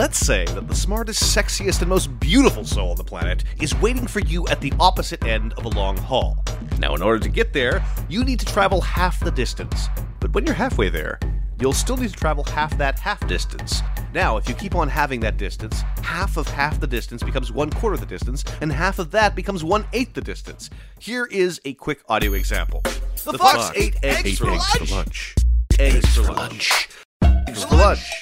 Let's 0.00 0.18
say 0.18 0.46
that 0.46 0.66
the 0.66 0.74
smartest, 0.74 1.22
sexiest, 1.22 1.80
and 1.80 1.90
most 1.90 2.18
beautiful 2.18 2.64
soul 2.64 2.92
on 2.92 2.96
the 2.96 3.04
planet 3.04 3.44
is 3.60 3.74
waiting 3.82 4.06
for 4.06 4.20
you 4.20 4.46
at 4.48 4.58
the 4.62 4.72
opposite 4.80 5.22
end 5.26 5.52
of 5.58 5.66
a 5.66 5.68
long 5.68 5.94
hall. 5.94 6.42
Now, 6.78 6.94
in 6.94 7.02
order 7.02 7.18
to 7.18 7.28
get 7.28 7.52
there, 7.52 7.84
you 8.08 8.24
need 8.24 8.40
to 8.40 8.46
travel 8.46 8.80
half 8.80 9.20
the 9.20 9.30
distance. 9.30 9.88
But 10.18 10.32
when 10.32 10.46
you're 10.46 10.54
halfway 10.54 10.88
there, 10.88 11.20
you'll 11.60 11.74
still 11.74 11.98
need 11.98 12.08
to 12.08 12.16
travel 12.16 12.44
half 12.44 12.78
that 12.78 12.98
half 12.98 13.28
distance. 13.28 13.82
Now, 14.14 14.38
if 14.38 14.48
you 14.48 14.54
keep 14.54 14.74
on 14.74 14.88
having 14.88 15.20
that 15.20 15.36
distance, 15.36 15.82
half 16.02 16.38
of 16.38 16.48
half 16.48 16.80
the 16.80 16.86
distance 16.86 17.22
becomes 17.22 17.52
one 17.52 17.68
quarter 17.68 17.92
of 17.92 18.00
the 18.00 18.06
distance, 18.06 18.42
and 18.62 18.72
half 18.72 18.98
of 18.98 19.10
that 19.10 19.36
becomes 19.36 19.62
one 19.62 19.84
eighth 19.92 20.14
the 20.14 20.22
distance. 20.22 20.70
Here 20.98 21.26
is 21.26 21.60
a 21.66 21.74
quick 21.74 22.00
audio 22.08 22.32
example. 22.32 22.80
The, 23.22 23.36
fox, 23.36 23.70
ate 23.76 24.02
eggs, 24.02 24.38
for, 24.38 24.46
lunch. 24.46 24.62
Eggs 24.80 24.88
for 24.88 24.94
lunch. 24.96 25.34
Eggs 25.78 26.16
for 26.16 26.32
lunch. 26.32 26.88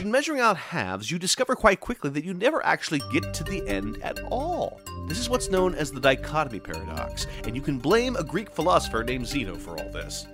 In 0.00 0.10
measuring 0.10 0.40
out 0.40 0.56
halves, 0.56 1.10
you 1.10 1.18
discover 1.18 1.54
quite 1.54 1.80
quickly 1.80 2.10
that 2.10 2.24
you 2.24 2.34
never 2.34 2.64
actually 2.64 3.00
get 3.12 3.34
to 3.34 3.44
the 3.44 3.66
end 3.68 3.98
at 4.02 4.20
all. 4.30 4.80
This 5.06 5.18
is 5.18 5.28
what's 5.28 5.50
known 5.50 5.74
as 5.74 5.90
the 5.90 6.00
dichotomy 6.00 6.60
paradox, 6.60 7.26
and 7.44 7.54
you 7.54 7.62
can 7.62 7.78
blame 7.78 8.16
a 8.16 8.24
Greek 8.24 8.50
philosopher 8.50 9.02
named 9.04 9.26
Zeno 9.26 9.54
for 9.56 9.78
all 9.78 9.90
this. 9.90 10.26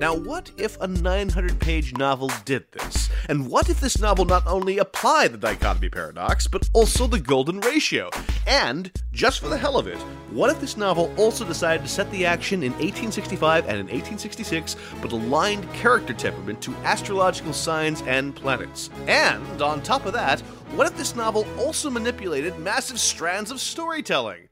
Now, 0.00 0.14
what 0.14 0.50
if 0.56 0.80
a 0.80 0.86
900 0.86 1.60
page 1.60 1.94
novel 1.94 2.30
did 2.46 2.64
this? 2.72 3.10
And 3.28 3.50
what 3.50 3.68
if 3.68 3.80
this 3.80 4.00
novel 4.00 4.24
not 4.24 4.46
only 4.46 4.78
applied 4.78 5.30
the 5.32 5.36
dichotomy 5.36 5.90
paradox, 5.90 6.46
but 6.46 6.66
also 6.72 7.06
the 7.06 7.20
golden 7.20 7.60
ratio? 7.60 8.08
And, 8.46 8.90
just 9.12 9.40
for 9.40 9.48
the 9.48 9.58
hell 9.58 9.76
of 9.76 9.86
it, 9.86 9.98
what 10.30 10.48
if 10.48 10.58
this 10.58 10.78
novel 10.78 11.12
also 11.18 11.44
decided 11.44 11.82
to 11.82 11.92
set 11.92 12.10
the 12.12 12.24
action 12.24 12.62
in 12.62 12.72
1865 12.72 13.64
and 13.64 13.76
in 13.76 13.88
1866, 13.88 14.74
but 15.02 15.12
aligned 15.12 15.70
character 15.74 16.14
temperament 16.14 16.62
to 16.62 16.74
astrological 16.76 17.52
signs 17.52 18.00
and 18.06 18.34
planets? 18.34 18.88
And, 19.06 19.60
on 19.60 19.82
top 19.82 20.06
of 20.06 20.14
that, 20.14 20.40
what 20.76 20.86
if 20.86 20.96
this 20.96 21.14
novel 21.14 21.46
also 21.58 21.90
manipulated 21.90 22.58
massive 22.58 22.98
strands 22.98 23.50
of 23.50 23.60
storytelling? 23.60 24.49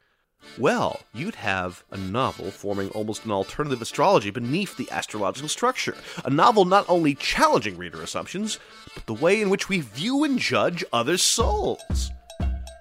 Well, 0.56 1.00
you'd 1.12 1.34
have 1.36 1.84
a 1.90 1.96
novel 1.96 2.50
forming 2.50 2.88
almost 2.90 3.24
an 3.24 3.30
alternative 3.30 3.82
astrology 3.82 4.30
beneath 4.30 4.76
the 4.76 4.90
astrological 4.90 5.48
structure. 5.48 5.96
A 6.24 6.30
novel 6.30 6.64
not 6.64 6.84
only 6.88 7.14
challenging 7.14 7.76
reader 7.76 8.02
assumptions, 8.02 8.58
but 8.94 9.06
the 9.06 9.14
way 9.14 9.40
in 9.40 9.50
which 9.50 9.68
we 9.68 9.80
view 9.80 10.24
and 10.24 10.38
judge 10.38 10.84
other 10.92 11.16
souls. 11.16 12.10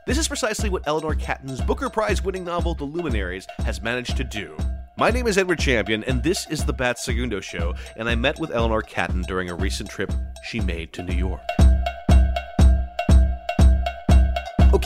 This 0.08 0.18
is 0.18 0.28
precisely 0.28 0.70
what 0.70 0.88
Eleanor 0.88 1.16
Catton's 1.16 1.62
Booker 1.62 1.90
Prize 1.90 2.24
winning 2.24 2.46
novel, 2.46 2.74
The 2.74 2.86
Luminaries, 2.86 3.46
has 3.60 3.82
managed 3.82 4.18
to 4.18 4.24
do. 4.24 4.56
My 4.98 5.12
name 5.12 5.28
is 5.28 5.38
Edward 5.38 5.60
Champion, 5.60 6.04
and 6.06 6.24
this 6.24 6.50
is 6.50 6.66
the 6.66 6.74
Bat 6.74 6.98
Segundo 6.98 7.42
Show, 7.42 7.76
and 7.98 8.10
I 8.10 8.16
met 8.16 8.40
with 8.40 8.52
Eleanor 8.52 8.82
Catton 8.82 9.24
during 9.24 9.50
a 9.50 9.56
recent 9.56 9.90
trip 9.90 10.12
she 10.44 10.60
made 10.60 10.94
to 10.94 11.04
New 11.04 11.14
York. 11.14 11.42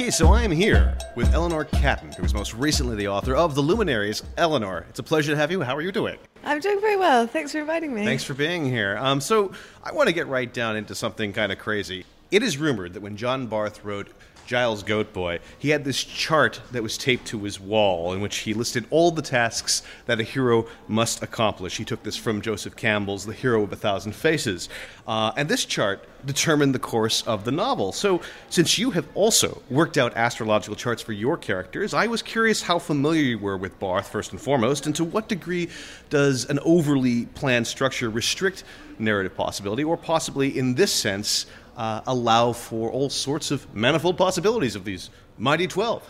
Okay, 0.02 0.09
so 0.09 0.33
I 0.33 0.41
am 0.41 0.49
here 0.49 0.97
with 1.16 1.31
Eleanor 1.31 1.63
Catton, 1.63 2.11
who 2.13 2.23
is 2.23 2.33
most 2.33 2.55
recently 2.55 2.95
the 2.95 3.07
author 3.07 3.35
of 3.35 3.53
The 3.53 3.61
Luminaries. 3.61 4.23
Eleanor, 4.35 4.83
it's 4.89 4.97
a 4.97 5.03
pleasure 5.03 5.33
to 5.33 5.38
have 5.38 5.52
you. 5.52 5.61
How 5.61 5.75
are 5.75 5.81
you 5.83 5.91
doing? 5.91 6.17
I'm 6.43 6.59
doing 6.59 6.81
very 6.81 6.97
well. 6.97 7.27
Thanks 7.27 7.52
for 7.52 7.59
inviting 7.59 7.93
me. 7.93 8.03
Thanks 8.03 8.23
for 8.23 8.33
being 8.33 8.66
here. 8.66 8.97
Um, 8.97 9.21
so, 9.21 9.52
I 9.83 9.91
want 9.91 10.08
to 10.08 10.13
get 10.13 10.25
right 10.25 10.52
down 10.52 10.75
into 10.75 10.95
something 10.95 11.33
kind 11.33 11.52
of 11.52 11.59
crazy. 11.59 12.03
It 12.31 12.41
is 12.41 12.58
rumored 12.58 12.93
that 12.93 13.02
when 13.02 13.16
John 13.16 13.45
Barth 13.45 13.85
wrote 13.85 14.08
Giles 14.52 14.83
Goat 14.83 15.13
Boy, 15.13 15.39
he 15.57 15.69
had 15.69 15.85
this 15.85 16.03
chart 16.03 16.59
that 16.73 16.83
was 16.83 16.97
taped 16.97 17.25
to 17.27 17.41
his 17.41 17.57
wall 17.57 18.11
in 18.11 18.19
which 18.19 18.39
he 18.39 18.53
listed 18.53 18.85
all 18.89 19.09
the 19.09 19.21
tasks 19.21 19.81
that 20.08 20.19
a 20.19 20.23
hero 20.23 20.66
must 20.89 21.23
accomplish. 21.23 21.77
He 21.77 21.85
took 21.85 22.03
this 22.03 22.17
from 22.17 22.41
Joseph 22.41 22.75
Campbell's 22.75 23.25
The 23.25 23.31
Hero 23.31 23.63
of 23.63 23.71
a 23.71 23.77
Thousand 23.77 24.13
Faces. 24.13 24.67
Uh, 25.08 25.31
and 25.38 25.47
this 25.47 25.63
chart 25.63 26.05
determined 26.25 26.75
the 26.75 26.80
course 26.80 27.25
of 27.25 27.45
the 27.45 27.52
novel. 27.53 27.93
So, 27.93 28.19
since 28.49 28.77
you 28.77 28.91
have 28.91 29.08
also 29.16 29.61
worked 29.69 29.97
out 29.97 30.17
astrological 30.17 30.75
charts 30.75 31.02
for 31.02 31.13
your 31.13 31.38
characters, 31.38 31.93
I 31.93 32.08
was 32.08 32.21
curious 32.21 32.61
how 32.61 32.77
familiar 32.77 33.21
you 33.21 33.39
were 33.39 33.58
with 33.58 33.80
Barth, 33.80 34.09
first 34.09 34.33
and 34.33 34.41
foremost, 34.41 34.86
and 34.86 34.93
to 34.97 35.05
what 35.05 35.30
degree 35.30 35.69
does 36.09 36.45
an 36.49 36.59
overly 36.65 37.26
planned 37.27 37.67
structure 37.67 38.09
restrict 38.09 38.65
narrative 38.99 39.36
possibility, 39.36 39.83
or 39.83 39.97
possibly, 39.97 40.58
in 40.58 40.76
this 40.76 40.93
sense, 40.93 41.45
uh, 41.81 42.02
allow 42.05 42.53
for 42.53 42.86
all 42.95 43.09
sorts 43.09 43.49
of 43.52 43.59
manifold 43.73 44.15
possibilities 44.17 44.75
of 44.75 44.83
these 44.86 45.09
mighty 45.37 45.67
12? 45.67 46.03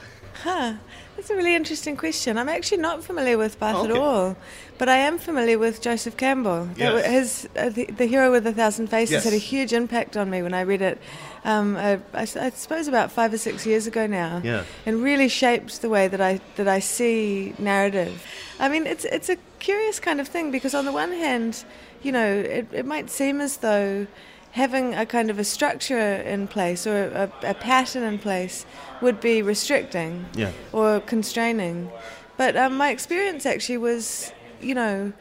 Huh. 0.43 0.73
That's 1.15 1.29
a 1.29 1.35
really 1.35 1.55
interesting 1.55 1.95
question. 1.97 2.37
I'm 2.37 2.49
actually 2.49 2.81
not 2.81 3.03
familiar 3.03 3.37
with 3.37 3.59
Barth 3.59 3.75
Okay. 3.75 3.91
at 3.91 3.97
all, 3.97 4.35
but 4.79 4.87
I 4.89 4.97
am 5.09 5.17
familiar 5.19 5.57
with 5.59 5.75
Joseph 5.81 6.15
Campbell. 6.17 6.65
That 6.77 6.77
Yes. 6.77 7.05
His 7.17 7.49
uh, 7.55 7.69
the, 7.69 7.85
the 7.85 8.05
Hero 8.13 8.31
with 8.31 8.47
a 8.47 8.53
Thousand 8.53 8.87
Faces 8.87 9.11
Yes. 9.13 9.23
had 9.25 9.33
a 9.33 9.43
huge 9.51 9.71
impact 9.81 10.17
on 10.17 10.29
me 10.29 10.41
when 10.41 10.53
I 10.53 10.61
read 10.61 10.81
it. 10.81 10.97
Um, 11.43 11.75
I, 11.77 11.99
I 12.13 12.23
s- 12.23 12.37
I 12.37 12.49
suppose 12.51 12.87
about 12.87 13.11
five 13.11 13.31
or 13.33 13.37
six 13.37 13.65
years 13.65 13.85
ago 13.87 14.07
now, 14.07 14.41
Yeah. 14.43 14.63
and 14.85 15.03
really 15.03 15.29
shaped 15.29 15.81
the 15.81 15.89
way 15.89 16.07
that 16.07 16.21
I 16.21 16.39
that 16.55 16.67
I 16.67 16.79
see 16.79 17.53
narrative. 17.59 18.13
I 18.59 18.67
mean, 18.69 18.87
it's 18.87 19.05
it's 19.05 19.29
a 19.29 19.37
curious 19.59 19.99
kind 19.99 20.19
of 20.21 20.27
thing 20.27 20.49
because 20.51 20.73
on 20.79 20.85
the 20.85 20.93
one 21.03 21.11
hand, 21.11 21.63
you 22.05 22.11
know, 22.17 22.29
it, 22.57 22.65
it 22.73 22.85
might 22.85 23.09
seem 23.11 23.41
as 23.41 23.57
though 23.57 24.07
having 24.51 24.93
a 24.93 25.05
kind 25.05 25.29
of 25.29 25.39
a 25.39 25.43
structure 25.43 25.97
in 25.97 26.47
place 26.47 26.85
or 26.85 27.05
a, 27.05 27.31
a 27.43 27.53
pattern 27.53 28.03
in 28.03 28.19
place 28.19 28.65
would 29.01 29.19
be 29.21 29.41
restricting 29.41 30.25
Yeah. 30.35 30.51
or 30.73 30.99
constraining. 30.99 31.89
But 32.37 32.55
um, 32.57 32.75
my 32.75 32.89
experience 32.89 33.45
actually 33.45 33.77
was, 33.77 34.31
you 34.61 34.75
know, 34.75 35.13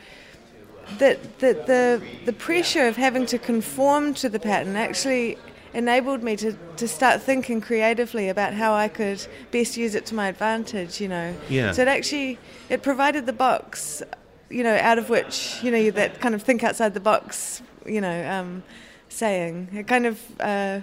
that, 0.98 1.38
that 1.38 1.66
the, 1.66 2.02
the 2.24 2.32
pressure 2.32 2.86
of 2.88 2.96
having 2.96 3.26
to 3.26 3.38
conform 3.38 4.14
to 4.14 4.28
the 4.28 4.40
pattern 4.40 4.74
actually 4.76 5.38
enabled 5.72 6.22
me 6.24 6.34
to, 6.36 6.52
to 6.76 6.88
start 6.88 7.22
thinking 7.22 7.60
creatively 7.60 8.28
about 8.28 8.52
how 8.54 8.74
I 8.74 8.88
could 8.88 9.24
best 9.52 9.76
use 9.76 9.94
it 9.94 10.06
to 10.06 10.14
my 10.16 10.26
advantage, 10.28 11.00
you 11.00 11.06
know. 11.06 11.36
Yeah. 11.48 11.70
So 11.70 11.82
it 11.82 11.88
actually, 11.88 12.38
it 12.68 12.82
provided 12.82 13.26
the 13.26 13.32
box, 13.32 14.02
you 14.48 14.64
know, 14.64 14.76
out 14.76 14.98
of 14.98 15.08
which, 15.08 15.62
you 15.62 15.70
know, 15.70 15.90
that 15.92 16.20
kind 16.20 16.34
of 16.34 16.42
think 16.42 16.64
outside 16.64 16.94
the 16.94 17.00
box, 17.00 17.62
you 17.86 18.00
know, 18.00 18.28
um, 18.28 18.64
saying. 19.10 19.68
It 19.74 19.86
kind 19.86 20.06
of, 20.06 20.20
uh, 20.40 20.80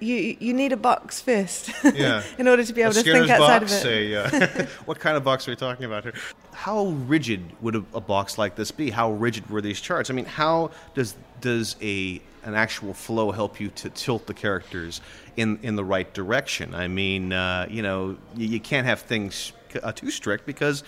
you, 0.00 0.36
you 0.40 0.52
need 0.52 0.72
a 0.72 0.76
box 0.76 1.20
first 1.20 1.70
Yeah. 1.94 2.22
in 2.38 2.48
order 2.48 2.64
to 2.64 2.72
be 2.72 2.82
able 2.82 2.90
A 2.92 3.02
to 3.02 3.12
think 3.12 3.30
outside 3.30 3.60
box, 3.60 3.80
of 3.84 3.90
it. 3.90 4.12
a, 4.12 4.62
uh, 4.62 4.66
what 4.84 4.98
kind 4.98 5.16
of 5.16 5.24
box 5.24 5.46
are 5.46 5.52
we 5.52 5.56
talking 5.56 5.84
about 5.84 6.02
here? 6.02 6.14
How 6.52 6.86
rigid 6.86 7.40
would 7.60 7.76
a, 7.76 7.84
a 7.94 8.00
box 8.00 8.36
like 8.36 8.56
this 8.56 8.70
be? 8.70 8.90
How 8.90 9.12
rigid 9.12 9.48
were 9.48 9.60
these 9.60 9.80
charts? 9.80 10.10
I 10.10 10.12
mean, 10.14 10.26
how 10.26 10.70
does 10.94 11.16
does 11.40 11.76
a 11.80 12.20
an 12.44 12.54
actual 12.54 12.92
flow 12.92 13.30
help 13.30 13.60
you 13.60 13.68
to 13.68 13.88
tilt 13.90 14.26
the 14.26 14.34
characters 14.34 15.00
in 15.36 15.58
in 15.62 15.76
the 15.76 15.84
right 15.84 16.12
direction? 16.12 16.74
I 16.74 16.88
mean, 16.88 17.32
uh, 17.32 17.66
you 17.70 17.82
know, 17.82 18.18
you, 18.36 18.48
you 18.48 18.60
can't 18.60 18.86
have 18.86 19.00
things 19.00 19.52
uh, 19.82 19.92
too 19.92 20.10
strict 20.10 20.44
because 20.46 20.82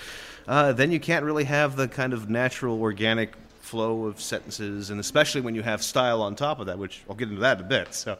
uh, 0.47 0.73
then 0.73 0.91
you 0.93 1.01
can't 1.01 1.25
really 1.25 1.45
have 1.45 1.77
the 1.77 1.89
kind 1.89 2.13
of 2.13 2.29
natural, 2.29 2.81
organic 2.81 3.33
flow 3.75 4.05
of 4.05 4.21
sentences, 4.21 4.91
and 4.91 5.01
especially 5.01 5.41
when 5.41 5.57
you 5.57 5.63
have 5.63 5.83
style 5.83 6.23
on 6.23 6.37
top 6.37 6.61
of 6.61 6.67
that, 6.67 6.79
which 6.79 7.03
I'll 7.11 7.17
get 7.17 7.29
into 7.29 7.41
that 7.41 7.59
in 7.59 7.65
a 7.65 7.69
bit. 7.69 7.93
So, 7.93 8.17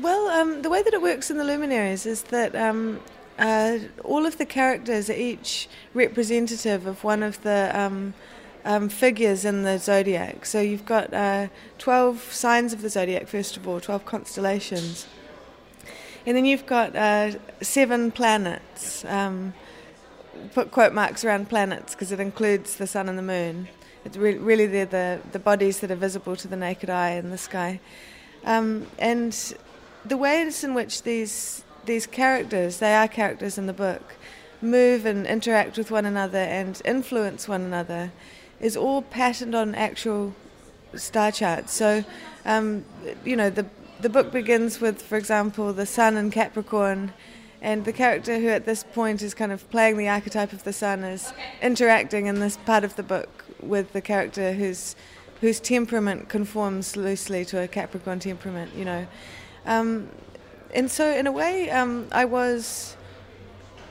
Well, 0.00 0.28
um, 0.28 0.60
the 0.60 0.68
way 0.68 0.82
that 0.82 0.92
it 0.92 1.00
works 1.00 1.30
in 1.30 1.38
the 1.38 1.44
luminaries 1.44 2.04
is 2.04 2.20
that 2.24 2.54
um, 2.54 3.00
uh, 3.38 3.78
all 4.04 4.26
of 4.26 4.36
the 4.36 4.44
characters 4.44 5.08
are 5.08 5.14
each 5.14 5.70
representative 5.94 6.86
of 6.86 7.02
one 7.02 7.22
of 7.22 7.42
the 7.44 7.70
um, 7.72 8.12
um, 8.66 8.90
figures 8.90 9.46
in 9.46 9.62
the 9.62 9.78
zodiac. 9.78 10.44
So 10.44 10.60
you've 10.60 10.84
got 10.84 11.14
uh, 11.14 11.48
12 11.78 12.30
signs 12.30 12.74
of 12.74 12.82
the 12.82 12.90
zodiac, 12.90 13.28
first 13.28 13.56
of 13.56 13.66
all, 13.66 13.80
12 13.80 14.04
constellations. 14.04 15.06
And 16.26 16.36
then 16.36 16.44
you've 16.44 16.66
got 16.66 16.94
uh, 16.94 17.38
seven 17.62 18.10
planets. 18.10 19.02
Um, 19.06 19.54
put 20.52 20.70
quote 20.70 20.92
marks 20.92 21.24
around 21.24 21.48
planets 21.48 21.94
because 21.94 22.12
it 22.12 22.20
includes 22.20 22.76
the 22.76 22.86
sun 22.86 23.08
and 23.08 23.16
the 23.16 23.22
moon. 23.22 23.68
It's 24.06 24.16
re- 24.16 24.38
really 24.38 24.66
they're 24.66 24.86
the, 24.86 25.20
the 25.32 25.40
bodies 25.40 25.80
that 25.80 25.90
are 25.90 25.96
visible 25.96 26.36
to 26.36 26.46
the 26.46 26.56
naked 26.56 26.88
eye 26.88 27.10
in 27.10 27.30
the 27.30 27.38
sky. 27.38 27.80
Um, 28.44 28.86
and 29.00 29.32
the 30.04 30.16
ways 30.16 30.62
in 30.62 30.74
which 30.74 31.02
these 31.02 31.64
these 31.86 32.06
characters, 32.06 32.78
they 32.78 32.94
are 32.94 33.08
characters 33.08 33.58
in 33.58 33.66
the 33.66 33.72
book, 33.72 34.14
move 34.62 35.06
and 35.06 35.26
interact 35.26 35.76
with 35.76 35.90
one 35.90 36.06
another 36.06 36.38
and 36.38 36.80
influence 36.84 37.48
one 37.48 37.62
another, 37.62 38.12
is 38.60 38.76
all 38.76 39.02
patterned 39.02 39.56
on 39.56 39.74
actual 39.74 40.34
star 40.94 41.32
charts. 41.32 41.72
So, 41.72 42.04
um, 42.44 42.84
you 43.24 43.34
know, 43.34 43.50
the 43.50 43.66
the 44.00 44.08
book 44.08 44.30
begins 44.30 44.80
with, 44.80 45.02
for 45.02 45.16
example, 45.16 45.72
the 45.72 45.86
sun 45.86 46.16
in 46.16 46.30
Capricorn, 46.30 47.12
and 47.62 47.84
the 47.84 47.92
character 47.92 48.38
who 48.38 48.48
at 48.48 48.64
this 48.66 48.84
point 48.84 49.22
is 49.22 49.34
kind 49.34 49.52
of 49.52 49.68
playing 49.70 49.96
the 49.96 50.08
archetype 50.08 50.52
of 50.52 50.64
the 50.64 50.72
sun 50.72 51.02
is 51.04 51.32
interacting 51.62 52.26
in 52.26 52.40
this 52.40 52.56
part 52.58 52.84
of 52.84 52.96
the 52.96 53.02
book 53.02 53.44
with 53.60 53.92
the 53.92 54.00
character 54.00 54.52
whose 54.52 54.94
whose 55.40 55.60
temperament 55.60 56.28
conforms 56.28 56.96
loosely 56.96 57.44
to 57.44 57.60
a 57.62 57.68
Capricorn 57.68 58.18
temperament. 58.18 58.72
You 58.74 58.84
know, 58.86 59.06
um, 59.66 60.08
and 60.74 60.90
so 60.90 61.04
in 61.14 61.26
a 61.26 61.32
way, 61.32 61.70
um, 61.70 62.08
I 62.12 62.24
was. 62.24 62.96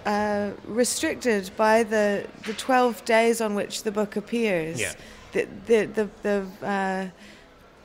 Uh, 0.06 0.52
restricted 0.68 1.50
by 1.58 1.82
the, 1.82 2.28
the 2.46 2.54
12 2.54 3.04
days 3.06 3.42
on 3.42 3.56
which 3.56 3.82
the 3.82 3.92
book 3.92 4.16
appears 4.16 4.80
Yeah. 4.80 4.94
the 5.32 5.48
the 5.66 5.86
the, 5.88 6.10
the 6.22 6.46
uh, 6.64 7.08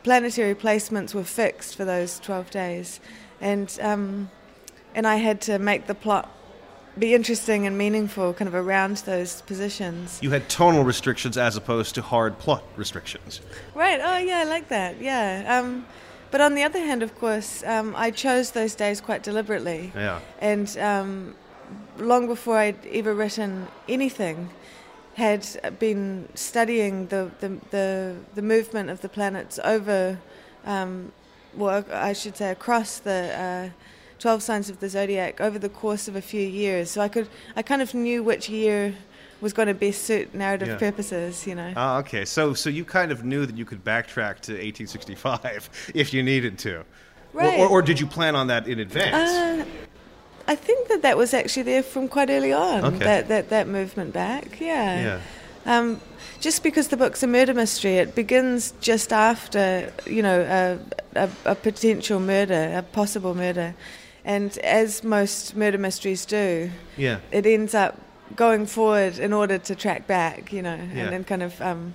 planetary 0.02 0.54
placements 0.54 1.14
were 1.14 1.24
fixed 1.24 1.76
for 1.76 1.86
those 1.86 2.18
12 2.20 2.50
days. 2.50 3.00
And, 3.40 3.74
um, 3.80 4.30
and 4.94 5.06
I 5.06 5.16
had 5.16 5.40
to 5.42 5.58
make 5.58 5.86
the 5.86 5.94
plot 5.94 6.28
be 6.98 7.14
interesting 7.14 7.66
and 7.66 7.78
meaningful 7.78 8.34
kind 8.34 8.48
of 8.48 8.54
around 8.54 8.96
those 8.98 9.42
positions. 9.42 10.18
You 10.20 10.30
had 10.30 10.48
tonal 10.48 10.84
restrictions 10.84 11.36
as 11.36 11.56
opposed 11.56 11.94
to 11.94 12.02
hard 12.02 12.38
plot 12.38 12.64
restrictions. 12.76 13.40
Right, 13.74 14.00
oh 14.02 14.18
yeah, 14.18 14.38
I 14.38 14.44
like 14.44 14.68
that, 14.68 15.00
yeah. 15.00 15.58
Um, 15.58 15.86
but 16.30 16.40
on 16.40 16.54
the 16.54 16.62
other 16.62 16.78
hand, 16.78 17.02
of 17.02 17.18
course, 17.18 17.64
um, 17.64 17.94
I 17.96 18.10
chose 18.10 18.52
those 18.52 18.74
days 18.74 19.00
quite 19.00 19.22
deliberately. 19.22 19.92
Yeah. 19.94 20.20
And 20.40 20.76
um, 20.78 21.34
long 21.98 22.26
before 22.26 22.58
I'd 22.58 22.86
ever 22.86 23.14
written 23.14 23.68
anything, 23.88 24.50
had 25.14 25.78
been 25.78 26.28
studying 26.34 27.06
the, 27.08 27.30
the, 27.40 27.58
the, 27.70 28.16
the 28.34 28.42
movement 28.42 28.90
of 28.90 29.00
the 29.00 29.08
planets 29.08 29.58
over, 29.64 30.18
um, 30.64 31.12
well, 31.54 31.84
I 31.92 32.12
should 32.12 32.36
say 32.36 32.50
across 32.50 32.98
the 32.98 33.34
uh, 33.36 33.68
12 34.20 34.42
signs 34.42 34.70
of 34.70 34.78
the 34.80 34.88
zodiac 34.88 35.40
over 35.40 35.58
the 35.58 35.68
course 35.68 36.06
of 36.06 36.14
a 36.14 36.20
few 36.22 36.46
years. 36.46 36.90
So 36.90 37.00
I 37.00 37.08
could, 37.08 37.28
I 37.56 37.62
kind 37.62 37.82
of 37.82 37.92
knew 37.94 38.22
which 38.22 38.48
year 38.48 38.94
was 39.40 39.52
going 39.54 39.68
to 39.68 39.74
best 39.74 40.04
suit 40.04 40.34
narrative 40.34 40.68
Yeah. 40.68 40.76
purposes, 40.76 41.46
you 41.46 41.54
know. 41.54 41.72
Ah, 41.74 41.98
okay. 41.98 42.24
So, 42.26 42.52
so 42.54 42.68
you 42.70 42.84
kind 42.84 43.10
of 43.10 43.24
knew 43.24 43.46
that 43.46 43.56
you 43.56 43.64
could 43.64 43.82
backtrack 43.82 44.40
to 44.42 44.52
1865 44.52 45.70
if 45.94 46.12
you 46.14 46.22
needed 46.22 46.58
to, 46.60 46.80
Or- 46.80 46.84
Right. 47.32 47.58
or, 47.60 47.66
or 47.68 47.82
did 47.82 47.98
you 47.98 48.06
plan 48.06 48.36
on 48.36 48.48
that 48.48 48.68
in 48.68 48.78
advance? 48.78 49.30
Uh, 49.30 49.64
I 50.48 50.56
think 50.56 50.88
that 50.88 51.02
that 51.02 51.16
was 51.16 51.32
actually 51.32 51.62
there 51.62 51.82
from 51.82 52.08
quite 52.08 52.28
early 52.28 52.52
on. 52.52 52.84
Okay. 52.84 52.98
That, 52.98 53.28
that 53.28 53.50
that 53.50 53.68
movement 53.68 54.12
back, 54.12 54.60
yeah. 54.60 55.20
yeah. 55.64 55.78
Um, 55.78 56.00
just 56.40 56.62
because 56.64 56.88
the 56.88 56.96
book's 56.96 57.22
a 57.22 57.26
murder 57.28 57.54
mystery, 57.54 57.96
it 57.98 58.14
begins 58.16 58.72
just 58.80 59.12
after 59.12 59.92
you 60.06 60.22
know 60.22 60.40
a, 60.40 60.78
a, 61.24 61.30
a 61.44 61.54
potential 61.54 62.18
murder, 62.18 62.72
a 62.76 62.82
possible 62.82 63.34
murder, 63.34 63.74
and 64.24 64.56
as 64.58 65.02
most 65.04 65.56
murder 65.56 65.78
mysteries 65.78 66.24
do, 66.26 66.70
Yeah. 66.96 67.18
it 67.32 67.46
ends 67.46 67.74
up 67.74 67.98
going 68.36 68.66
forward 68.66 69.18
in 69.18 69.32
order 69.32 69.58
to 69.58 69.74
track 69.74 70.06
back, 70.06 70.52
you 70.52 70.62
know, 70.62 70.76
Yeah. 70.94 71.02
and 71.04 71.12
then 71.12 71.24
kind 71.24 71.42
of 71.42 71.60
um, 71.60 71.94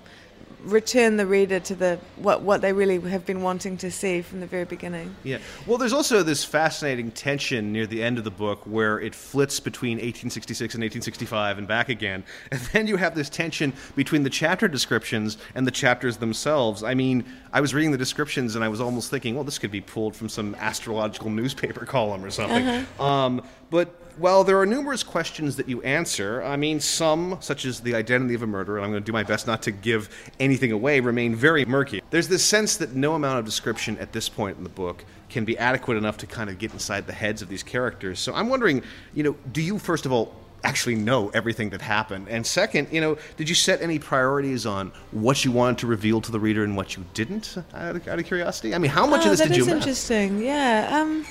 return 0.65 1.17
the 1.17 1.25
reader 1.25 1.59
to 1.59 1.75
the 1.75 1.99
what 2.17 2.41
what 2.41 2.61
they 2.61 2.73
really 2.73 2.99
have 3.09 3.25
been 3.25 3.41
wanting 3.41 3.77
to 3.77 3.91
see 3.91 4.21
from 4.21 4.39
the 4.39 4.47
very 4.47 4.65
beginning. 4.65 5.15
Yeah. 5.23 5.37
Well, 5.65 5.77
there's 5.77 5.93
also 5.93 6.23
this 6.23 6.43
fascinating 6.43 7.11
tension 7.11 7.71
near 7.71 7.85
the 7.85 8.03
end 8.03 8.17
of 8.17 8.23
the 8.23 8.31
book 8.31 8.61
where 8.65 8.99
it 8.99 9.13
flits 9.15 9.59
between 9.59 9.97
1866 9.97 10.75
and 10.75 10.81
1865 10.81 11.57
and 11.57 11.67
back 11.67 11.89
again. 11.89 12.23
And 12.55 12.61
then 12.71 12.87
you 12.87 12.95
have 12.95 13.15
this 13.15 13.29
tension 13.29 13.73
between 13.95 14.23
the 14.23 14.29
chapter 14.29 14.67
descriptions 14.67 15.37
and 15.55 15.67
the 15.67 15.71
chapters 15.71 16.17
themselves. 16.17 16.83
I 16.83 16.93
mean, 16.93 17.25
I 17.51 17.59
was 17.59 17.73
reading 17.73 17.91
the 17.91 17.97
descriptions 17.97 18.55
and 18.55 18.63
I 18.63 18.69
was 18.69 18.79
almost 18.79 19.09
thinking, 19.09 19.35
well, 19.35 19.43
this 19.43 19.59
could 19.59 19.71
be 19.71 19.81
pulled 19.81 20.15
from 20.15 20.29
some 20.29 20.55
astrological 20.55 21.29
newspaper 21.29 21.85
column 21.85 22.23
or 22.23 22.31
something. 22.31 22.85
Um, 22.99 23.41
but 23.69 23.93
while 24.17 24.43
there 24.43 24.59
are 24.59 24.65
numerous 24.65 25.03
questions 25.03 25.55
that 25.57 25.67
you 25.67 25.81
answer, 25.81 26.43
I 26.43 26.55
mean, 26.55 26.79
some, 26.79 27.37
such 27.41 27.65
as 27.65 27.81
the 27.81 27.95
identity 27.95 28.33
of 28.33 28.41
a 28.41 28.47
murderer, 28.47 28.77
and 28.77 28.85
I'm 28.85 28.91
going 28.91 29.03
to 29.03 29.05
do 29.05 29.11
my 29.11 29.23
best 29.23 29.47
not 29.47 29.61
to 29.63 29.71
give 29.71 30.09
anything 30.39 30.71
away, 30.71 30.99
remain 30.99 31.35
very 31.35 31.65
murky. 31.65 32.01
There's 32.09 32.27
this 32.27 32.43
sense 32.43 32.77
that 32.77 32.93
no 32.93 33.15
amount 33.15 33.39
of 33.39 33.45
description 33.45 33.97
at 33.97 34.13
this 34.13 34.29
point 34.29 34.57
in 34.57 34.63
the 34.63 34.69
book 34.69 35.03
can 35.29 35.45
be 35.45 35.57
adequate 35.57 35.97
enough 35.97 36.17
to 36.17 36.27
kind 36.27 36.49
of 36.49 36.57
get 36.57 36.71
inside 36.71 37.07
the 37.07 37.13
heads 37.13 37.41
of 37.41 37.49
these 37.49 37.63
characters. 37.63 38.19
So 38.19 38.33
I'm 38.33 38.49
wondering, 38.49 38.83
you 39.13 39.23
know, 39.23 39.35
do 39.51 39.61
you, 39.61 39.79
first 39.79 40.05
of 40.05 40.11
all, 40.11 40.33
actually 40.63 40.95
know 40.95 41.29
everything 41.33 41.69
that 41.71 41.81
happened? 41.81 42.27
And 42.29 42.45
second, 42.45 42.87
you 42.91 43.01
know, 43.01 43.17
did 43.37 43.49
you 43.49 43.55
set 43.55 43.81
any 43.81 43.99
priorities 43.99 44.65
on 44.65 44.91
what 45.11 45.43
you 45.43 45.51
wanted 45.51 45.79
to 45.79 45.87
reveal 45.87 46.21
to 46.21 46.31
the 46.31 46.39
reader 46.39 46.63
and 46.63 46.75
what 46.77 46.95
you 46.95 47.05
didn't, 47.13 47.57
out 47.73 47.95
of, 47.95 48.07
out 48.07 48.19
of 48.19 48.25
curiosity? 48.25 48.73
I 48.73 48.77
mean, 48.77 48.91
how 48.91 49.05
much 49.05 49.21
oh, 49.21 49.31
of 49.31 49.31
this 49.31 49.39
that 49.39 49.49
did 49.49 49.57
you 49.57 49.63
is 49.63 49.67
miss? 49.67 49.75
interesting. 49.75 50.41
Yeah. 50.41 50.89
Um, 50.91 51.25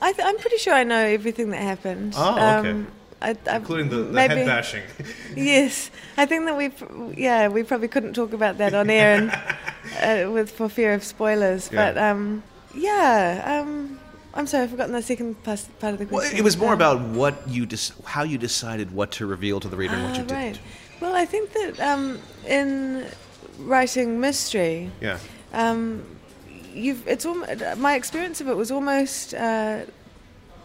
I 0.00 0.12
th- 0.12 0.26
I'm 0.26 0.38
pretty 0.38 0.56
sure 0.58 0.72
I 0.72 0.84
know 0.84 1.04
everything 1.04 1.50
that 1.50 1.60
happened. 1.62 2.14
Oh, 2.16 2.32
okay. 2.34 2.70
Um, 2.70 2.86
I, 3.22 3.36
I, 3.50 3.56
Including 3.56 3.90
the, 3.90 3.96
the 3.96 4.12
maybe, 4.12 4.34
head 4.34 4.46
bashing. 4.46 4.82
Yes, 5.36 5.90
I 6.16 6.24
think 6.24 6.46
that 6.46 6.56
we, 6.56 6.70
yeah, 7.22 7.48
we 7.48 7.62
probably 7.62 7.88
couldn't 7.88 8.14
talk 8.14 8.32
about 8.32 8.56
that 8.58 8.72
on 8.72 8.88
air, 8.88 9.16
and 9.16 10.26
uh, 10.28 10.30
with 10.32 10.50
for 10.50 10.68
fear 10.70 10.94
of 10.94 11.04
spoilers. 11.04 11.68
Yeah. 11.70 11.92
But 11.92 11.98
um, 11.98 12.42
yeah, 12.74 13.60
um, 13.62 14.00
I'm 14.32 14.46
sorry, 14.46 14.64
I've 14.64 14.70
forgotten 14.70 14.94
the 14.94 15.02
second 15.02 15.42
part 15.44 15.60
of 15.82 15.98
the 15.98 16.06
question. 16.06 16.10
Well, 16.10 16.32
it 16.32 16.42
was 16.42 16.56
more 16.56 16.72
Um, 16.72 16.74
about 16.78 17.00
what 17.00 17.46
you 17.46 17.66
dis- 17.66 17.92
how 18.04 18.22
you 18.22 18.38
decided 18.38 18.90
what 18.92 19.10
to 19.12 19.26
reveal 19.26 19.60
to 19.60 19.68
the 19.68 19.76
reader 19.76 19.94
and 19.94 20.04
what 20.04 20.12
ah, 20.14 20.20
you 20.22 20.24
didn't. 20.26 20.42
right. 20.42 20.58
Well, 21.00 21.14
I 21.14 21.26
think 21.26 21.52
that 21.52 21.78
um, 21.80 22.18
in 22.46 23.04
writing 23.58 24.18
mystery, 24.20 24.90
Yeah. 25.00 25.18
um, 25.52 26.02
you've 26.72 27.06
it's 27.06 27.26
almost, 27.26 27.78
my 27.78 27.94
experience 27.94 28.40
of 28.40 28.48
it 28.48 28.56
was 28.56 28.70
almost 28.70 29.34
uh, 29.34 29.82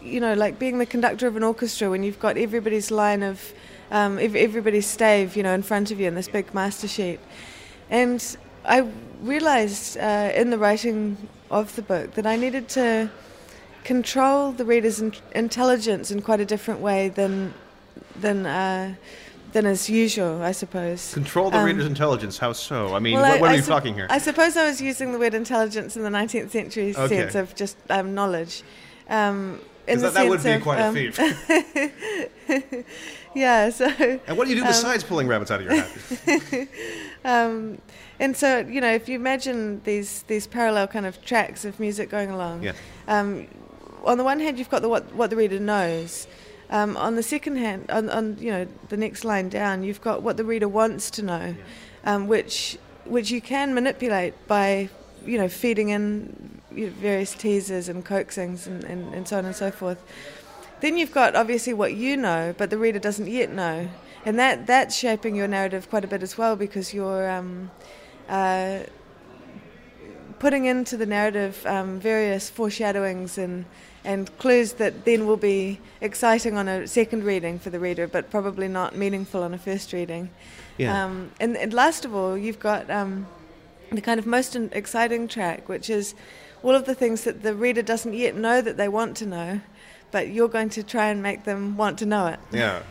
you 0.02 0.20
know 0.20 0.34
like 0.34 0.58
being 0.58 0.78
the 0.78 0.86
conductor 0.86 1.26
of 1.26 1.36
an 1.36 1.42
orchestra 1.42 1.90
when 1.90 2.02
you've 2.02 2.20
got 2.20 2.36
everybody's 2.36 2.90
line 2.90 3.22
of 3.22 3.52
um, 3.90 4.18
ev- 4.18 4.36
everybody's 4.36 4.86
stave 4.86 5.36
you 5.36 5.42
know 5.42 5.54
in 5.54 5.62
front 5.62 5.90
of 5.90 6.00
you 6.00 6.06
in 6.06 6.14
this 6.14 6.28
big 6.28 6.52
master 6.54 6.88
sheet. 6.88 7.20
And 7.90 8.36
I 8.64 8.88
realized 9.22 9.96
uh, 9.96 10.32
in 10.34 10.50
the 10.50 10.58
writing 10.58 11.16
of 11.50 11.74
the 11.76 11.82
book 11.82 12.14
that 12.14 12.26
I 12.26 12.36
needed 12.36 12.68
to 12.70 13.10
control 13.84 14.50
the 14.50 14.64
reader's 14.64 15.00
in- 15.00 15.14
intelligence 15.32 16.10
in 16.10 16.20
quite 16.20 16.40
a 16.40 16.44
different 16.44 16.80
way 16.80 17.08
than 17.08 17.54
than 18.20 18.46
uh, 18.46 18.94
than 19.56 19.64
as 19.64 19.88
usual 19.88 20.42
I 20.42 20.52
suppose 20.52 21.14
Control 21.14 21.50
the 21.50 21.56
Um, 21.58 21.64
reader's 21.64 21.86
intelligence. 21.86 22.36
How 22.36 22.52
so? 22.52 22.94
I 22.94 22.98
mean, 22.98 23.14
well, 23.14 23.40
what, 23.40 23.48
I- 23.48 23.52
are 23.52 23.54
I 23.54 23.56
you 23.56 23.62
sup- 23.62 23.68
talking 23.78 23.94
here? 23.94 24.06
I 24.10 24.18
suppose 24.18 24.54
I 24.56 24.64
was 24.70 24.82
using 24.82 25.12
the 25.12 25.18
word 25.18 25.32
intelligence 25.32 25.96
in 25.96 26.02
the 26.02 26.10
19th 26.10 26.50
century 26.50 26.94
Okay. 26.94 27.16
sense 27.16 27.34
of 27.34 27.54
just 27.54 27.76
um, 27.88 28.14
knowledge. 28.14 28.62
Um, 29.08 29.60
in 29.88 29.98
the 30.00 30.10
that, 30.10 30.14
that 30.14 30.28
would 30.28 30.42
be 30.42 30.50
of, 30.52 30.62
quite 30.62 30.80
um, 30.80 30.94
a 30.94 31.10
feat. 31.10 32.84
Yeah, 33.34 33.68
so 33.70 33.86
and 34.26 34.36
what 34.38 34.44
do 34.46 34.50
you 34.50 34.56
do 34.56 34.62
um, 34.62 34.68
besides 34.68 35.04
pulling 35.04 35.28
rabbits 35.28 35.50
out 35.50 35.60
of 35.60 35.66
your 35.66 35.76
hat? 35.76 36.68
um, 37.24 37.78
and 38.18 38.34
so 38.34 38.58
you 38.60 38.80
know, 38.80 38.92
if 38.92 39.08
you 39.10 39.16
imagine 39.16 39.82
these 39.84 40.22
these 40.22 40.46
parallel 40.46 40.86
kind 40.86 41.04
of 41.04 41.14
tracks 41.22 41.64
of 41.66 41.78
music 41.78 42.08
going 42.08 42.30
along, 42.30 42.62
Yeah. 42.62 42.72
um, 43.08 43.46
on 44.04 44.16
the 44.16 44.24
one 44.24 44.40
hand 44.40 44.58
you've 44.58 44.70
got 44.70 44.80
the 44.80 44.88
what 44.88 45.14
what 45.14 45.28
the 45.30 45.36
reader 45.36 45.60
knows. 45.60 46.26
Um, 46.70 46.96
on 46.96 47.14
the 47.14 47.22
second 47.22 47.56
hand, 47.56 47.90
on, 47.90 48.10
on 48.10 48.38
you 48.38 48.50
know 48.50 48.66
the 48.88 48.96
next 48.96 49.24
line 49.24 49.48
down, 49.48 49.84
you've 49.84 50.00
got 50.00 50.22
what 50.22 50.36
the 50.36 50.44
reader 50.44 50.68
wants 50.68 51.10
to 51.12 51.22
know, 51.22 51.54
um, 52.04 52.26
which 52.26 52.78
which 53.04 53.30
you 53.30 53.40
can 53.40 53.74
manipulate 53.74 54.34
by 54.48 54.88
you 55.24 55.38
know 55.38 55.48
feeding 55.48 55.90
in 55.90 56.60
you 56.72 56.86
know, 56.86 56.92
various 56.92 57.34
teasers 57.34 57.88
and 57.88 58.04
coaxings 58.04 58.66
and, 58.66 58.84
and, 58.84 59.14
and 59.14 59.28
so 59.28 59.38
on 59.38 59.44
and 59.44 59.54
so 59.54 59.70
forth. 59.70 60.02
Then 60.80 60.96
you've 60.96 61.12
got 61.12 61.34
obviously 61.36 61.72
what 61.72 61.94
you 61.94 62.16
know, 62.16 62.54
but 62.58 62.70
the 62.70 62.78
reader 62.78 62.98
doesn't 62.98 63.28
yet 63.28 63.50
know, 63.50 63.88
and 64.24 64.38
that 64.38 64.66
that's 64.66 64.96
shaping 64.96 65.36
your 65.36 65.48
narrative 65.48 65.88
quite 65.88 66.04
a 66.04 66.08
bit 66.08 66.22
as 66.22 66.36
well 66.36 66.56
because 66.56 66.92
you're 66.92 67.30
um, 67.30 67.70
uh, 68.28 68.80
putting 70.38 70.66
into 70.66 70.96
the 70.96 71.06
narrative 71.06 71.64
um, 71.66 71.98
various 71.98 72.50
foreshadowings 72.50 73.38
and 73.38 73.64
and 74.06 74.38
clues 74.38 74.74
that 74.74 75.04
then 75.04 75.26
will 75.26 75.36
be 75.36 75.80
exciting 76.00 76.56
on 76.56 76.68
a 76.68 76.86
second 76.86 77.24
reading 77.24 77.58
for 77.58 77.70
the 77.70 77.80
reader, 77.80 78.06
but 78.06 78.30
probably 78.30 78.68
not 78.68 78.94
meaningful 78.94 79.42
on 79.42 79.52
a 79.52 79.58
first 79.58 79.92
reading. 79.92 80.30
Yeah. 80.78 81.04
Um, 81.04 81.32
and, 81.40 81.56
and 81.56 81.74
last 81.74 82.04
of 82.04 82.14
all, 82.14 82.38
you've 82.38 82.60
got 82.60 82.88
um, 82.88 83.26
the 83.90 84.00
kind 84.00 84.20
of 84.20 84.24
most 84.24 84.54
exciting 84.54 85.26
track, 85.26 85.68
which 85.68 85.90
is 85.90 86.14
all 86.62 86.74
of 86.74 86.86
the 86.86 86.94
things 86.94 87.24
that 87.24 87.42
the 87.42 87.54
reader 87.54 87.82
doesn't 87.82 88.14
yet 88.14 88.36
know 88.36 88.62
that 88.62 88.76
they 88.76 88.88
want 88.88 89.16
to 89.16 89.26
know, 89.26 89.60
but 90.12 90.28
you're 90.28 90.48
going 90.48 90.70
to 90.70 90.84
try 90.84 91.06
and 91.08 91.20
make 91.20 91.44
them 91.44 91.76
want 91.76 91.98
to 91.98 92.06
know 92.06 92.28
it. 92.28 92.38
Yeah. 92.52 92.82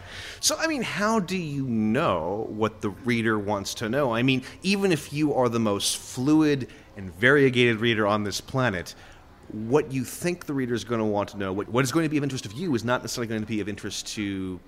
So, 0.42 0.58
I 0.60 0.68
mean, 0.68 0.82
how 0.82 1.20
do 1.20 1.38
you 1.38 1.64
know 1.64 2.46
what 2.50 2.82
the 2.82 2.90
reader 2.90 3.40
wants 3.40 3.74
to 3.76 3.90
know? 3.90 4.14
I 4.14 4.22
mean, 4.22 4.44
even 4.64 4.92
if 4.92 5.14
you 5.14 5.34
are 5.34 5.48
the 5.48 5.60
most 5.62 5.98
fluid 5.98 6.68
and 6.98 7.14
variegated 7.16 7.78
reader 7.78 8.06
on 8.06 8.26
this 8.26 8.42
planet, 8.42 8.96
what 9.52 9.92
you 9.92 10.04
think 10.04 10.46
the 10.46 10.54
reader 10.54 10.74
is 10.74 10.84
going 10.84 11.00
to 11.00 11.06
want 11.06 11.30
to 11.30 11.38
know, 11.38 11.54
what, 11.54 11.70
what 11.70 11.84
is 11.84 11.92
going 11.92 12.06
to 12.06 12.10
be 12.10 12.18
of 12.18 12.24
interest 12.24 12.46
of 12.46 12.54
you, 12.54 12.74
is 12.76 12.84
not 12.84 13.02
necessarily 13.02 13.28
going 13.28 13.42
to 13.42 13.48
be 13.48 13.62
of 13.62 13.70
interest 13.70 14.08
to 14.16 14.60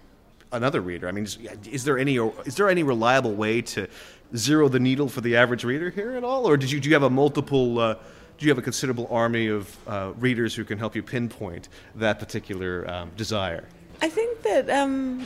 another 0.51 0.81
reader. 0.81 1.07
I 1.07 1.11
mean, 1.11 1.25
is, 1.25 1.37
is 1.69 1.83
there 1.83 1.97
any 1.97 2.17
is 2.45 2.55
there 2.55 2.69
any 2.69 2.83
reliable 2.83 3.33
way 3.33 3.61
to 3.61 3.87
zero 4.35 4.69
the 4.69 4.79
needle 4.79 5.09
for 5.09 5.21
the 5.21 5.35
average 5.35 5.63
reader 5.63 5.89
here 5.89 6.11
at 6.11 6.23
all, 6.23 6.47
or 6.47 6.57
did 6.57 6.71
you 6.71 6.79
do 6.79 6.89
you 6.89 6.95
have 6.95 7.03
a 7.03 7.09
multiple? 7.09 7.79
Uh, 7.79 7.95
do 8.37 8.45
you 8.45 8.51
have 8.51 8.59
a 8.59 8.61
considerable 8.61 9.07
army 9.09 9.47
of 9.47 9.75
uh, 9.87 10.13
readers 10.17 10.53
who 10.53 10.63
can 10.63 10.77
help 10.77 10.95
you 10.95 11.01
pinpoint 11.01 11.69
that 11.95 12.19
particular 12.19 12.87
um, 12.87 13.11
desire? 13.17 13.67
I 13.99 14.09
think 14.09 14.43
that 14.43 14.69
um, 14.69 15.25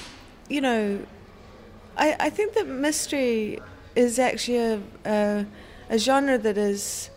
you 0.49 0.61
know, 0.61 0.99
I, 1.97 2.15
I 2.19 2.29
think 2.29 2.53
that 2.53 2.67
mystery 2.67 3.59
is 3.95 4.17
actually 4.17 4.57
a, 4.57 4.81
a, 5.05 5.45
a 5.89 5.97
genre 5.97 6.37
that 6.37 6.57
is 6.57 7.09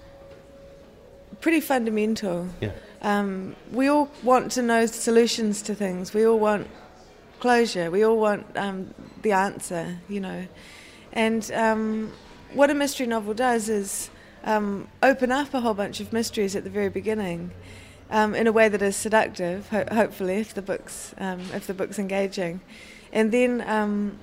pretty 1.44 1.60
fundamental. 1.60 2.48
Yeah. 2.62 2.70
Um, 3.02 3.54
we 3.70 3.86
all 3.88 4.08
want 4.22 4.50
to 4.52 4.62
know 4.62 4.86
solutions 4.86 5.60
to 5.60 5.74
things. 5.74 6.14
We 6.14 6.26
all 6.26 6.38
want 6.38 6.66
closure. 7.38 7.90
We 7.90 8.02
all 8.02 8.18
want 8.18 8.46
um, 8.56 8.94
the 9.20 9.32
answer, 9.32 9.98
you 10.08 10.20
know. 10.20 10.46
And 11.12 11.42
um, 11.52 12.12
what 12.54 12.70
a 12.70 12.74
mystery 12.74 13.06
novel 13.06 13.34
does 13.34 13.68
is 13.68 14.08
um, 14.44 14.88
open 15.02 15.30
up 15.30 15.52
a 15.52 15.60
whole 15.60 15.74
bunch 15.74 16.00
of 16.00 16.14
mysteries 16.14 16.56
at 16.56 16.64
the 16.64 16.70
very 16.70 16.88
beginning. 16.88 17.50
Um, 18.10 18.34
in 18.34 18.46
a 18.46 18.52
way 18.52 18.70
that 18.70 18.80
is 18.80 18.96
seductive, 18.96 19.68
ho- 19.68 19.88
hopefully, 19.92 20.36
if 20.36 20.54
the 20.54 20.62
book's 20.62 21.14
um, 21.18 21.40
if 21.52 21.66
the 21.66 21.74
book's 21.74 21.98
engaging, 21.98 22.60
and 23.12 23.32
then 23.32 23.62
um, 23.66 24.18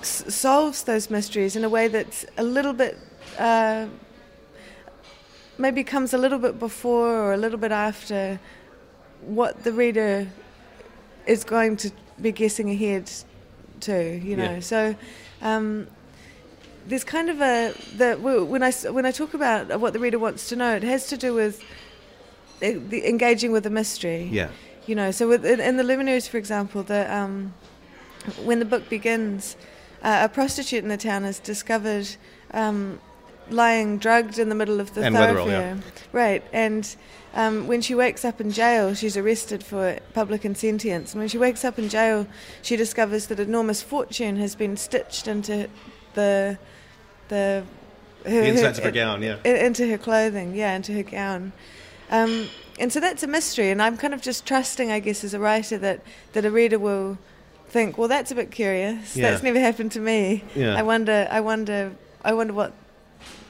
s- 0.00 0.34
solves 0.34 0.82
those 0.84 1.10
mysteries 1.10 1.54
in 1.56 1.64
a 1.64 1.68
way 1.68 1.86
that's 1.88 2.24
a 2.38 2.42
little 2.42 2.72
bit 2.72 2.98
uh, 3.38 3.86
maybe 5.58 5.84
comes 5.84 6.12
a 6.12 6.18
little 6.18 6.38
bit 6.38 6.58
before 6.58 7.08
or 7.08 7.32
a 7.32 7.36
little 7.36 7.58
bit 7.58 7.72
after 7.72 8.38
what 9.22 9.64
the 9.64 9.72
reader 9.72 10.28
is 11.26 11.44
going 11.44 11.76
to 11.76 11.90
be 12.20 12.32
guessing 12.32 12.70
ahead 12.70 13.10
to, 13.80 14.18
you 14.18 14.36
know. 14.36 14.52
Yeah. 14.52 14.60
So 14.60 14.96
um, 15.42 15.86
there's 16.86 17.04
kind 17.04 17.28
of 17.28 17.40
a 17.40 17.74
the 17.96 18.16
when 18.16 18.62
I 18.62 18.70
when 18.90 19.06
I 19.06 19.10
talk 19.10 19.34
about 19.34 19.80
what 19.80 19.92
the 19.92 19.98
reader 19.98 20.18
wants 20.18 20.48
to 20.50 20.56
know, 20.56 20.74
it 20.76 20.82
has 20.82 21.08
to 21.08 21.16
do 21.16 21.34
with 21.34 21.62
the 22.60 23.08
engaging 23.08 23.52
with 23.52 23.64
the 23.64 23.70
mystery. 23.70 24.28
Yeah. 24.30 24.50
You 24.86 24.94
know, 24.94 25.10
so 25.10 25.26
with, 25.26 25.44
in, 25.44 25.58
in 25.60 25.76
the 25.76 25.82
luminaries, 25.82 26.28
for 26.28 26.38
example, 26.38 26.84
the 26.84 27.12
um, 27.12 27.54
when 28.44 28.60
the 28.60 28.64
book 28.64 28.88
begins, 28.88 29.56
uh, 30.02 30.20
a 30.22 30.28
prostitute 30.28 30.82
in 30.84 30.88
the 30.88 30.96
town 30.96 31.24
is 31.24 31.40
discovered 31.40 32.08
um, 32.52 33.00
lying 33.50 33.98
drugged 33.98 34.38
in 34.38 34.48
the 34.48 34.54
middle 34.54 34.80
of 34.80 34.94
the 34.94 35.02
And 35.02 35.14
thoroughfare. 35.14 35.78
Right, 36.12 36.42
and 36.52 36.96
um, 37.34 37.66
when 37.66 37.82
she 37.82 37.94
wakes 37.94 38.24
up 38.24 38.40
in 38.40 38.50
jail, 38.50 38.94
she's 38.94 39.16
arrested 39.16 39.62
for 39.62 39.98
public 40.14 40.44
insentience. 40.44 41.12
And 41.12 41.20
when 41.20 41.28
she 41.28 41.38
wakes 41.38 41.64
up 41.64 41.78
in 41.78 41.88
jail, 41.88 42.26
she 42.62 42.76
discovers 42.76 43.26
that 43.26 43.38
enormous 43.38 43.82
fortune 43.82 44.36
has 44.36 44.54
been 44.54 44.76
stitched 44.76 45.28
into 45.28 45.68
the 46.14 46.58
the 47.28 47.64
her, 48.24 48.30
The 48.30 48.48
insides 48.48 48.78
of 48.78 48.84
her 48.84 48.90
gown, 48.90 49.22
yeah. 49.22 49.36
into 49.44 49.88
her 49.88 49.98
clothing, 49.98 50.54
yeah, 50.54 50.74
into 50.74 50.92
her 50.92 51.02
gown. 51.02 51.52
Um, 52.10 52.48
and 52.78 52.92
so 52.92 53.00
that's 53.00 53.22
a 53.22 53.26
mystery, 53.26 53.70
and 53.70 53.80
I'm 53.80 53.96
kind 53.96 54.14
of 54.14 54.20
just 54.20 54.46
trusting, 54.46 54.90
I 54.90 55.00
guess, 55.00 55.24
as 55.24 55.34
a 55.34 55.38
writer, 55.38 55.78
that, 55.78 56.00
that 56.32 56.44
a 56.44 56.50
reader 56.50 56.78
will 56.78 57.18
think, 57.68 57.98
well, 57.98 58.08
that's 58.08 58.30
a 58.30 58.34
bit 58.34 58.50
curious. 58.50 59.16
Yeah. 59.16 59.30
That's 59.30 59.42
never 59.42 59.58
happened 59.58 59.92
to 59.92 60.00
me. 60.00 60.44
Yeah. 60.54 60.76
I 60.76 60.82
wonder, 60.82 61.26
I 61.30 61.40
wonder, 61.40 61.92
I 62.24 62.34
wonder 62.34 62.52
what 62.52 62.72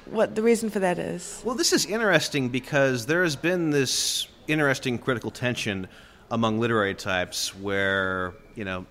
what 0.07 0.35
the 0.35 0.43
reason 0.43 0.71
for 0.71 0.79
that 0.81 0.99
is. 0.99 1.43
Well, 1.45 1.55
this 1.55 1.73
is 1.73 1.87
interesting 1.87 2.49
because 2.49 3.07
there 3.07 3.23
has 3.23 3.37
been 3.37 3.71
this 3.71 4.29
interesting 4.49 4.99
critical 4.99 5.31
tension 5.31 5.89
among 6.31 6.59
literary 6.59 6.95
types 6.95 7.55
where, 7.55 8.35
you 8.55 8.65
know, 8.65 8.87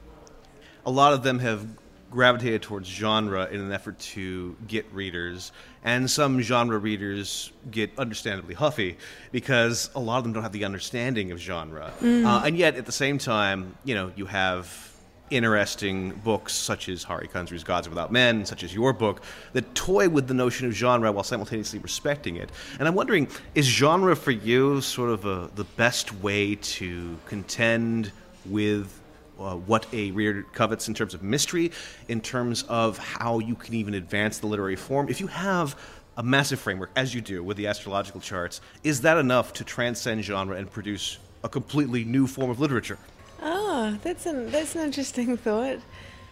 a 0.86 0.92
lot 0.92 1.14
of 1.14 1.24
them 1.24 1.40
have 1.40 1.66
gravitated 2.12 2.62
towards 2.62 2.88
genre 2.88 3.48
in 3.48 3.60
an 3.60 3.72
effort 3.74 4.00
to 4.00 4.56
get 4.68 4.86
readers, 4.94 5.52
and 5.84 6.10
some 6.10 6.40
genre 6.42 6.78
readers 6.78 7.52
get 7.70 7.92
understandably 7.98 8.54
huffy 8.54 8.98
because 9.32 9.90
a 9.96 10.00
lot 10.00 10.18
of 10.20 10.24
them 10.24 10.32
don't 10.32 10.44
have 10.44 10.54
the 10.54 10.64
understanding 10.64 11.32
of 11.32 11.40
genre. 11.40 11.92
Uh, 12.02 12.44
and 12.46 12.58
yet, 12.58 12.76
at 12.76 12.86
the 12.86 12.92
same 12.92 13.18
time, 13.18 13.76
you 13.84 13.96
know, 13.96 14.12
you 14.16 14.26
have 14.28 14.95
interesting 15.30 16.12
books 16.24 16.54
such 16.54 16.90
as 16.90 17.04
Hari 17.04 17.28
Kunzru's 17.28 17.64
Gods 17.64 17.90
Without 17.90 18.12
Men, 18.12 18.46
such 18.46 18.64
as 18.64 18.74
your 18.74 18.94
book, 18.94 19.22
that 19.54 19.74
toy 19.76 20.08
with 20.10 20.28
the 20.28 20.34
notion 20.34 20.68
of 20.68 20.74
genre 20.74 21.12
while 21.12 21.24
simultaneously 21.24 21.80
respecting 21.80 22.36
it. 22.36 22.50
And 22.80 22.88
I'm 22.88 22.96
wondering, 22.96 23.28
is 23.54 23.66
genre 23.66 24.16
for 24.16 24.32
you 24.32 24.82
sort 24.82 25.10
of 25.10 25.26
a, 25.26 25.50
the 25.56 25.64
best 25.64 26.14
way 26.22 26.56
to 26.56 27.18
contend 27.26 28.12
with 28.46 29.02
uh, 29.40 29.56
what 29.56 29.86
a 29.94 30.12
reader 30.12 30.44
covets 30.54 30.88
in 30.88 30.94
terms 30.94 31.14
of 31.14 31.24
mystery, 31.24 31.72
in 32.08 32.22
terms 32.22 32.64
of 32.64 32.98
how 32.98 33.40
you 33.40 33.56
can 33.56 33.74
even 33.74 33.96
advance 33.96 34.40
the 34.40 34.48
literary 34.48 34.76
form? 34.76 35.10
If 35.10 35.20
you 35.20 35.28
have 35.28 35.76
a 36.18 36.24
massive 36.24 36.60
framework, 36.60 36.92
as 36.96 37.14
you 37.14 37.22
do 37.22 37.44
with 37.44 37.58
the 37.58 37.68
astrological 37.68 38.22
charts, 38.22 38.62
is 38.84 39.02
that 39.02 39.18
enough 39.18 39.54
to 39.54 39.64
transcend 39.64 40.24
genre 40.24 40.56
and 40.56 40.72
produce 40.72 41.18
a 41.44 41.50
completely 41.50 42.06
new 42.06 42.28
form 42.28 42.50
of 42.50 42.60
literature? 42.60 42.98
Oh, 43.42 43.98
that's 44.04 44.26
an 44.26 44.52
that's 44.52 44.76
an 44.76 44.82
interesting 44.82 45.38
thought. 45.46 45.80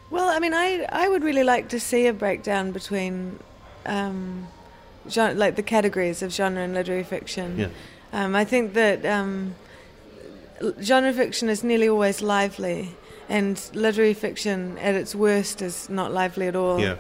Well, 0.09 0.29
I 0.29 0.39
mean, 0.39 0.53
I 0.53 0.85
I 0.89 1.07
would 1.07 1.23
really 1.23 1.43
like 1.43 1.69
to 1.69 1.79
see 1.79 2.07
a 2.07 2.13
breakdown 2.13 2.71
between, 2.71 3.39
um, 3.85 4.47
genre, 5.09 5.33
like 5.35 5.55
the 5.55 5.63
categories 5.63 6.21
of 6.21 6.31
genre 6.31 6.61
and 6.61 6.73
literary 6.73 7.03
fiction. 7.03 7.59
Yeah. 7.59 7.67
Um, 8.11 8.35
I 8.35 8.45
think 8.45 8.73
that 8.73 9.05
um, 9.05 9.55
genre 10.81 11.13
fiction 11.13 11.49
is 11.49 11.63
nearly 11.63 11.89
always 11.89 12.21
lively, 12.21 12.95
and 13.27 13.59
literary 13.73 14.13
fiction 14.13 14.77
at 14.77 14.95
its 14.95 15.15
worst 15.15 15.61
is 15.61 15.89
not 15.89 16.11
lively 16.11 16.47
at 16.47 16.55
all. 16.55 16.79
Yeah. 16.79 16.95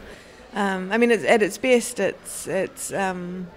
Um, 0.55 0.91
I 0.91 0.97
mean, 0.97 1.11
it's, 1.11 1.23
at 1.23 1.41
its 1.41 1.57
best, 1.57 1.99
it's 1.99 2.47
it's 2.47 2.93
um, 2.93 3.47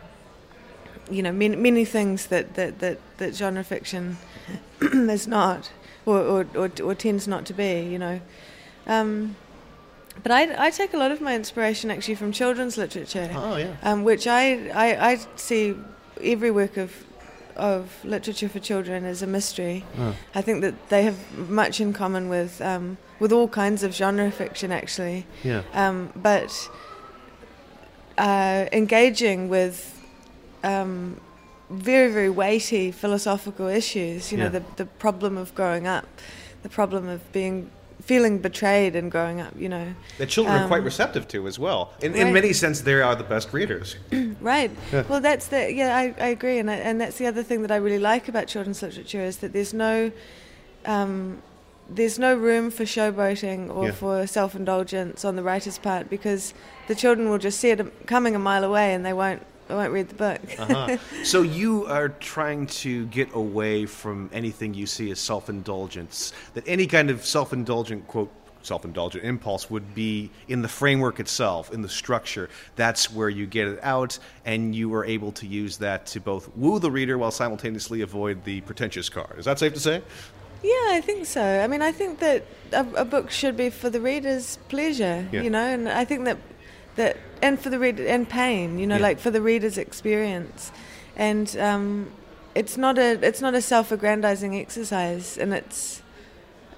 you 1.11 1.23
know 1.23 1.33
many, 1.33 1.57
many 1.57 1.85
things 1.85 2.27
that, 2.27 2.55
that, 2.55 2.79
that, 2.81 2.99
that 3.19 3.35
genre 3.35 3.65
fiction 3.65 4.17
is 4.81 5.27
not, 5.27 5.71
or, 6.07 6.19
or, 6.21 6.47
or, 6.57 6.71
or 6.83 6.95
tends 6.95 7.29
not 7.29 7.45
to 7.47 7.53
be. 7.55 7.83
You 7.83 7.99
know, 7.99 8.21
um, 8.87 9.37
but 10.23 10.33
I, 10.33 10.67
I 10.67 10.71
take 10.71 10.95
a 10.95 10.97
lot 10.97 11.11
of 11.11 11.21
my 11.21 11.35
inspiration 11.35 11.91
actually 11.91 12.15
from 12.15 12.33
children's 12.33 12.79
literature, 12.79 13.31
Oh, 13.35 13.57
yeah. 13.57 13.75
um, 13.83 14.03
which 14.05 14.27
I, 14.27 14.71
I 14.71 15.13
I 15.13 15.19
see 15.37 15.75
every 16.23 16.51
work 16.51 16.77
of 16.79 16.91
of 17.57 18.05
literature 18.05 18.49
for 18.51 18.61
children 18.61 19.05
as 19.05 19.23
a 19.23 19.27
mystery. 19.27 19.83
I 20.35 20.43
think 20.43 20.61
that 20.63 20.75
they 20.91 21.03
have 21.05 21.17
much 21.49 21.81
in 21.81 21.93
common 21.93 22.29
with 22.29 22.61
um, 22.63 22.97
with 23.19 23.33
all 23.33 23.49
kinds 23.49 23.83
of 23.83 23.95
genre 23.95 24.31
fiction 24.31 24.71
actually 24.73 25.25
Yeah. 25.43 25.63
um, 25.73 26.13
but 26.15 26.53
uh, 28.19 28.67
engaging 28.73 29.49
with 29.49 29.93
um, 30.65 31.21
very 31.71 32.13
very 32.13 32.31
weighty 32.31 32.93
philosophical 32.93 33.67
issues 33.67 34.31
you 34.31 34.39
know 34.39 34.45
Yeah. 34.45 34.61
the, 34.61 34.63
the 34.77 34.87
problem 34.87 35.37
of 35.37 35.55
growing 35.55 35.87
up 35.87 36.07
the 36.63 36.69
problem 36.69 37.09
of 37.09 37.21
being 37.33 37.71
feeling 38.03 38.39
betrayed 38.39 38.95
and 38.95 39.11
growing 39.11 39.41
up 39.41 39.53
you 39.59 39.69
know 39.69 39.95
that 40.19 40.29
children 40.29 40.55
are 40.57 40.69
quite 40.69 40.79
Um, 40.81 40.85
receptive 40.85 41.27
to 41.29 41.47
as 41.49 41.59
well. 41.59 41.93
In, 42.03 42.15
in 42.15 42.33
many 42.33 42.53
sense, 42.53 42.83
they 42.83 42.95
are 43.03 43.17
the 43.17 43.25
best 43.25 43.53
readers. 43.53 43.97
Right. 44.41 44.71
Yeah. 44.93 45.03
Well, 45.09 45.21
that's 45.21 45.49
the 45.49 45.73
yeah. 45.73 45.97
I, 45.97 46.15
I 46.21 46.29
agree, 46.29 46.59
and 46.61 46.71
I, 46.71 46.75
and 46.89 47.01
that's 47.01 47.17
the 47.19 47.27
other 47.27 47.43
thing 47.43 47.63
that 47.63 47.71
I 47.73 47.77
really 47.77 47.99
like 47.99 48.29
about 48.29 48.47
children's 48.47 48.81
literature 48.83 49.23
is 49.25 49.39
that 49.39 49.53
there's 49.53 49.75
no 49.75 50.13
um, 50.85 51.43
there's 51.89 52.19
no 52.19 52.35
room 52.37 52.71
for 52.71 52.85
showboating 52.85 53.75
or 53.75 53.87
Yeah. 53.87 53.93
for 53.93 54.27
self 54.27 54.55
indulgence 54.55 55.25
on 55.25 55.35
the 55.37 55.43
writer's 55.43 55.79
part 55.79 56.09
because 56.11 56.55
the 56.89 56.95
children 56.95 57.29
will 57.31 57.39
just 57.39 57.59
see 57.59 57.71
it 57.71 58.07
coming 58.07 58.35
a 58.37 58.39
mile 58.39 58.63
away 58.65 58.95
and 58.95 59.05
they 59.05 59.13
won't 59.15 59.43
they 59.69 59.75
won't 59.75 59.93
read 59.93 60.09
the 60.09 60.15
book. 60.15 60.41
Uh-huh. 60.59 60.97
so 61.25 61.43
you 61.43 61.87
are 61.87 62.09
trying 62.09 62.67
to 62.69 63.07
get 63.07 63.35
away 63.35 63.87
from 63.87 64.31
anything 64.33 64.75
you 64.75 64.87
see 64.87 65.11
as 65.11 65.19
self-indulgence. 65.21 66.33
That 66.55 66.65
any 66.67 66.87
kind 66.87 67.11
of 67.11 67.25
self-indulgent 67.25 68.07
quote 68.07 68.31
self-indulgent 68.63 69.23
impulse 69.25 69.71
would 69.71 69.95
be 69.95 70.29
in 70.49 70.61
the 70.61 70.69
framework 70.69 71.21
itself, 71.21 71.73
in 71.73 71.83
the 71.83 71.89
structure. 71.89 72.49
That's 72.75 73.13
where 73.13 73.29
you 73.29 73.47
get 73.47 73.69
it 73.69 73.79
out, 73.83 74.19
and 74.45 74.75
you 74.75 74.93
are 74.95 75.05
able 75.05 75.31
to 75.33 75.47
use 75.47 75.77
that 75.79 76.07
to 76.07 76.21
both 76.21 76.55
woo 76.57 76.81
the 76.81 76.91
reader 76.91 77.17
while 77.17 77.31
simultaneously 77.31 78.01
avoid 78.01 78.43
the 78.45 78.61
pretentious 78.63 79.09
card. 79.09 79.39
Is 79.39 79.45
that 79.45 79.61
safe 79.61 79.73
to 79.75 79.81
say? 79.81 80.03
Yeah, 80.65 80.89
I 80.89 81.01
think 81.01 81.27
so. 81.27 81.43
I 81.43 81.69
mean, 81.69 81.81
I 81.83 81.93
think 81.93 82.19
that 82.19 82.45
a, 82.73 82.85
a 82.97 83.05
book 83.05 83.31
should 83.31 83.57
be 83.57 83.71
for 83.71 83.89
the 83.89 84.01
reader's 84.01 84.59
pleasure, 84.69 85.29
Yeah. 85.31 85.43
you 85.43 85.51
know, 85.51 85.63
and 85.63 85.89
I 85.89 86.05
think 86.05 86.25
that 86.25 86.39
that 86.97 87.17
and 87.43 87.61
for 87.61 87.71
the 87.71 87.79
reader 87.79 88.07
and 88.07 88.29
pain, 88.29 88.79
you 88.79 88.87
know, 88.87 88.97
Yeah. 88.97 89.03
like 89.09 89.19
for 89.21 89.31
the 89.31 89.41
reader's 89.41 89.79
experience, 89.79 90.73
and 91.17 91.57
um, 91.59 92.11
it's 92.55 92.77
not 92.77 92.99
a 92.99 93.19
it's 93.27 93.41
not 93.41 93.55
a 93.55 93.61
self-aggrandizing 93.61 94.57
exercise, 94.57 95.37
and 95.39 95.53
it's 95.53 96.03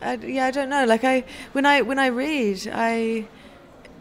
I, 0.02 0.14
yeah, 0.14 0.46
I 0.46 0.50
don't 0.50 0.68
know. 0.68 0.84
Like 0.84 1.04
I 1.04 1.24
when 1.52 1.66
I 1.66 1.82
when 1.82 1.98
I 1.98 2.06
read, 2.08 2.68
I 2.72 3.26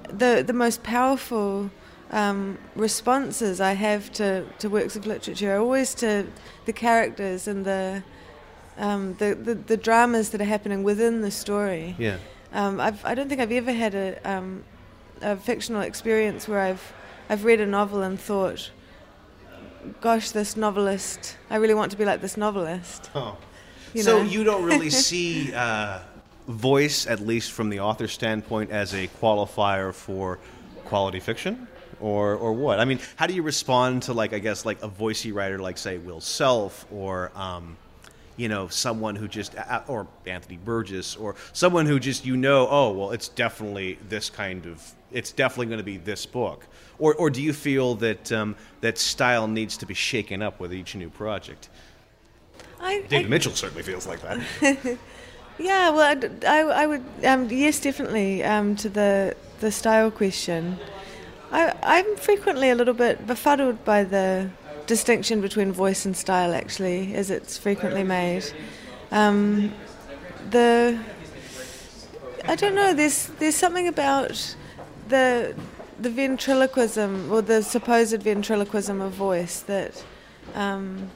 the 0.09 0.43
the 0.45 0.53
most 0.53 0.83
powerful 0.83 1.69
um, 2.11 2.57
responses 2.75 3.59
I 3.59 3.73
have 3.73 4.11
to, 4.13 4.45
to 4.59 4.69
works 4.69 4.95
of 4.95 5.05
literature 5.05 5.55
are 5.55 5.59
always 5.59 5.93
to 5.95 6.25
the 6.65 6.73
characters 6.73 7.47
and 7.47 7.65
the 7.65 8.03
um, 8.77 9.15
the, 9.15 9.35
the 9.35 9.55
the 9.55 9.77
dramas 9.77 10.29
that 10.29 10.41
are 10.41 10.45
happening 10.45 10.83
within 10.83 11.21
the 11.21 11.31
story. 11.31 11.95
Yeah. 11.99 12.17
Um, 12.53 12.79
I've, 12.79 13.03
I 13.03 13.13
don't 13.13 13.27
think 13.27 13.41
I've 13.41 13.51
ever 13.51 13.73
had 13.73 13.93
a, 13.93 14.17
um, 14.23 14.63
a 15.21 15.35
fictional 15.35 15.81
experience 15.81 16.47
where 16.47 16.59
I've 16.59 16.93
I've 17.29 17.43
read 17.43 17.59
a 17.59 17.65
novel 17.65 18.01
and 18.01 18.19
thought, 18.19 18.71
"Gosh, 20.01 20.31
this 20.31 20.55
novelist! 20.55 21.37
I 21.49 21.57
really 21.57 21.73
want 21.73 21.91
to 21.91 21.97
be 21.97 22.05
like 22.05 22.21
this 22.21 22.37
novelist." 22.37 23.09
Oh. 23.15 23.37
You 23.93 24.03
so 24.03 24.17
know? 24.17 24.29
you 24.29 24.43
don't 24.43 24.63
really 24.63 24.89
see 25.07 25.53
uh, 25.53 25.99
voice, 26.47 27.07
at 27.07 27.19
least 27.19 27.51
from 27.51 27.69
the 27.69 27.79
author's 27.79 28.11
standpoint, 28.11 28.71
as 28.71 28.93
a 28.93 29.07
qualifier 29.07 29.93
for 29.93 30.39
quality 30.85 31.19
fiction, 31.19 31.67
or 31.99 32.35
or 32.35 32.53
what? 32.53 32.79
I 32.79 32.85
mean, 32.85 32.99
how 33.15 33.27
do 33.27 33.33
you 33.33 33.43
respond 33.43 34.03
to 34.03 34.13
like 34.13 34.33
I 34.33 34.39
guess 34.39 34.65
like 34.65 34.81
a 34.83 34.89
voicey 34.89 35.33
writer 35.33 35.59
like 35.59 35.77
say 35.77 35.97
Will 35.97 36.21
Self 36.21 36.85
or 36.91 37.31
um, 37.35 37.77
you 38.37 38.47
know 38.47 38.67
someone 38.69 39.15
who 39.15 39.27
just 39.27 39.55
or 39.87 40.07
Anthony 40.25 40.57
Burgess 40.57 41.15
or 41.15 41.35
someone 41.51 41.85
who 41.85 41.99
just 41.99 42.25
you 42.25 42.37
know 42.37 42.67
oh 42.69 42.91
well 42.91 43.11
it's 43.11 43.27
definitely 43.27 43.97
this 44.07 44.29
kind 44.29 44.65
of 44.65 44.93
it's 45.11 45.31
definitely 45.31 45.67
going 45.67 45.79
to 45.79 45.83
be 45.83 45.97
this 45.97 46.25
book, 46.25 46.65
or 46.99 47.13
or 47.15 47.29
do 47.29 47.41
you 47.41 47.53
feel 47.53 47.95
that 47.95 48.31
um, 48.31 48.55
that 48.81 48.97
style 48.97 49.47
needs 49.47 49.77
to 49.77 49.85
be 49.85 49.93
shaken 49.93 50.41
up 50.41 50.59
with 50.59 50.73
each 50.73 50.95
new 50.95 51.09
project? 51.09 51.69
I, 52.79 53.01
David 53.09 53.25
I- 53.25 53.29
Mitchell 53.29 53.53
certainly 53.53 53.83
feels 53.83 54.05
like 54.07 54.21
that. 54.21 54.97
Yeah, 55.59 55.89
well, 55.89 56.01
I'd- 56.01 56.45
I, 56.45 56.59
I 56.59 56.85
would, 56.85 57.03
um, 57.25 57.49
yes, 57.49 57.79
definitely, 57.79 58.43
um, 58.43 58.75
to 58.75 58.89
the, 58.89 59.35
the 59.59 59.71
style 59.71 60.11
question. 60.11 60.77
I, 61.51 61.73
I'm 61.81 62.15
frequently 62.15 62.69
a 62.69 62.75
little 62.75 62.93
bit 62.93 63.25
befuddled 63.25 63.83
by 63.83 64.03
the 64.03 64.51
distinction 64.85 65.41
between 65.41 65.71
voice 65.71 66.05
and 66.05 66.15
style, 66.15 66.53
actually, 66.53 67.15
as 67.15 67.31
it's 67.31 67.57
frequently 67.57 68.03
made. 68.03 68.43
Um, 69.09 69.73
the, 70.51 70.99
I 72.45 72.55
don't 72.55 72.75
know, 72.75 72.93
there's, 72.93 73.25
there's 73.39 73.55
something 73.55 73.87
about 73.87 74.55
the, 75.09 75.55
the 75.99 76.09
ventriloquism, 76.09 77.31
or 77.31 77.41
the 77.41 77.61
supposed 77.63 78.21
ventriloquism 78.21 79.01
of 79.01 79.13
voice 79.13 79.61
that, 79.61 80.03
um, 80.55 81.09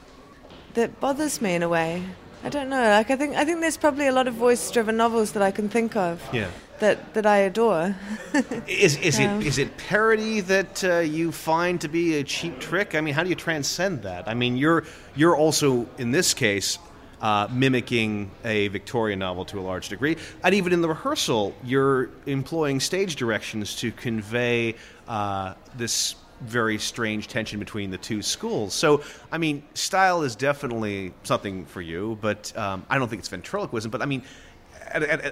that 0.74 1.00
bothers 1.00 1.40
me 1.40 1.54
in 1.54 1.62
a 1.62 1.68
way. 1.68 2.02
I 2.44 2.48
don't 2.48 2.68
know. 2.68 2.82
Like 2.82 3.08
I 3.10 3.14
think 3.16 3.36
I 3.36 3.44
think 3.44 3.60
there's 3.60 3.76
probably 3.76 4.08
a 4.08 4.12
lot 4.12 4.26
of 4.26 4.34
voice-driven 4.34 4.96
novels 4.96 5.30
that 5.32 5.44
I 5.44 5.52
can 5.52 5.68
think 5.68 5.94
of 5.94 6.20
Yeah. 6.32 6.48
that 6.80 7.14
that 7.14 7.24
I 7.24 7.36
adore. 7.36 7.94
Is, 8.66 8.96
is 8.96 9.20
Um, 9.20 9.40
it 9.40 9.46
is 9.46 9.58
it 9.58 9.76
parody 9.76 10.40
that 10.40 10.82
uh, 10.82 10.98
you 10.98 11.30
find 11.30 11.80
to 11.82 11.88
be 11.88 12.16
a 12.18 12.24
cheap 12.24 12.58
trick? 12.58 12.96
I 12.96 13.00
mean, 13.00 13.14
how 13.14 13.22
do 13.22 13.28
you 13.28 13.36
transcend 13.36 14.02
that? 14.02 14.26
I 14.26 14.34
mean, 14.34 14.56
you're 14.56 14.82
you're 15.14 15.36
also 15.36 15.86
in 15.98 16.10
this 16.10 16.34
case 16.34 16.80
uh, 17.22 17.48
mimicking 17.50 18.30
a 18.44 18.68
Victorian 18.68 19.20
novel 19.20 19.44
to 19.46 19.58
a 19.58 19.62
large 19.62 19.88
degree, 19.88 20.16
and 20.42 20.54
even 20.54 20.72
in 20.72 20.82
the 20.82 20.88
rehearsal, 20.88 21.54
you're 21.64 22.10
employing 22.26 22.80
stage 22.80 23.16
directions 23.16 23.76
to 23.76 23.92
convey 23.92 24.74
uh, 25.08 25.54
this 25.76 26.16
very 26.40 26.76
strange 26.78 27.28
tension 27.28 27.58
between 27.58 27.90
the 27.90 27.98
two 27.98 28.20
schools. 28.20 28.74
So, 28.74 29.02
I 29.30 29.38
mean, 29.38 29.62
style 29.74 30.22
is 30.22 30.34
definitely 30.34 31.14
something 31.22 31.64
for 31.66 31.80
you, 31.80 32.18
but 32.20 32.52
um, 32.56 32.84
I 32.90 32.98
don't 32.98 33.08
think 33.08 33.20
it's 33.20 33.28
ventriloquism. 33.28 33.90
But 33.90 34.02
I 34.02 34.06
mean, 34.06 34.22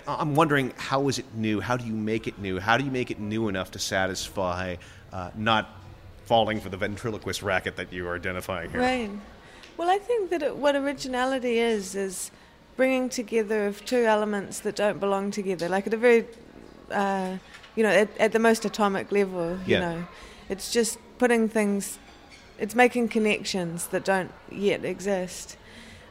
I'm 0.07 0.35
wondering 0.35 0.73
how 0.77 1.09
is 1.09 1.19
it 1.19 1.27
new? 1.35 1.61
How 1.61 1.77
do 1.77 1.85
you 1.85 1.93
make 1.93 2.27
it 2.27 2.39
new? 2.39 2.61
How 2.61 2.77
do 2.77 2.85
you 2.85 2.91
make 2.91 3.11
it 3.11 3.19
new 3.19 3.49
enough 3.49 3.73
to 3.73 3.79
satisfy 3.79 4.77
uh, 5.13 5.31
not 5.35 5.69
falling 6.27 6.61
for 6.61 6.69
the 6.69 6.77
ventriloquist 6.77 7.43
racket 7.43 7.77
that 7.77 7.93
you 7.93 8.07
are 8.07 8.15
identifying 8.15 8.71
here? 8.71 8.81
Right. 8.81 9.11
Well, 9.81 9.89
I 9.89 9.97
think 9.97 10.29
that 10.29 10.43
it, 10.43 10.57
what 10.59 10.77
originality 10.77 11.59
is 11.59 11.95
is 11.95 12.31
bringing 12.77 13.09
together 13.09 13.67
of 13.67 13.83
two 13.87 14.05
elements 14.05 14.61
that 14.61 14.77
don't 14.77 15.01
belong 15.01 15.31
together, 15.31 15.71
like 15.71 15.87
at 15.87 15.95
a 15.95 15.97
very, 15.97 16.27
uh, 16.91 17.39
you 17.77 17.83
know, 17.83 17.89
at, 17.89 18.15
at 18.19 18.33
the 18.33 18.39
most 18.39 18.67
atomic 18.67 19.11
level. 19.11 19.59
You 19.65 19.77
Yeah. 19.77 19.81
know, 19.81 20.07
it's 20.51 20.71
just 20.71 20.99
putting 21.17 21.49
things, 21.49 21.99
it's 22.59 22.75
making 22.75 23.09
connections 23.09 23.87
that 23.87 24.05
don't 24.05 24.31
yet 24.53 24.85
exist 24.85 25.57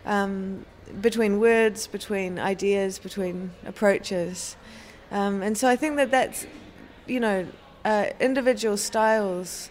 um, 0.04 0.66
between 1.00 1.40
words, 1.40 1.86
between 1.86 2.40
ideas, 2.40 2.98
between 2.98 3.52
approaches, 3.68 4.56
um, 5.12 5.44
and 5.44 5.56
so 5.56 5.68
I 5.68 5.76
think 5.76 5.96
that 5.98 6.10
that's, 6.10 6.48
you 7.06 7.20
know, 7.20 7.46
uh, 7.86 8.08
individual 8.20 8.78
styles 8.78 9.70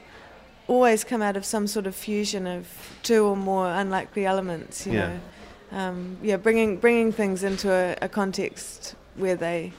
always 0.69 1.03
come 1.03 1.23
out 1.23 1.37
of 1.37 1.45
some 1.45 1.67
sort 1.67 1.87
of 1.87 1.95
fusion 1.97 2.47
of 2.47 2.69
two 3.03 3.25
or 3.25 3.37
more 3.37 3.67
unlikely 3.67 4.25
elements. 4.27 4.87
You 4.87 4.93
Yeah. 4.93 5.09
know, 5.09 5.21
um, 5.79 6.17
yeah, 6.23 6.37
bringing 6.37 6.77
bringing 6.77 7.11
things 7.13 7.43
into 7.43 7.71
a, 7.71 7.97
a 8.03 8.09
context 8.09 8.95
where 9.17 9.35
they 9.37 9.73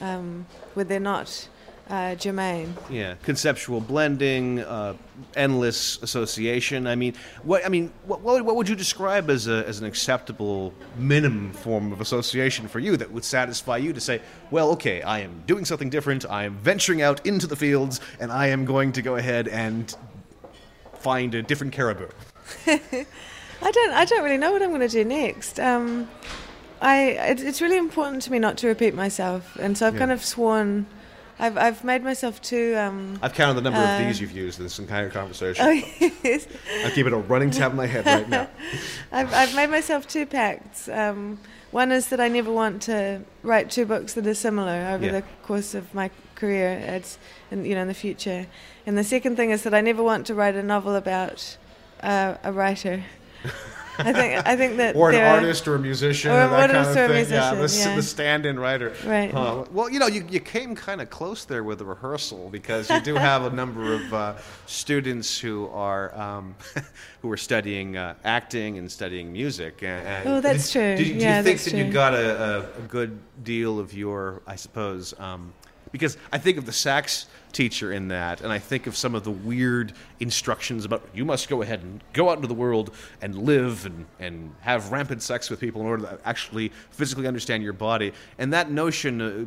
um, 0.00 0.46
where 0.74 0.84
they're 0.84 1.00
not 1.00 1.48
uh, 1.90 2.14
germane. 2.14 2.74
Yeah, 2.90 3.14
conceptual 3.22 3.80
blending, 3.80 4.60
uh, 4.60 4.94
endless 5.36 6.02
association. 6.02 6.86
I 6.86 6.94
mean, 6.94 7.14
what 7.42 7.64
I 7.64 7.68
mean, 7.68 7.92
what, 8.06 8.20
what, 8.20 8.44
what 8.44 8.56
would 8.56 8.68
you 8.68 8.74
describe 8.76 9.28
as 9.30 9.46
a, 9.48 9.66
as 9.68 9.80
an 9.80 9.86
acceptable 9.86 10.72
minimum 10.96 11.52
form 11.52 11.92
of 11.92 12.00
association 12.00 12.68
for 12.68 12.78
you 12.78 12.96
that 12.96 13.10
would 13.12 13.24
satisfy 13.24 13.76
you 13.76 13.92
to 13.92 14.00
say, 14.00 14.20
well, 14.50 14.70
okay, 14.70 15.02
I 15.02 15.20
am 15.20 15.42
doing 15.46 15.64
something 15.64 15.90
different. 15.90 16.24
I 16.28 16.44
am 16.44 16.56
venturing 16.56 17.02
out 17.02 17.24
into 17.26 17.46
the 17.46 17.56
fields, 17.56 18.00
and 18.18 18.32
I 18.32 18.46
am 18.48 18.64
going 18.64 18.92
to 18.92 19.02
go 19.02 19.16
ahead 19.16 19.48
and 19.48 19.94
find 21.04 21.34
a 21.34 21.42
different 21.42 21.72
caribou. 21.74 22.08
I 22.66 23.70
don't 23.70 23.92
I 23.92 24.04
don't 24.06 24.24
really 24.24 24.38
know 24.38 24.52
what 24.52 24.62
I'm 24.62 24.70
going 24.70 24.80
to 24.80 24.88
do 24.88 25.04
next. 25.04 25.60
Um, 25.60 26.08
I 26.80 26.96
it, 27.32 27.40
it's 27.42 27.60
really 27.60 27.76
important 27.76 28.22
to 28.22 28.32
me 28.32 28.38
not 28.38 28.56
to 28.58 28.66
repeat 28.68 28.94
myself, 28.94 29.56
and 29.56 29.76
so 29.78 29.86
I've 29.86 29.94
Yeah. 29.94 29.98
kind 30.00 30.12
of 30.12 30.24
sworn. 30.24 30.86
I've 31.38 31.56
I've 31.58 31.84
made 31.84 32.02
myself 32.02 32.40
too. 32.40 32.74
Um, 32.78 33.18
I've 33.22 33.34
counted 33.34 33.54
the 33.54 33.62
number 33.62 33.80
Uh, 33.80 33.92
of 33.92 33.98
these 34.06 34.20
you've 34.20 34.32
used 34.32 34.58
in 34.60 34.64
this 34.64 34.78
entire 34.78 35.10
conversation. 35.10 35.64
oh 35.66 35.70
yes. 36.24 36.46
I'm 36.84 36.92
keeping 36.92 37.12
a 37.12 37.18
running 37.18 37.50
tab 37.50 37.72
in 37.72 37.76
my 37.76 37.86
head 37.86 38.06
right 38.06 38.28
now. 38.28 38.48
I've, 39.12 39.32
I've 39.32 39.54
made 39.54 39.68
myself 39.70 40.06
two 40.08 40.26
pacts. 40.26 40.88
Um, 40.88 41.38
one 41.70 41.90
is 41.90 42.08
that 42.08 42.20
I 42.20 42.28
never 42.28 42.52
want 42.52 42.82
to 42.82 43.20
write 43.42 43.70
two 43.70 43.84
books 43.84 44.14
that 44.14 44.26
are 44.26 44.34
similar 44.48 44.78
over 44.94 45.04
Yeah. 45.06 45.12
the 45.12 45.22
course 45.42 45.74
of 45.74 45.92
my 45.92 46.08
career, 46.36 46.70
it's, 46.96 47.18
in, 47.54 47.64
you 47.64 47.74
know, 47.74 47.82
in 47.82 47.88
the 47.88 47.94
future. 47.94 48.46
And 48.86 48.98
the 48.98 49.04
second 49.04 49.36
thing 49.36 49.50
is 49.50 49.62
that 49.62 49.72
I 49.72 49.80
never 49.80 50.02
want 50.02 50.26
to 50.26 50.34
write 50.34 50.56
a 50.56 50.62
novel 50.62 50.94
about 50.96 51.56
uh, 52.02 52.34
a 52.42 52.52
writer. 52.52 53.02
I 53.96 54.12
think 54.12 54.44
I 54.44 54.56
think 54.56 54.76
that 54.78 54.96
or 55.00 55.12
an 55.12 55.22
artist 55.22 55.68
or 55.68 55.76
a 55.76 55.78
musician 55.78 56.32
Or 56.32 56.40
an 56.40 56.48
kind 56.50 56.72
artist 56.72 56.90
of 56.90 56.96
or 56.96 57.04
a 57.04 57.24
thing. 57.24 57.32
yeah, 57.32 57.50
the, 57.50 57.56
musician, 57.58 57.90
yeah. 57.90 57.96
the 57.96 58.02
stand-in 58.02 58.58
writer. 58.58 58.92
Right. 59.06 59.30
Huh. 59.30 59.66
Well, 59.70 59.88
you 59.88 60.00
know, 60.00 60.08
you, 60.08 60.26
you 60.28 60.40
came 60.40 60.74
kind 60.74 61.00
of 61.00 61.10
close 61.10 61.44
there 61.44 61.62
with 61.62 61.78
the 61.78 61.84
rehearsal 61.84 62.48
because 62.50 62.90
you 62.90 63.00
do 63.00 63.14
have 63.30 63.44
a 63.44 63.50
number 63.50 63.94
of 63.94 64.12
uh, 64.12 64.34
students 64.66 65.38
who 65.38 65.68
are 65.68 66.12
um, 66.18 66.56
who 67.22 67.30
are 67.30 67.36
studying 67.36 67.96
uh, 67.96 68.14
acting 68.24 68.78
and 68.78 68.90
studying 68.90 69.32
music. 69.32 69.84
And, 69.84 70.04
and 70.08 70.28
Oh, 70.28 70.40
that's 70.40 70.72
did, 70.72 70.72
true. 70.72 70.96
Did, 70.96 71.12
do 71.12 71.24
Yeah, 71.24 71.36
you 71.38 71.44
think 71.44 71.60
that 71.60 71.74
you 71.74 71.84
true. 71.84 71.92
got 71.92 72.14
a, 72.14 72.42
a, 72.42 72.58
a 72.80 72.86
good 72.88 73.16
deal 73.44 73.78
of 73.78 73.94
your, 73.94 74.42
I 74.44 74.56
suppose, 74.56 75.14
um, 75.20 75.52
because 75.94 76.18
I 76.32 76.38
think 76.38 76.58
of 76.58 76.66
the 76.66 76.72
sax 76.72 77.26
teacher 77.52 77.92
in 77.92 78.08
that, 78.08 78.40
and 78.40 78.52
I 78.52 78.58
think 78.58 78.88
of 78.88 78.96
some 78.96 79.14
of 79.14 79.22
the 79.22 79.30
weird 79.30 79.92
instructions 80.18 80.84
about 80.84 81.08
you 81.14 81.24
must 81.24 81.48
go 81.48 81.62
ahead 81.62 81.82
and 81.82 82.02
go 82.12 82.30
out 82.30 82.34
into 82.34 82.48
the 82.48 82.54
world 82.54 82.92
and 83.22 83.38
live 83.38 83.86
and, 83.86 84.04
and 84.18 84.52
have 84.62 84.90
rampant 84.90 85.22
sex 85.22 85.50
with 85.50 85.60
people 85.60 85.82
in 85.82 85.86
order 85.86 86.02
to 86.02 86.18
actually 86.24 86.72
physically 86.90 87.28
understand 87.28 87.62
your 87.62 87.74
body. 87.74 88.12
And 88.38 88.52
that 88.52 88.72
notion 88.72 89.20
uh, 89.20 89.44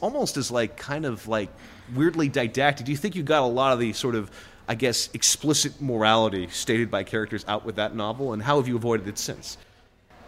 almost 0.00 0.36
is 0.36 0.50
like 0.50 0.76
kind 0.76 1.04
of 1.04 1.28
like 1.28 1.50
weirdly 1.94 2.28
didactic. 2.28 2.84
Do 2.84 2.90
you 2.90 2.98
think 2.98 3.14
you 3.14 3.22
got 3.22 3.42
a 3.42 3.46
lot 3.46 3.72
of 3.72 3.78
the 3.78 3.92
sort 3.92 4.16
of 4.16 4.28
I 4.66 4.74
guess 4.74 5.08
explicit 5.14 5.80
morality 5.80 6.48
stated 6.48 6.90
by 6.90 7.04
characters 7.04 7.44
out 7.46 7.64
with 7.64 7.76
that 7.76 7.94
novel, 7.94 8.32
and 8.32 8.42
how 8.42 8.56
have 8.56 8.66
you 8.66 8.74
avoided 8.74 9.06
it 9.06 9.18
since? 9.18 9.56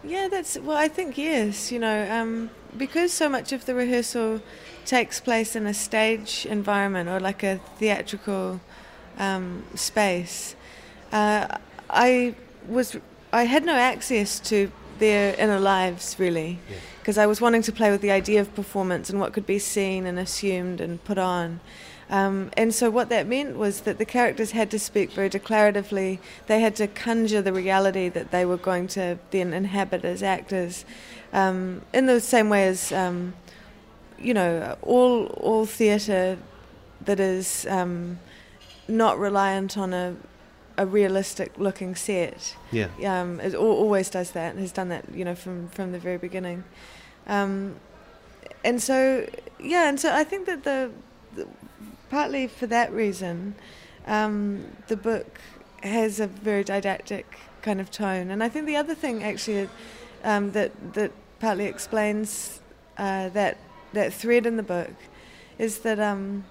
Yeah, 0.04 0.28
that's 0.28 0.58
well. 0.58 0.76
I 0.76 0.88
think 0.88 1.18
yes. 1.18 1.72
You 1.72 1.80
know, 1.80 2.10
um, 2.10 2.50
because 2.76 3.12
so 3.12 3.28
much 3.28 3.52
of 3.52 3.66
the 3.66 3.74
rehearsal 3.74 4.40
takes 4.84 5.20
place 5.20 5.54
in 5.56 5.66
a 5.66 5.74
stage 5.74 6.46
environment 6.46 7.08
or 7.08 7.20
like 7.20 7.42
a 7.42 7.60
theatrical 7.78 8.60
um, 9.18 9.64
space. 9.74 10.54
Uh, 11.12 11.58
I 11.90 12.34
was 12.68 12.96
I 13.32 13.44
had 13.44 13.64
no 13.64 13.74
access 13.74 14.40
to 14.40 14.70
their 14.98 15.34
inner 15.34 15.60
lives 15.60 16.16
really, 16.18 16.58
because 17.00 17.18
I 17.18 17.26
was 17.26 17.40
wanting 17.40 17.62
to 17.62 17.72
play 17.72 17.90
with 17.90 18.00
the 18.00 18.10
idea 18.10 18.40
of 18.40 18.54
performance 18.54 19.10
and 19.10 19.20
what 19.20 19.32
could 19.32 19.46
be 19.46 19.58
seen 19.58 20.06
and 20.06 20.18
assumed 20.18 20.80
and 20.80 21.02
put 21.04 21.18
on. 21.18 21.60
Um, 22.10 22.50
and 22.56 22.74
so 22.74 22.88
what 22.88 23.10
that 23.10 23.26
meant 23.26 23.56
was 23.56 23.82
that 23.82 23.98
the 23.98 24.04
characters 24.04 24.52
had 24.52 24.70
to 24.70 24.78
speak 24.78 25.12
very 25.12 25.28
declaratively. 25.28 26.18
They 26.46 26.60
had 26.60 26.74
to 26.76 26.86
conjure 26.86 27.42
the 27.42 27.52
reality 27.52 28.08
that 28.08 28.30
they 28.30 28.46
were 28.46 28.56
going 28.56 28.86
to 28.88 29.18
then 29.30 29.52
inhabit 29.52 30.04
as 30.04 30.22
actors, 30.22 30.84
um, 31.32 31.82
in 31.92 32.06
the 32.06 32.20
same 32.20 32.48
way 32.48 32.66
as 32.66 32.92
um, 32.92 33.34
you 34.18 34.32
know 34.32 34.76
all 34.82 35.26
all 35.26 35.66
theatre 35.66 36.38
that 37.04 37.20
is 37.20 37.66
um, 37.68 38.18
not 38.88 39.18
reliant 39.18 39.76
on 39.76 39.92
a 39.92 40.16
a 40.78 40.86
realistic 40.86 41.58
looking 41.58 41.94
set. 41.96 42.56
Yeah. 42.70 42.88
Um, 43.04 43.40
it 43.40 43.52
al- 43.52 43.60
always 43.60 44.08
does 44.08 44.30
that. 44.30 44.52
and 44.52 44.60
Has 44.60 44.72
done 44.72 44.88
that, 44.88 45.04
you 45.12 45.24
know, 45.24 45.34
from 45.34 45.68
from 45.68 45.92
the 45.92 45.98
very 45.98 46.18
beginning. 46.18 46.64
Um, 47.26 47.74
and 48.64 48.82
so, 48.82 49.26
yeah, 49.60 49.88
and 49.88 50.00
so 50.00 50.12
I 50.12 50.24
think 50.24 50.46
that 50.46 50.64
the 50.64 50.90
partly 52.10 52.46
for 52.46 52.66
that 52.66 52.92
reason, 52.92 53.54
um, 54.06 54.64
the 54.88 54.96
book 54.96 55.38
has 55.82 56.20
a 56.20 56.26
very 56.26 56.64
didactic 56.64 57.38
kind 57.62 57.80
of 57.80 57.90
tone. 57.90 58.30
And 58.30 58.42
I 58.42 58.48
think 58.48 58.66
the 58.66 58.76
other 58.76 58.94
thing 58.94 59.22
actually 59.22 59.68
um, 60.24 60.52
that 60.52 60.72
that 60.94 61.12
partly 61.40 61.66
explains 61.66 62.60
uh, 62.96 63.28
that 63.30 63.58
that 63.92 64.12
thread 64.12 64.46
in 64.46 64.56
the 64.56 64.62
book 64.62 64.90
is 65.58 65.78
that 65.80 65.98
um, 66.00 66.44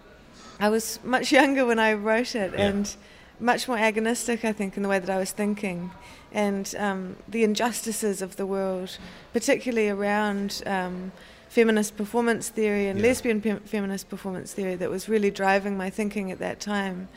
I 0.59 0.69
was 0.69 0.99
much 1.03 1.31
younger 1.39 1.65
when 1.65 1.79
I 1.79 1.93
wrote 1.93 2.35
it 2.35 2.53
Yeah. 2.53 2.67
and 2.67 2.95
much 3.39 3.67
more 3.67 3.77
agonistic, 3.77 4.43
I 4.43 4.51
think, 4.51 4.77
in 4.77 4.83
the 4.83 4.89
way 4.89 4.97
that 4.99 5.09
I 5.09 5.17
was 5.19 5.31
thinking. 5.31 5.91
And 6.31 6.73
um, 6.77 7.15
the 7.27 7.43
injustices 7.43 8.21
of 8.21 8.35
the 8.35 8.45
world, 8.45 8.97
particularly 9.31 9.89
around 9.89 10.63
um, 10.65 11.11
feminist 11.49 11.95
performance 11.97 12.49
theory 12.49 12.87
and 12.87 12.99
Yeah. 12.99 13.07
lesbian 13.07 13.41
pe- 13.41 13.59
feminist 13.65 14.09
performance 14.09 14.53
theory 14.53 14.75
that 14.75 14.89
was 14.89 15.07
really 15.09 15.31
driving 15.31 15.77
my 15.77 15.89
thinking 15.89 16.31
at 16.31 16.39
that 16.39 16.59
time. 16.59 17.07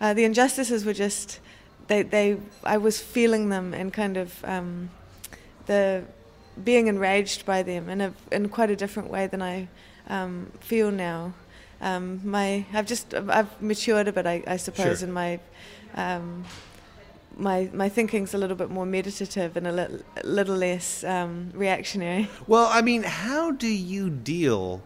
Uh, 0.00 0.14
the 0.14 0.24
injustices 0.24 0.84
were 0.84 0.92
just 0.94 1.40
they 1.88 2.02
they 2.02 2.36
I 2.64 2.76
was 2.76 3.00
feeling 3.00 3.48
them 3.48 3.74
and 3.74 3.92
kind 3.92 4.16
of 4.16 4.44
um, 4.44 4.90
the 5.66 6.04
being 6.64 6.88
enraged 6.88 7.46
by 7.46 7.62
them 7.62 7.88
in 7.88 8.00
a 8.00 8.12
in 8.32 8.48
quite 8.48 8.70
a 8.70 8.76
different 8.76 9.10
way 9.10 9.26
than 9.26 9.42
I 9.42 9.68
um, 10.08 10.50
feel 10.60 10.90
now. 10.90 11.32
Um, 11.80 12.20
my 12.24 12.64
I've 12.72 12.86
just 12.86 13.14
I've 13.14 13.60
matured 13.62 14.08
a 14.08 14.12
bit, 14.12 14.26
I, 14.26 14.42
I 14.46 14.56
suppose, 14.56 14.98
Sure. 14.98 15.08
in 15.08 15.12
my 15.12 15.38
um, 15.94 16.44
my 17.38 17.70
my 17.72 17.88
thinking's 17.88 18.34
a 18.34 18.38
little 18.38 18.56
bit 18.56 18.70
more 18.70 18.84
meditative 18.84 19.56
and 19.56 19.66
a 19.66 19.72
little, 19.72 20.00
a 20.16 20.26
little 20.26 20.56
less 20.56 21.04
um, 21.04 21.50
reactionary. 21.54 22.28
Well, 22.46 22.68
I 22.70 22.82
mean, 22.82 23.04
how 23.04 23.52
do 23.52 23.68
you 23.68 24.10
deal 24.10 24.82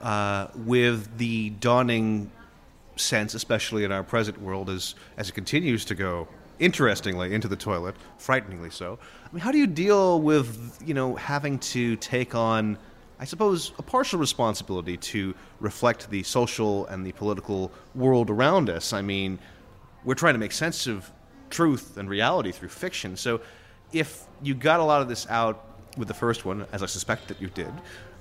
uh, 0.00 0.48
with 0.54 1.18
the 1.18 1.50
dawning 1.50 2.30
sense, 2.96 3.34
especially 3.34 3.84
in 3.84 3.92
our 3.92 4.02
present 4.02 4.40
world, 4.40 4.68
as 4.68 4.94
as 5.16 5.28
it 5.28 5.32
continues 5.32 5.84
to 5.86 5.94
go 5.94 6.28
interestingly 6.58 7.34
into 7.34 7.48
the 7.48 7.56
toilet, 7.56 7.94
frighteningly 8.18 8.70
so? 8.70 8.98
I 9.24 9.32
mean, 9.32 9.40
how 9.40 9.52
do 9.52 9.58
you 9.58 9.66
deal 9.66 10.20
with 10.20 10.82
you 10.84 10.94
know 10.94 11.14
having 11.14 11.58
to 11.60 11.96
take 11.96 12.34
on, 12.34 12.78
I 13.20 13.24
suppose, 13.24 13.72
a 13.78 13.82
partial 13.82 14.18
responsibility 14.18 14.96
to 14.96 15.34
reflect 15.60 16.10
the 16.10 16.24
social 16.24 16.86
and 16.86 17.06
the 17.06 17.12
political 17.12 17.70
world 17.94 18.28
around 18.28 18.68
us? 18.68 18.92
I 18.92 19.02
mean, 19.02 19.38
we're 20.04 20.14
trying 20.14 20.34
to 20.34 20.40
make 20.40 20.52
sense 20.52 20.88
of 20.88 21.10
truth 21.52 21.98
and 21.98 22.08
reality 22.08 22.50
through 22.50 22.70
fiction. 22.70 23.16
So, 23.16 23.40
if 23.92 24.24
you 24.42 24.54
got 24.54 24.80
a 24.80 24.84
lot 24.84 25.02
of 25.02 25.08
this 25.08 25.28
out 25.28 25.64
with 25.96 26.08
the 26.08 26.14
first 26.14 26.44
one, 26.44 26.66
as 26.72 26.82
I 26.82 26.86
suspect 26.86 27.28
that 27.28 27.40
you 27.40 27.48
did, 27.48 27.72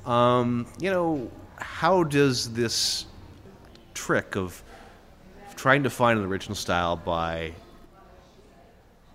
um, 0.05 0.67
you 0.79 0.91
know, 0.91 1.31
how 1.55 2.03
does 2.03 2.51
this 2.53 3.05
trick 3.93 4.35
of 4.35 4.61
trying 5.55 5.83
to 5.83 5.89
find 5.89 6.19
an 6.19 6.25
original 6.25 6.55
style 6.55 6.97
by 6.97 7.53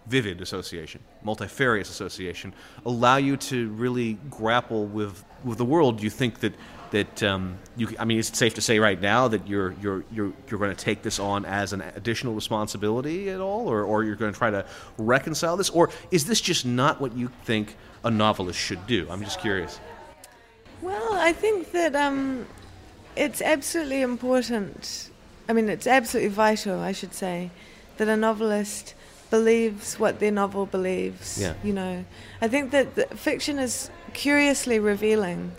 vivid 0.07 0.41
association, 0.41 1.03
multifarious 1.23 1.91
association, 1.91 2.55
allow 2.87 3.17
you 3.17 3.37
to 3.37 3.69
really 3.71 4.15
grapple 4.31 4.87
with 4.87 5.23
with 5.45 5.59
the 5.59 5.65
world? 5.65 6.03
You 6.03 6.11
think 6.11 6.41
that 6.41 6.55
that 6.97 7.23
um, 7.23 7.59
you? 7.77 7.89
I 7.99 8.05
mean, 8.05 8.19
is 8.19 8.29
it 8.31 8.37
safe 8.37 8.55
to 8.55 8.61
say 8.61 8.79
right 8.79 9.01
now 9.01 9.29
that 9.29 9.47
you're 9.47 9.75
you're 9.83 10.05
you're 10.11 10.33
you're 10.49 10.59
going 10.59 10.75
to 10.75 10.85
take 10.85 11.03
this 11.03 11.19
on 11.19 11.45
as 11.45 11.73
an 11.73 11.83
additional 11.95 12.35
responsibility 12.35 13.31
at 13.31 13.41
all, 13.41 13.69
or 13.69 13.83
or 13.85 14.05
you're 14.05 14.17
going 14.17 14.33
to 14.33 14.39
try 14.39 14.51
to 14.51 14.65
reconcile 14.99 15.57
this, 15.57 15.71
or 15.71 15.91
is 16.11 16.27
this 16.27 16.41
just 16.41 16.65
not 16.65 17.01
what 17.01 17.17
you 17.17 17.31
think 17.45 17.77
a 18.05 18.11
novelist 18.11 18.59
should 18.59 18.87
do? 18.87 19.07
I'm 19.11 19.23
just 19.23 19.41
curious. 19.41 19.79
Well, 20.83 21.15
I 21.15 21.33
think 21.33 21.73
that 21.73 21.95
um, 21.95 22.47
it's 23.15 23.41
absolutely 23.43 24.03
important. 24.03 25.11
I 25.49 25.53
mean, 25.53 25.69
it's 25.69 25.87
absolutely 25.87 26.31
vital, 26.31 26.81
I 26.81 26.93
should 26.93 27.15
say, 27.15 27.51
that 27.99 28.09
a 28.09 28.17
novelist 28.17 28.95
believes 29.31 29.99
what 29.99 30.19
their 30.19 30.31
novel 30.31 30.67
believes. 30.67 31.41
Yeah. 31.41 31.55
You 31.65 31.73
know, 31.73 32.05
I 32.41 32.49
think 32.49 32.71
that 32.71 32.95
the 32.95 33.07
fiction 33.17 33.59
is 33.59 33.91
curiously 34.13 34.79
revealing. 34.79 35.53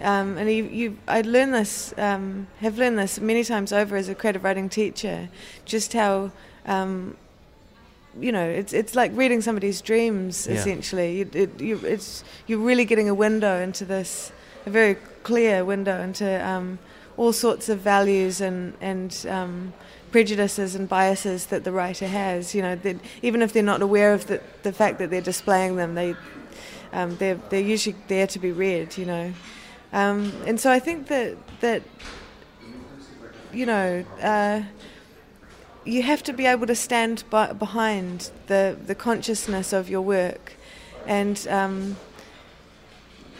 Um, 0.00 0.36
and 0.38 0.50
you, 0.50 0.64
you, 0.64 0.98
I 1.06 1.20
learned 1.20 1.54
this, 1.54 1.94
um, 1.98 2.48
have 2.60 2.78
learned 2.78 2.98
this 2.98 3.20
many 3.20 3.44
times 3.44 3.72
over 3.72 3.96
as 3.96 4.08
a 4.08 4.14
creative 4.14 4.42
writing 4.42 4.68
teacher, 4.68 5.28
just 5.64 5.92
how, 5.92 6.32
um, 6.66 7.16
you 8.20 8.30
know, 8.32 8.44
it's 8.48 8.72
it's 8.72 8.94
like 8.94 9.10
reading 9.14 9.40
somebody's 9.40 9.80
dreams 9.80 10.46
Yeah. 10.46 10.54
essentially. 10.54 11.18
You, 11.18 11.30
it, 11.32 11.60
you, 11.60 11.76
it's 11.84 12.24
you're 12.46 12.58
really 12.60 12.84
getting 12.84 13.08
a 13.08 13.14
window 13.14 13.60
into 13.60 13.84
this, 13.84 14.32
a 14.66 14.70
very 14.70 14.96
clear 15.22 15.64
window 15.64 16.00
into 16.00 16.44
um, 16.46 16.78
all 17.16 17.32
sorts 17.32 17.68
of 17.68 17.78
values 17.80 18.40
and 18.40 18.74
and 18.80 19.26
um, 19.28 19.72
prejudices 20.12 20.74
and 20.76 20.88
biases 20.88 21.46
that 21.46 21.64
the 21.64 21.72
writer 21.72 22.06
has. 22.06 22.54
You 22.54 22.62
know, 22.62 22.76
that 22.76 22.96
even 23.22 23.42
if 23.42 23.52
they're 23.52 23.62
not 23.62 23.82
aware 23.82 24.12
of 24.14 24.26
the 24.26 24.40
the 24.62 24.72
fact 24.72 24.98
that 24.98 25.10
they're 25.10 25.20
displaying 25.20 25.76
them, 25.76 25.94
they 25.94 26.14
um, 26.92 27.16
they're 27.16 27.38
they're 27.50 27.60
usually 27.60 27.96
there 28.08 28.26
to 28.28 28.38
be 28.38 28.52
read. 28.52 28.96
You 28.96 29.06
know, 29.06 29.32
um, 29.94 30.30
and 30.46 30.60
so 30.60 30.70
I 30.70 30.80
think 30.80 31.06
that 31.08 31.36
that 31.60 31.82
you 33.52 33.64
know. 33.64 34.04
Uh, 34.20 34.62
you 35.86 36.02
have 36.02 36.22
to 36.22 36.32
be 36.32 36.46
able 36.46 36.66
to 36.66 36.74
stand 36.74 37.24
by, 37.28 37.52
behind 37.52 38.30
the, 38.46 38.74
the 38.86 38.94
consciousness 38.94 39.70
of 39.70 39.90
your 39.90 40.00
work 40.00 40.54
and 41.06 41.46
um, 41.48 41.96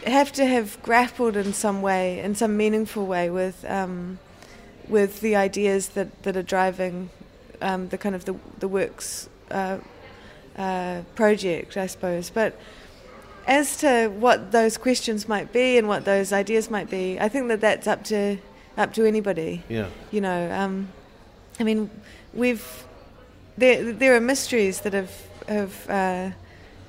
have 0.05 0.31
to 0.33 0.45
have 0.45 0.81
grappled 0.83 1.35
in 1.35 1.53
some 1.53 1.81
way, 1.81 2.19
in 2.19 2.35
some 2.35 2.55
meaningful 2.55 3.05
way, 3.05 3.29
with 3.29 3.65
um, 3.65 4.19
with 4.87 5.21
the 5.21 5.35
ideas 5.35 5.89
that, 5.89 6.23
that 6.23 6.37
are 6.37 6.43
driving 6.43 7.09
um, 7.61 7.89
the 7.89 7.97
kind 7.97 8.13
of 8.13 8.25
the, 8.25 8.35
the 8.59 8.67
works 8.67 9.27
uh, 9.49 9.79
uh, 10.57 11.01
project, 11.15 11.75
I 11.75 11.87
suppose. 11.87 12.29
But 12.29 12.55
as 13.47 13.77
to 13.77 14.07
what 14.09 14.51
those 14.51 14.77
questions 14.77 15.27
might 15.27 15.51
be 15.53 15.77
and 15.77 15.87
what 15.87 16.05
those 16.05 16.33
ideas 16.33 16.69
might 16.69 16.89
be, 16.89 17.19
I 17.19 17.29
think 17.29 17.47
that 17.49 17.61
that's 17.61 17.87
up 17.87 18.03
to 18.05 18.37
up 18.77 18.93
to 18.93 19.05
anybody 19.05 19.63
Yeah. 19.69 19.87
you 20.11 20.19
know 20.19 20.51
um, 20.51 20.89
i 21.61 21.63
mean 21.63 21.89
we've 22.33 22.83
there 23.57 23.93
there 23.93 24.13
are 24.15 24.19
mysteries 24.19 24.81
that 24.81 24.91
have 24.93 25.11
have 25.47 25.89
uh, 25.89 26.31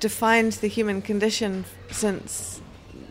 defined 0.01 0.51
the 0.59 0.67
human 0.67 1.01
condition 1.01 1.63
since 1.91 2.59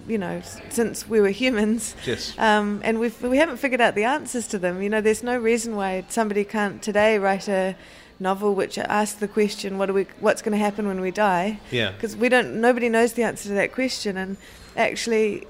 you 0.06 0.18
know 0.18 0.42
since 0.68 1.08
we 1.08 1.20
were 1.20 1.30
humans 1.30 1.94
Yes. 2.04 2.34
um, 2.38 2.80
and 2.84 3.00
we've 3.00 3.20
we 3.22 3.38
haven't 3.38 3.56
figured 3.56 3.80
out 3.80 3.94
the 3.94 4.04
answers 4.04 4.46
to 4.48 4.58
them 4.58 4.82
you 4.82 4.90
know 4.90 5.00
there's 5.00 5.22
no 5.22 5.38
reason 5.38 5.74
why 5.74 6.04
somebody 6.10 6.44
can't 6.44 6.82
today 6.82 7.18
write 7.18 7.48
a 7.48 7.74
novel 8.18 8.54
which 8.54 8.78
asks 8.78 9.18
the 9.18 9.28
question 9.28 9.76
what 9.78 9.90
are 9.90 9.92
we 9.92 10.06
what's 10.20 10.40
going 10.42 10.52
to 10.52 10.58
happen 10.58 10.86
when 10.86 11.00
we 11.00 11.10
die 11.10 11.60
Yeah. 11.70 11.90
because 11.92 12.16
we 12.16 12.28
don't 12.28 12.60
nobody 12.60 12.88
knows 12.88 13.12
the 13.12 13.22
answer 13.22 13.48
to 13.50 13.54
that 13.54 13.72
question 13.72 14.16
and 14.16 14.36
actually 14.76 15.46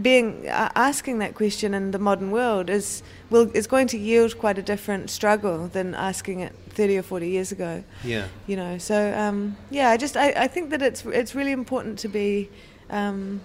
being 0.00 0.48
uh, 0.48 0.70
asking 0.76 1.18
that 1.18 1.34
question 1.34 1.74
in 1.74 1.90
the 1.90 1.98
modern 1.98 2.30
world 2.30 2.70
is 2.70 3.02
will 3.30 3.50
is 3.54 3.66
going 3.66 3.86
to 3.88 3.98
yield 3.98 4.38
quite 4.38 4.56
a 4.56 4.62
different 4.62 5.10
struggle 5.10 5.66
than 5.68 5.94
asking 5.94 6.40
it 6.40 6.52
30 6.70 6.98
or 6.98 7.02
40 7.02 7.28
years 7.28 7.50
ago 7.50 7.82
Yeah. 8.04 8.28
you 8.46 8.54
know 8.56 8.78
so 8.78 9.12
um, 9.18 9.56
yeah 9.70 9.88
I 9.90 9.96
just 9.96 10.16
I, 10.16 10.30
I 10.36 10.46
think 10.48 10.70
that 10.70 10.82
it's 10.82 11.04
it's 11.06 11.34
really 11.34 11.50
important 11.52 11.98
to 12.00 12.08
be 12.08 12.48
um, 12.90 13.40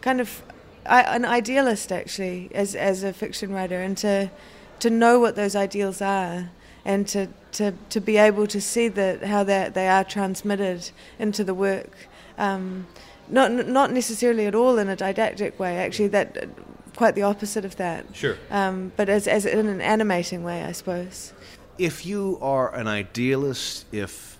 kind 0.00 0.20
of 0.20 0.42
I, 0.86 1.02
an 1.16 1.24
idealist 1.24 1.90
actually 1.90 2.48
as 2.54 2.74
as 2.76 3.02
a 3.02 3.12
fiction 3.12 3.52
writer 3.52 3.80
and 3.80 3.96
to 3.98 4.30
to 4.78 4.90
know 4.90 5.18
what 5.18 5.34
those 5.34 5.56
ideals 5.56 6.00
are 6.00 6.50
and 6.88 7.06
to 7.06 7.28
to, 7.52 7.72
to 7.90 8.00
be 8.00 8.16
able 8.16 8.46
to 8.46 8.60
see 8.60 8.88
that 8.88 9.22
how 9.22 9.44
that 9.44 9.74
they 9.74 9.88
are 9.88 10.04
transmitted 10.04 10.90
into 11.18 11.44
the 11.44 11.54
work. 11.54 11.92
Um, 12.38 12.86
not 13.28 13.52
not 13.52 13.92
necessarily 13.92 14.46
at 14.46 14.54
all 14.54 14.78
in 14.78 14.88
a 14.88 14.96
didactic 14.96 15.60
way 15.60 15.76
actually 15.76 16.08
that 16.08 16.48
quite 16.96 17.14
the 17.14 17.22
opposite 17.22 17.64
of 17.64 17.76
that. 17.76 18.04
Sure. 18.12 18.36
um, 18.50 18.90
but 18.96 19.08
as, 19.08 19.28
as 19.28 19.44
in 19.44 19.68
an 19.68 19.80
animating 19.80 20.42
way 20.42 20.64
I 20.64 20.72
suppose. 20.72 21.32
If 21.76 22.04
you 22.04 22.38
are 22.40 22.74
an 22.74 22.88
idealist, 22.88 23.86
if 23.92 24.38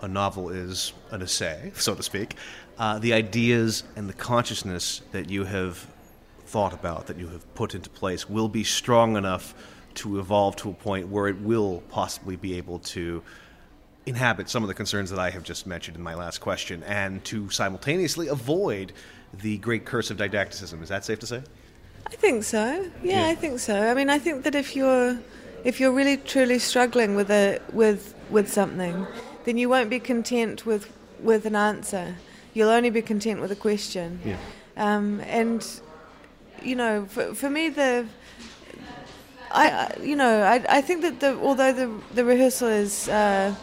a 0.00 0.08
novel 0.08 0.48
is 0.48 0.92
an 1.10 1.22
essay, 1.22 1.72
so 1.74 1.94
to 1.94 2.02
speak, 2.02 2.34
uh, 2.78 2.98
the 2.98 3.12
ideas 3.12 3.84
and 3.94 4.08
the 4.08 4.14
consciousness 4.14 5.02
that 5.12 5.30
you 5.30 5.44
have 5.44 5.86
thought 6.46 6.72
about, 6.72 7.06
that 7.06 7.18
you 7.18 7.28
have 7.28 7.54
put 7.54 7.74
into 7.74 7.88
place, 7.90 8.28
will 8.28 8.48
be 8.48 8.64
strong 8.64 9.16
enough 9.16 9.54
to 9.96 10.18
evolve 10.18 10.56
to 10.56 10.70
a 10.70 10.72
point 10.72 11.08
where 11.08 11.28
it 11.28 11.40
will 11.40 11.82
possibly 11.88 12.36
be 12.36 12.56
able 12.58 12.78
to 12.80 13.22
inhabit 14.06 14.48
some 14.48 14.62
of 14.62 14.68
the 14.68 14.74
concerns 14.74 15.10
that 15.10 15.18
I 15.18 15.30
have 15.30 15.42
just 15.42 15.66
mentioned 15.66 15.96
in 15.96 16.02
my 16.02 16.14
last 16.14 16.38
question 16.38 16.82
and 16.84 17.24
to 17.24 17.50
simultaneously 17.50 18.28
avoid 18.28 18.92
the 19.34 19.58
great 19.58 19.84
curse 19.84 20.10
of 20.10 20.16
didacticism. 20.16 20.82
Is 20.82 20.88
that 20.88 21.04
safe 21.04 21.18
to 21.20 21.26
say? 21.26 21.42
I 22.06 22.14
think 22.14 22.44
so. 22.44 22.88
Yeah, 23.02 23.22
Yeah. 23.22 23.26
I 23.28 23.34
think 23.34 23.58
so. 23.58 23.74
I 23.74 23.94
mean, 23.94 24.08
I 24.08 24.18
think 24.18 24.44
that 24.44 24.54
if 24.54 24.76
you're 24.76 25.18
if 25.64 25.80
you're 25.80 25.90
really 25.90 26.16
truly 26.16 26.60
struggling 26.60 27.16
with 27.16 27.30
a 27.30 27.58
with 27.72 28.14
with 28.30 28.52
something, 28.52 29.06
then 29.44 29.58
you 29.58 29.68
won't 29.68 29.90
be 29.90 29.98
content 29.98 30.64
with 30.64 30.92
with 31.20 31.44
an 31.46 31.56
answer. 31.56 32.14
You'll 32.54 32.70
only 32.70 32.90
be 32.90 33.02
content 33.02 33.40
with 33.40 33.50
a 33.50 33.56
question. 33.56 34.20
Yeah. 34.24 34.36
Um, 34.76 35.20
and 35.22 35.66
you 36.62 36.76
know, 36.76 37.06
for, 37.06 37.34
for 37.34 37.50
me, 37.50 37.70
the 37.70 38.06
I, 39.56 39.96
you 40.02 40.16
know 40.16 40.42
I, 40.42 40.56
I 40.78 40.80
think 40.82 41.02
that 41.02 41.20
the 41.20 41.30
although 41.46 41.72
the 41.72 41.88
the 42.14 42.24
rehearsal 42.24 42.68
is 42.68 43.08
uh, 43.08 43.54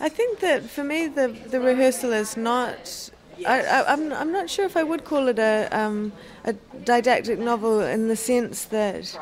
I 0.00 0.08
think 0.08 0.40
that 0.40 0.60
for 0.70 0.84
me 0.84 1.08
the 1.08 1.28
the 1.50 1.60
rehearsal 1.60 2.12
is 2.12 2.36
not. 2.36 3.10
I, 3.46 3.62
I, 3.62 3.92
I'm 3.92 4.12
I'm 4.12 4.32
not 4.32 4.50
sure 4.50 4.66
if 4.66 4.76
I 4.76 4.82
would 4.82 5.04
call 5.04 5.28
it 5.28 5.38
a 5.38 5.68
um, 5.72 6.12
a 6.44 6.52
didactic 6.84 7.38
novel 7.38 7.80
in 7.80 8.08
the 8.08 8.16
sense 8.16 8.66
that 8.66 9.18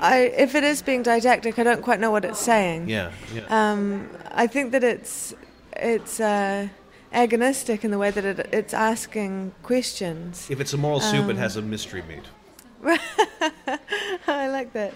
I 0.00 0.32
if 0.44 0.54
it 0.54 0.64
is 0.64 0.82
being 0.82 1.02
didactic, 1.02 1.58
I 1.58 1.64
don't 1.64 1.82
quite 1.82 2.00
know 2.00 2.10
what 2.10 2.24
it's 2.24 2.40
saying. 2.40 2.88
Yeah. 2.88 3.10
Yeah. 3.34 3.46
Um, 3.48 4.08
I 4.30 4.46
think 4.46 4.72
that 4.72 4.84
it's 4.84 5.34
it's 5.76 6.20
uh, 6.20 6.68
agonistic 7.12 7.84
in 7.84 7.90
the 7.90 7.98
way 7.98 8.10
that 8.10 8.24
it, 8.24 8.48
it's 8.52 8.74
asking 8.74 9.52
questions. 9.62 10.48
If 10.48 10.60
it's 10.60 10.72
a 10.72 10.78
moral 10.78 11.00
soup, 11.00 11.26
it 11.26 11.30
Um, 11.30 11.36
has 11.36 11.56
a 11.56 11.62
mystery 11.62 12.02
meat. 12.08 12.24
I 14.26 14.48
like 14.48 14.72
that. 14.72 14.94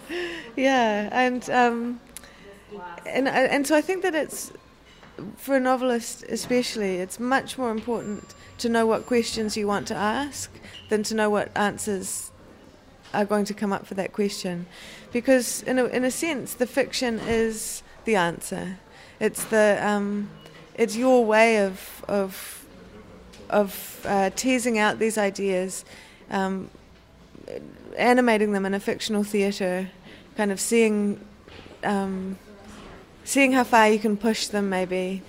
Yeah, 0.57 1.09
and 1.13 1.49
um, 1.51 2.01
and 3.07 3.29
and 3.29 3.67
so 3.67 3.77
I 3.77 3.81
think 3.81 4.03
that 4.03 4.15
it's 4.15 4.53
for 5.37 5.57
a 5.57 5.61
novelist, 5.61 6.25
especially, 6.29 6.97
it's 6.97 7.21
much 7.21 7.59
more 7.59 7.71
important 7.71 8.35
to 8.59 8.69
know 8.69 8.87
what 8.87 9.07
questions 9.07 9.57
you 9.57 9.67
want 9.67 9.87
to 9.89 9.95
ask 9.95 10.51
than 10.89 11.03
to 11.05 11.15
know 11.15 11.29
what 11.29 11.51
answers 11.57 12.31
are 13.13 13.25
going 13.25 13.45
to 13.45 13.55
come 13.55 13.73
up 13.73 13.87
for 13.87 13.95
that 13.95 14.13
question, 14.13 14.67
because 15.13 15.63
in 15.63 15.79
a 15.79 15.85
in 15.87 16.05
a 16.05 16.11
sense, 16.11 16.55
the 16.55 16.67
fiction 16.67 17.19
is 17.21 17.83
the 18.07 18.17
answer. 18.17 18.79
It's 19.21 19.45
the 19.45 19.79
um, 19.83 20.31
it's 20.75 20.97
your 20.97 21.25
way 21.25 21.59
of 21.59 22.05
of 22.09 22.67
of 23.51 24.01
uh, 24.07 24.31
teasing 24.31 24.79
out 24.79 24.99
these 24.99 25.19
ideas. 25.19 25.85
Um, 26.31 26.71
animating 27.97 28.53
them 28.53 28.67
in 28.67 28.75
a 28.75 28.81
fictional 28.81 29.25
theatre, 29.25 29.91
kind 30.37 30.51
of 30.53 30.61
seeing 30.61 31.25
um, 31.83 32.39
seeing 33.25 33.53
how 33.53 33.65
far 33.65 33.89
you 33.89 33.99
can 33.99 34.17
push 34.17 34.49
them, 34.49 34.69
maybe, 34.69 35.23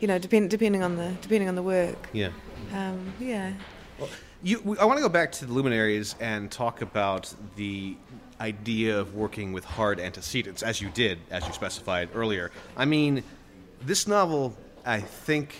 you 0.00 0.08
know, 0.08 0.18
depend, 0.18 0.50
depending 0.50 0.82
on 0.82 0.96
the 0.96 1.14
depending 1.22 1.48
on 1.48 1.54
the 1.54 1.62
work. 1.62 2.08
Yeah. 2.12 2.30
Um, 2.74 3.12
yeah. 3.18 3.52
You, 4.42 4.76
I 4.80 4.86
want 4.86 4.96
to 4.96 5.02
go 5.02 5.08
back 5.08 5.32
to 5.32 5.46
the 5.46 5.52
luminaries 5.52 6.14
and 6.18 6.50
talk 6.50 6.80
about 6.80 7.32
the 7.56 7.96
idea 8.40 8.98
of 8.98 9.14
working 9.14 9.52
with 9.52 9.64
hard 9.64 10.00
antecedents, 10.00 10.62
as 10.62 10.80
you 10.80 10.88
did, 10.88 11.18
as 11.30 11.46
you 11.46 11.52
specified 11.52 12.08
earlier. 12.14 12.50
I 12.74 12.86
mean, 12.86 13.22
this 13.82 14.08
novel, 14.08 14.56
I 14.86 15.00
think, 15.00 15.54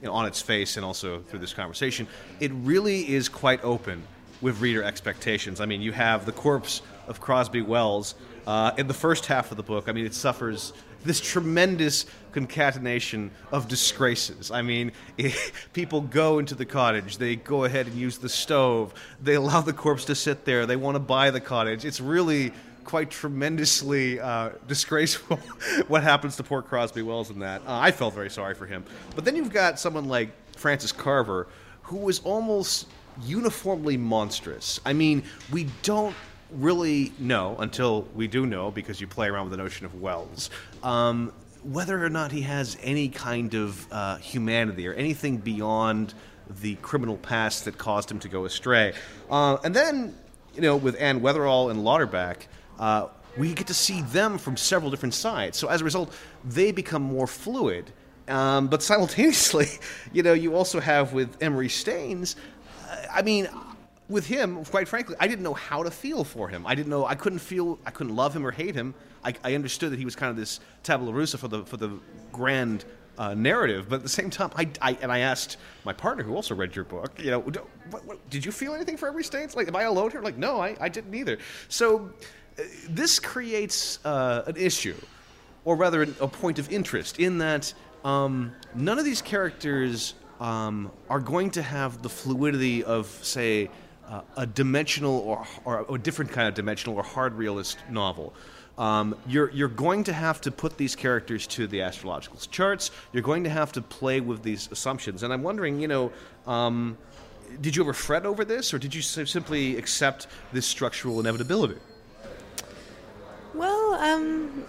you 0.00 0.08
know, 0.08 0.14
on 0.14 0.24
its 0.24 0.40
face 0.40 0.78
and 0.78 0.86
also 0.86 1.20
through 1.20 1.40
this 1.40 1.52
conversation, 1.52 2.06
it 2.40 2.52
really 2.54 3.06
is 3.12 3.28
quite 3.28 3.62
open 3.62 4.02
with 4.40 4.60
reader 4.60 4.82
expectations. 4.82 5.60
I 5.60 5.66
mean, 5.66 5.80
you 5.80 5.92
have 5.92 6.26
the 6.26 6.32
corpse 6.32 6.82
of 7.08 7.20
Crosbie 7.20 7.62
Wells 7.62 8.14
uh, 8.46 8.72
in 8.76 8.86
the 8.86 8.94
first 8.94 9.26
half 9.26 9.50
of 9.50 9.56
the 9.56 9.62
book. 9.62 9.88
I 9.88 9.92
mean, 9.92 10.06
it 10.06 10.14
suffers 10.14 10.72
this 11.04 11.20
tremendous 11.20 12.06
concatenation 12.32 13.30
of 13.52 13.68
disgraces. 13.68 14.50
I 14.50 14.62
mean, 14.62 14.92
people 15.72 16.00
go 16.00 16.38
into 16.38 16.54
the 16.54 16.66
cottage, 16.66 17.18
they 17.18 17.36
go 17.36 17.64
ahead 17.64 17.86
and 17.86 17.96
use 17.96 18.18
the 18.18 18.28
stove, 18.28 18.92
they 19.22 19.34
allow 19.34 19.60
the 19.60 19.72
corpse 19.72 20.04
to 20.06 20.14
sit 20.14 20.44
there, 20.44 20.66
they 20.66 20.76
want 20.76 20.96
to 20.96 21.00
buy 21.00 21.30
the 21.30 21.40
cottage. 21.40 21.84
It's 21.84 22.00
really 22.00 22.52
quite 22.84 23.10
tremendously 23.10 24.20
uh, 24.20 24.50
disgraceful 24.68 25.36
what 25.88 26.02
happens 26.02 26.36
to 26.36 26.42
poor 26.44 26.62
Crosbie 26.62 27.02
Wells 27.02 27.30
in 27.30 27.40
that. 27.40 27.62
Uh, 27.62 27.78
I 27.78 27.90
felt 27.90 28.14
very 28.14 28.30
sorry 28.30 28.54
for 28.54 28.66
him. 28.66 28.84
But 29.14 29.24
then 29.24 29.34
you've 29.34 29.52
got 29.52 29.78
someone 29.80 30.08
like 30.08 30.30
Francis 30.56 30.92
Carver, 30.92 31.48
who 31.82 31.96
was 31.96 32.20
almost 32.20 32.88
uniformly 33.22 33.96
monstrous. 33.96 34.80
I 34.84 34.92
mean, 34.92 35.22
we 35.52 35.68
don't 35.82 36.14
really 36.50 37.12
know 37.18 37.56
until 37.58 38.02
we 38.14 38.28
do 38.28 38.46
know 38.46 38.70
because 38.70 39.00
you 39.00 39.06
play 39.06 39.28
around 39.28 39.44
with 39.44 39.52
the 39.52 39.62
notion 39.62 39.86
of 39.86 40.00
Wells. 40.00 40.50
Um, 40.82 41.32
whether 41.62 42.04
or 42.04 42.10
not 42.10 42.30
he 42.30 42.42
has 42.42 42.76
any 42.82 43.08
kind 43.08 43.54
of 43.54 43.92
uh, 43.92 44.16
humanity 44.16 44.86
or 44.86 44.92
anything 44.94 45.38
beyond 45.38 46.14
the 46.60 46.76
criminal 46.76 47.16
past 47.16 47.64
that 47.64 47.76
caused 47.76 48.10
him 48.10 48.20
to 48.20 48.28
go 48.28 48.44
astray. 48.44 48.92
Uh, 49.28 49.56
and 49.64 49.74
then, 49.74 50.14
you 50.54 50.60
know, 50.60 50.76
with 50.76 50.96
Anne 51.00 51.20
Wetherell 51.20 51.70
and 51.70 51.80
Lauderback, 51.80 52.46
uh, 52.78 53.08
we 53.36 53.52
get 53.52 53.66
to 53.66 53.74
see 53.74 54.02
them 54.02 54.38
from 54.38 54.56
several 54.56 54.90
different 54.90 55.14
sides. 55.14 55.58
So 55.58 55.68
as 55.68 55.80
a 55.80 55.84
result, 55.84 56.14
they 56.44 56.72
become 56.72 57.02
more 57.02 57.26
fluid. 57.26 57.90
Um, 58.28 58.68
but 58.68 58.82
simultaneously, 58.82 59.66
you 60.12 60.22
know, 60.22 60.32
you 60.32 60.54
also 60.54 60.80
have 60.80 61.12
with 61.12 61.36
Emery 61.42 61.68
Staines, 61.68 62.36
I 63.10 63.22
mean, 63.22 63.48
with 64.08 64.26
him, 64.26 64.64
quite 64.64 64.88
frankly, 64.88 65.16
I 65.18 65.26
didn't 65.26 65.42
know 65.42 65.54
how 65.54 65.82
to 65.82 65.90
feel 65.90 66.24
for 66.24 66.48
him. 66.48 66.66
I 66.66 66.74
didn't 66.74 66.90
know. 66.90 67.04
I 67.06 67.14
couldn't 67.14 67.40
feel. 67.40 67.78
I 67.84 67.90
couldn't 67.90 68.14
love 68.14 68.34
him 68.34 68.46
or 68.46 68.50
hate 68.50 68.74
him. 68.74 68.94
I, 69.24 69.34
I 69.42 69.54
understood 69.54 69.92
that 69.92 69.98
he 69.98 70.04
was 70.04 70.14
kind 70.14 70.30
of 70.30 70.36
this 70.36 70.60
tabula 70.82 71.12
rasa 71.12 71.38
for 71.38 71.48
the 71.48 71.64
for 71.64 71.76
the 71.76 71.98
grand 72.32 72.84
uh, 73.18 73.34
narrative, 73.34 73.88
but 73.88 73.96
at 73.96 74.02
the 74.02 74.08
same 74.08 74.30
time, 74.30 74.50
I, 74.56 74.68
I 74.80 74.98
and 75.02 75.10
I 75.10 75.20
asked 75.20 75.56
my 75.84 75.92
partner 75.92 76.22
who 76.22 76.34
also 76.36 76.54
read 76.54 76.76
your 76.76 76.84
book. 76.84 77.18
You 77.18 77.30
know, 77.32 77.42
"Do- 77.42 77.66
what, 77.90 78.04
what, 78.04 78.30
did 78.30 78.44
you 78.44 78.52
feel 78.52 78.74
anything 78.74 78.96
for 78.96 79.08
Emery 79.08 79.24
Staines? 79.24 79.56
Like, 79.56 79.68
am 79.68 79.76
I 79.76 79.82
alone 79.82 80.10
here? 80.10 80.20
Like, 80.20 80.36
no, 80.36 80.60
I, 80.60 80.76
I 80.80 80.88
didn't 80.88 81.14
either. 81.14 81.38
So, 81.68 82.10
uh, 82.58 82.62
this 82.88 83.18
creates 83.18 83.98
uh, 84.04 84.42
an 84.46 84.56
issue 84.56 84.94
or 85.64 85.76
rather 85.76 86.02
an- 86.02 86.14
a 86.20 86.28
point 86.28 86.58
of 86.58 86.70
interest 86.70 87.18
in 87.18 87.38
that 87.38 87.72
um, 88.04 88.52
none 88.74 88.98
of 88.98 89.04
these 89.04 89.22
characters 89.22 90.14
um, 90.40 90.90
are 91.08 91.20
going 91.20 91.50
to 91.50 91.62
have 91.62 92.02
the 92.02 92.08
fluidity 92.08 92.84
of, 92.84 93.06
say, 93.22 93.70
uh, 94.08 94.20
a 94.36 94.46
dimensional 94.46 95.18
or, 95.18 95.46
or 95.64 95.86
a 95.94 95.98
different 95.98 96.30
kind 96.30 96.48
of 96.48 96.54
dimensional 96.54 96.96
or 96.96 97.02
hard 97.02 97.34
realist 97.34 97.78
novel. 97.90 98.34
Um, 98.78 99.16
you're, 99.26 99.50
you're 99.50 99.68
going 99.68 100.04
to 100.04 100.12
have 100.12 100.40
to 100.42 100.50
put 100.50 100.76
these 100.76 100.94
characters 100.94 101.46
to 101.48 101.66
the 101.66 101.80
astrological 101.80 102.38
charts. 102.50 102.90
You're 103.12 103.22
going 103.22 103.44
to 103.44 103.50
have 103.50 103.72
to 103.72 103.82
play 103.82 104.20
with 104.20 104.42
these 104.42 104.70
assumptions. 104.70 105.22
And 105.22 105.32
I'm 105.32 105.42
wondering, 105.42 105.80
you 105.80 105.88
know, 105.88 106.12
um, 106.46 106.98
did 107.60 107.74
you 107.74 107.82
ever 107.82 107.92
fret 107.92 108.26
over 108.26 108.44
this, 108.44 108.74
or 108.74 108.78
did 108.78 108.94
you 108.94 109.02
simply 109.02 109.76
accept 109.76 110.26
this 110.52 110.66
structural 110.66 111.20
inevitability? 111.20 111.80
Well, 113.54 113.94
um, 113.94 114.64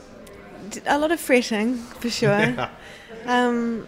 a 0.86 0.98
lot 0.98 1.12
of 1.12 1.20
fretting 1.20 1.76
for 1.76 2.10
sure. 2.10 2.70
um, 3.26 3.88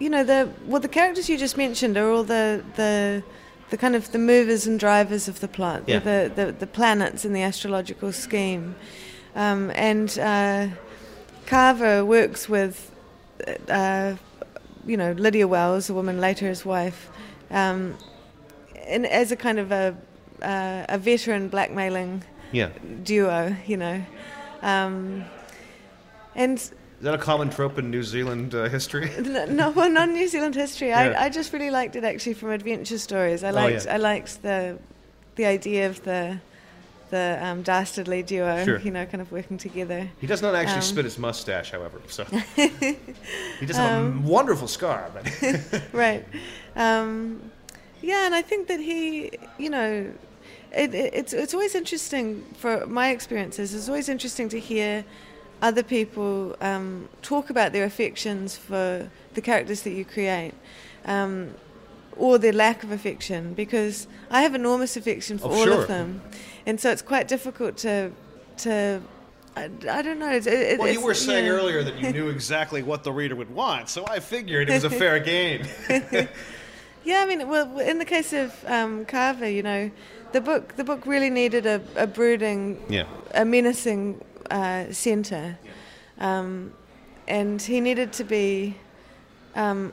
you 0.00 0.10
know 0.10 0.24
the 0.24 0.48
well 0.66 0.80
the 0.80 0.88
characters 0.88 1.28
you 1.28 1.38
just 1.38 1.56
mentioned 1.56 1.96
are 1.96 2.10
all 2.10 2.24
the 2.24 2.64
the 2.76 3.22
the 3.70 3.76
kind 3.76 3.94
of 3.94 4.10
the 4.10 4.18
movers 4.18 4.66
and 4.66 4.80
drivers 4.80 5.28
of 5.28 5.38
the 5.38 5.46
plot. 5.48 5.82
Yeah. 5.86 6.00
The, 6.00 6.32
the 6.34 6.52
the 6.52 6.66
planets 6.66 7.24
in 7.24 7.32
the 7.32 7.42
astrological 7.42 8.10
scheme, 8.12 8.74
um, 9.36 9.70
and 9.74 10.18
uh, 10.18 10.68
Carver 11.46 12.04
works 12.04 12.48
with. 12.48 12.90
Uh, 13.68 14.16
you 14.86 14.96
know, 14.96 15.12
Lydia 15.12 15.46
Wells, 15.46 15.90
a 15.90 15.94
woman 15.94 16.20
later 16.20 16.46
his 16.48 16.64
wife, 16.64 17.10
um, 17.50 17.96
in, 18.86 19.04
as 19.04 19.30
a 19.30 19.36
kind 19.36 19.58
of 19.58 19.70
a, 19.72 19.94
uh, 20.42 20.84
a 20.88 20.98
veteran 20.98 21.48
blackmailing 21.48 22.24
Yeah. 22.52 22.70
duo, 23.04 23.54
you 23.66 23.76
know. 23.76 24.04
Um, 24.62 25.24
and 26.34 26.58
Is 27.00 27.04
that 27.04 27.14
a 27.14 27.18
common 27.18 27.48
trope 27.48 27.78
in 27.78 27.90
New 27.90 28.02
Zealand 28.02 28.54
uh, 28.54 28.68
history? 28.68 29.10
no, 29.48 29.70
well, 29.70 29.88
not 29.88 30.10
New 30.10 30.28
Zealand 30.28 30.54
history. 30.54 30.88
Yeah. 30.88 31.14
I, 31.18 31.24
I 31.24 31.28
just 31.30 31.50
really 31.52 31.70
liked 31.70 31.96
it 31.96 32.04
actually 32.04 32.34
from 32.34 32.50
adventure 32.50 32.98
stories. 32.98 33.42
I 33.42 33.48
Oh, 33.48 33.54
liked 33.54 33.86
yeah. 33.86 33.94
I 33.94 33.96
liked 33.96 34.42
the 34.42 34.78
the 35.36 35.46
idea 35.46 35.88
of 35.88 36.04
the 36.04 36.40
the 37.08 37.38
um, 37.40 37.62
dastardly 37.62 38.22
duo, 38.22 38.64
Sure. 38.66 38.78
you 38.80 38.90
know, 38.90 39.06
kind 39.06 39.22
of 39.22 39.32
working 39.32 39.56
together. 39.56 40.08
He 40.20 40.26
does 40.26 40.42
not 40.42 40.54
actually 40.54 40.76
Um, 40.76 40.82
spit 40.82 41.04
his 41.06 41.18
mustache, 41.18 41.70
however. 41.72 42.00
So 42.08 42.24
he 42.56 43.66
does 43.66 43.76
have 43.76 44.04
a 44.14 44.18
wonderful 44.20 44.68
scar. 44.68 45.10
But 45.14 45.82
right. 45.94 46.24
Um, 46.76 47.40
yeah, 48.02 48.26
and 48.26 48.34
I 48.34 48.42
think 48.42 48.68
that 48.68 48.78
he, 48.78 49.30
you 49.58 49.70
know, 49.70 50.12
it, 50.72 50.94
it, 50.94 51.14
it's 51.14 51.32
it's 51.32 51.54
always 51.54 51.74
interesting 51.74 52.44
for 52.58 52.86
my 52.86 53.08
experiences. 53.08 53.74
It's 53.74 53.88
always 53.88 54.08
interesting 54.10 54.50
to 54.50 54.60
hear 54.60 55.04
other 55.62 55.82
people 55.82 56.56
um, 56.60 57.08
talk 57.22 57.50
about 57.50 57.72
their 57.72 57.84
affections 57.84 58.56
for 58.56 59.10
the 59.34 59.40
characters 59.40 59.82
that 59.82 59.90
you 59.90 60.04
create. 60.04 60.52
Um, 61.04 61.54
or 62.16 62.36
their 62.38 62.52
lack 62.52 62.82
of 62.82 62.90
affection, 62.90 63.54
because 63.54 64.06
I 64.30 64.42
have 64.42 64.54
enormous 64.54 64.94
affection 64.94 65.38
for 65.38 65.46
Oh, 65.48 65.52
all 65.54 65.64
sure. 65.64 65.82
of 65.82 65.88
them, 65.88 66.20
and 66.66 66.78
so 66.78 66.90
it's 66.90 67.00
quite 67.00 67.28
difficult 67.28 67.78
to 67.78 68.12
to 68.58 69.00
I, 69.56 69.70
I 69.88 70.02
don't 70.02 70.18
know. 70.18 70.30
It's, 70.30 70.46
it, 70.46 70.78
well, 70.78 70.92
you 70.92 71.00
were 71.02 71.14
saying 71.14 71.46
yeah. 71.46 71.52
earlier 71.52 71.82
that 71.82 71.98
you 71.98 72.12
knew 72.16 72.28
exactly 72.28 72.82
what 72.82 73.04
the 73.04 73.12
reader 73.12 73.36
would 73.36 73.54
want, 73.54 73.88
so 73.88 74.04
I 74.06 74.20
figured 74.20 74.68
it 74.68 74.74
was 74.74 74.84
a 74.84 74.90
fair 74.90 75.18
game. 75.18 75.64
Yeah, 77.02 77.22
I 77.22 77.26
mean, 77.26 77.48
well, 77.48 77.78
in 77.78 77.98
the 77.98 78.04
case 78.04 78.34
of 78.34 78.52
um, 78.66 79.06
Carver, 79.06 79.48
you 79.48 79.62
know, 79.62 79.90
the 80.32 80.40
book 80.42 80.76
the 80.76 80.84
book 80.84 81.06
really 81.06 81.30
needed 81.30 81.64
a, 81.64 81.80
a 81.96 82.06
brooding, 82.06 82.82
Yeah. 82.90 83.04
a 83.32 83.44
menacing 83.44 84.22
uh, 84.50 84.92
centre, 84.92 85.58
um, 86.18 86.72
and 87.28 87.62
he 87.62 87.80
needed 87.80 88.12
to 88.14 88.24
be 88.24 88.76
um, 89.54 89.92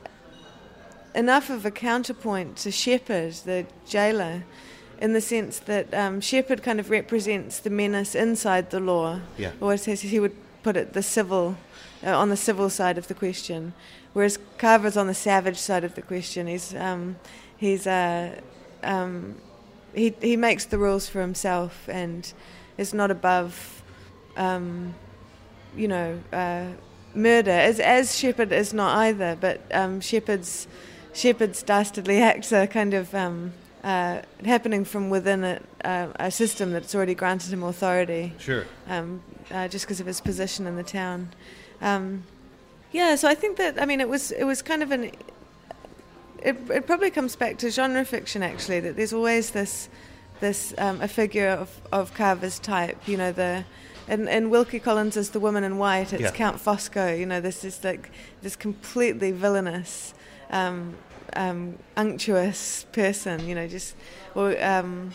enough 1.15 1.49
of 1.49 1.65
a 1.65 1.71
counterpoint 1.71 2.57
to 2.57 2.71
Shepard, 2.71 3.33
the 3.45 3.65
jailer, 3.87 4.43
in 4.99 5.13
the 5.13 5.21
sense 5.21 5.59
that 5.59 5.93
um, 5.93 6.21
Shepard 6.21 6.63
kind 6.63 6.79
of 6.79 6.89
represents 6.89 7.59
the 7.59 7.69
menace 7.69 8.15
inside 8.15 8.71
the 8.71 8.79
law, 8.79 9.19
Yeah. 9.37 9.51
or 9.61 9.73
as 9.73 9.85
he 9.85 10.19
would 10.19 10.35
put 10.63 10.75
it, 10.75 10.93
the 10.93 11.03
civil, 11.03 11.55
uh, 12.03 12.17
on 12.17 12.29
the 12.29 12.37
civil 12.37 12.69
side 12.69 12.97
of 12.97 13.07
the 13.07 13.13
question, 13.13 13.73
whereas 14.13 14.39
Carver's 14.57 14.97
on 14.97 15.07
the 15.07 15.13
savage 15.13 15.57
side 15.57 15.83
of 15.83 15.93
the 15.95 16.01
question. 16.01 16.47
He's 16.47 16.73
um, 16.75 17.17
he's 17.57 17.85
uh, 17.87 18.41
um, 18.83 19.35
he 19.93 20.13
he 20.21 20.35
makes 20.35 20.65
the 20.65 20.77
rules 20.77 21.07
for 21.07 21.21
himself 21.21 21.87
and 21.87 22.31
is 22.77 22.93
not 22.93 23.11
above, 23.11 23.76
um, 24.37 24.95
you 25.75 25.87
know, 25.87 26.19
uh, 26.31 26.67
murder, 27.13 27.51
as 27.51 27.79
as 27.79 28.17
Shepard 28.17 28.51
is 28.51 28.73
not 28.73 28.97
either, 28.97 29.37
but 29.39 29.61
um, 29.71 29.99
Shepard's 29.99 30.67
Shepard's 31.13 31.63
dastardly 31.63 32.21
acts 32.21 32.53
are 32.53 32.67
kind 32.67 32.93
of 32.93 33.13
um, 33.13 33.53
uh, 33.83 34.21
happening 34.45 34.85
from 34.85 35.09
within 35.09 35.43
a, 35.43 35.61
uh, 35.83 36.07
a 36.19 36.31
system 36.31 36.71
that's 36.71 36.93
already 36.93 37.15
granted 37.15 37.51
him 37.51 37.63
authority. 37.63 38.33
Sure. 38.37 38.65
Um, 38.87 39.21
uh, 39.51 39.67
just 39.67 39.85
because 39.85 39.99
of 39.99 40.05
his 40.05 40.21
position 40.21 40.67
in 40.67 40.75
the 40.75 40.83
town. 40.83 41.29
Um, 41.81 42.23
yeah, 42.91 43.15
so 43.15 43.27
I 43.27 43.35
think 43.35 43.57
that 43.57 43.81
I 43.81 43.85
mean 43.85 44.01
it 44.01 44.09
was 44.09 44.31
it 44.31 44.43
was 44.43 44.61
kind 44.61 44.83
of 44.83 44.91
an. 44.91 45.11
It, 46.43 46.55
it 46.69 46.85
probably 46.85 47.09
comes 47.09 47.35
back 47.35 47.57
to 47.59 47.71
genre 47.71 48.05
fiction 48.05 48.43
actually 48.43 48.79
that 48.81 48.95
there's 48.95 49.11
always 49.11 49.51
this 49.51 49.89
this 50.39 50.73
um, 50.77 51.01
a 51.01 51.07
figure 51.07 51.49
of, 51.49 51.81
of 51.91 52.13
Carver's 52.13 52.59
type, 52.59 53.07
you 53.07 53.17
know 53.17 53.31
the. 53.31 53.65
And, 54.07 54.29
and 54.29 54.49
Wilkie 54.49 54.79
Collins 54.79 55.17
is 55.17 55.31
the 55.31 55.39
woman 55.39 55.63
in 55.63 55.77
white. 55.77 56.13
It's 56.13 56.21
Yeah. 56.21 56.31
Count 56.31 56.57
Fosco. 56.57 57.17
You 57.19 57.25
know, 57.25 57.41
this 57.41 57.63
is 57.63 57.83
like 57.83 58.09
this 58.41 58.55
completely 58.55 59.31
villainous, 59.31 60.13
um, 60.49 60.95
um, 61.35 61.77
unctuous 61.97 62.85
person. 62.91 63.47
You 63.47 63.55
know, 63.55 63.67
just 63.67 63.95
or 64.35 64.55
um, 64.63 65.11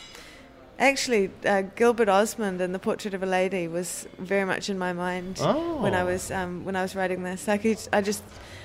Actually, 0.79 1.31
uh, 1.47 1.63
Gilbert 1.77 2.09
Osmond 2.09 2.61
in 2.61 2.73
The 2.73 2.79
Portrait 2.79 3.15
of 3.15 3.23
a 3.23 3.27
Lady 3.27 3.69
was 3.69 4.09
very 4.19 4.45
much 4.45 4.69
in 4.69 4.79
my 4.79 4.93
mind 4.93 5.39
when 5.39 5.95
I 5.95 6.01
Oh. 6.01 6.07
was 6.07 6.31
um, 6.31 6.65
when 6.65 6.75
I 6.75 6.83
was 6.83 6.97
writing 6.97 7.23
this. 7.23 7.47
Like, 7.47 7.61
he's, 7.61 7.89
I 7.93 8.01
just, 8.01 8.23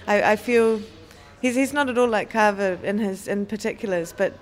I, 0.08 0.32
I 0.32 0.36
feel 0.36 0.82
he's 1.42 1.56
he's 1.56 1.74
not 1.74 1.90
at 1.90 1.98
all 1.98 2.08
like 2.08 2.30
Carver 2.32 2.80
in 2.82 2.98
his 2.98 3.28
in 3.28 3.46
particulars, 3.46 4.14
but 4.18 4.34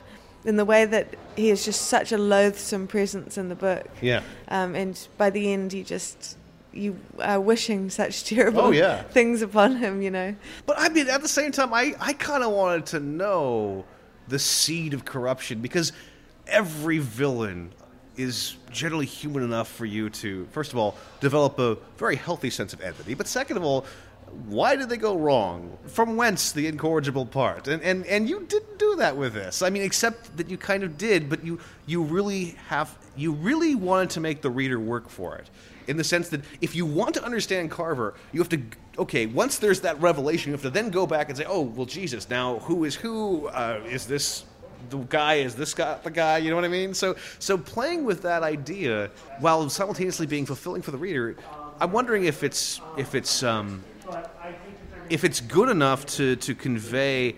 in 0.46 0.58
the 0.58 0.66
way 0.66 0.86
that 0.86 1.16
he 1.36 1.50
is 1.50 1.66
just 1.66 1.82
such 1.88 2.12
a 2.12 2.18
loathsome 2.18 2.88
presence 2.88 3.38
in 3.38 3.50
the 3.50 3.56
book. 3.56 3.86
Yeah. 4.02 4.22
Um, 4.48 4.76
and 4.76 5.08
by 5.18 5.30
the 5.30 5.52
end, 5.52 5.74
you 5.74 5.84
just 5.84 6.38
you 6.72 6.98
are 7.20 7.40
wishing 7.40 7.90
such 7.90 8.24
terrible 8.30 8.62
Oh, 8.62 8.72
yeah. 8.72 9.04
things 9.04 9.42
upon 9.42 9.78
him. 9.78 10.02
You 10.02 10.12
know. 10.12 10.36
But 10.66 10.78
I 10.80 10.90
mean, 10.90 11.10
at 11.10 11.22
the 11.22 11.28
same 11.28 11.52
time, 11.52 11.74
I, 11.74 11.96
I 12.00 12.14
kind 12.14 12.44
of 12.44 12.52
wanted 12.52 12.86
to 12.88 13.00
know 13.00 13.86
the 14.28 14.40
seed 14.40 14.94
of 14.94 15.06
corruption 15.06 15.62
because 15.62 15.92
every 16.48 17.00
villain 17.00 17.72
is 18.18 18.56
generally 18.72 19.06
human 19.06 19.44
enough 19.44 19.68
for 19.68 19.86
you 19.86 20.10
to, 20.10 20.48
first 20.52 20.72
of 20.72 20.78
all, 20.80 20.96
develop 21.20 21.60
a 21.60 21.78
very 21.98 22.16
healthy 22.16 22.50
sense 22.50 22.72
of 22.72 22.80
empathy. 22.82 23.14
But 23.14 23.28
second 23.28 23.58
of 23.58 23.64
all, 23.64 23.86
why 24.48 24.76
did 24.76 24.90
they 24.90 24.98
go 24.98 25.18
wrong? 25.18 25.78
From 25.88 26.16
whence 26.16 26.52
the 26.52 26.68
incorrigible 26.68 27.26
part? 27.26 27.68
And, 27.68 27.82
and 27.82 28.06
and 28.06 28.30
you 28.30 28.46
didn't 28.48 28.80
do 28.80 28.96
that 28.98 29.16
with 29.16 29.34
this. 29.34 29.62
I 29.62 29.70
mean, 29.70 29.84
except 29.84 30.38
that 30.38 30.50
you 30.50 30.58
kind 30.58 30.84
of 30.84 30.98
did, 30.98 31.30
but 31.30 31.44
you 31.44 31.60
you 31.86 32.02
really 32.04 32.56
have 32.68 32.96
you 33.16 33.32
really 33.32 33.76
wanted 33.76 34.10
to 34.12 34.20
make 34.20 34.42
the 34.42 34.50
reader 34.50 34.80
work 34.80 35.10
for 35.10 35.36
it 35.38 35.50
in 35.88 35.98
the 35.98 36.04
sense 36.04 36.30
that 36.30 36.42
if 36.62 36.76
you 36.76 36.86
want 36.86 37.14
to 37.16 37.24
understand 37.24 37.72
Carver, 37.72 38.16
you 38.32 38.40
have 38.40 38.50
to 38.50 38.62
okay. 38.98 39.26
Once 39.26 39.58
there's 39.58 39.82
that 39.82 40.00
revelation, 40.02 40.50
you 40.50 40.54
have 40.54 40.64
to 40.64 40.70
then 40.70 40.90
go 40.90 41.06
back 41.08 41.30
and 41.30 41.38
say, 41.38 41.46
oh 41.48 41.62
well, 41.62 41.86
Jesus. 41.86 42.30
Now 42.30 42.60
who 42.60 42.84
is 42.84 42.96
who? 42.96 43.48
Uh, 43.48 43.82
is 43.90 44.06
this 44.06 44.46
the 44.90 44.98
guy? 44.98 45.36
Is 45.36 45.56
this 45.56 45.74
guy 45.74 45.98
the 46.04 46.12
guy? 46.12 46.38
You 46.38 46.50
know 46.50 46.56
what 46.56 46.66
I 46.66 46.70
mean? 46.70 46.94
So 46.94 47.16
so 47.40 47.58
playing 47.58 48.04
with 48.06 48.22
that 48.24 48.44
idea 48.44 49.10
while 49.40 49.70
simultaneously 49.70 50.28
being 50.28 50.46
fulfilling 50.46 50.82
for 50.82 50.92
the 50.92 50.98
reader, 50.98 51.36
I'm 51.80 51.92
wondering 51.92 52.26
if 52.26 52.44
it's 52.44 52.82
if 52.98 53.16
it's 53.16 53.44
um, 53.44 53.84
if 55.10 55.24
it's 55.24 55.40
good 55.42 55.70
enough 55.70 56.06
to 56.06 56.36
to 56.38 56.56
convey 56.56 57.36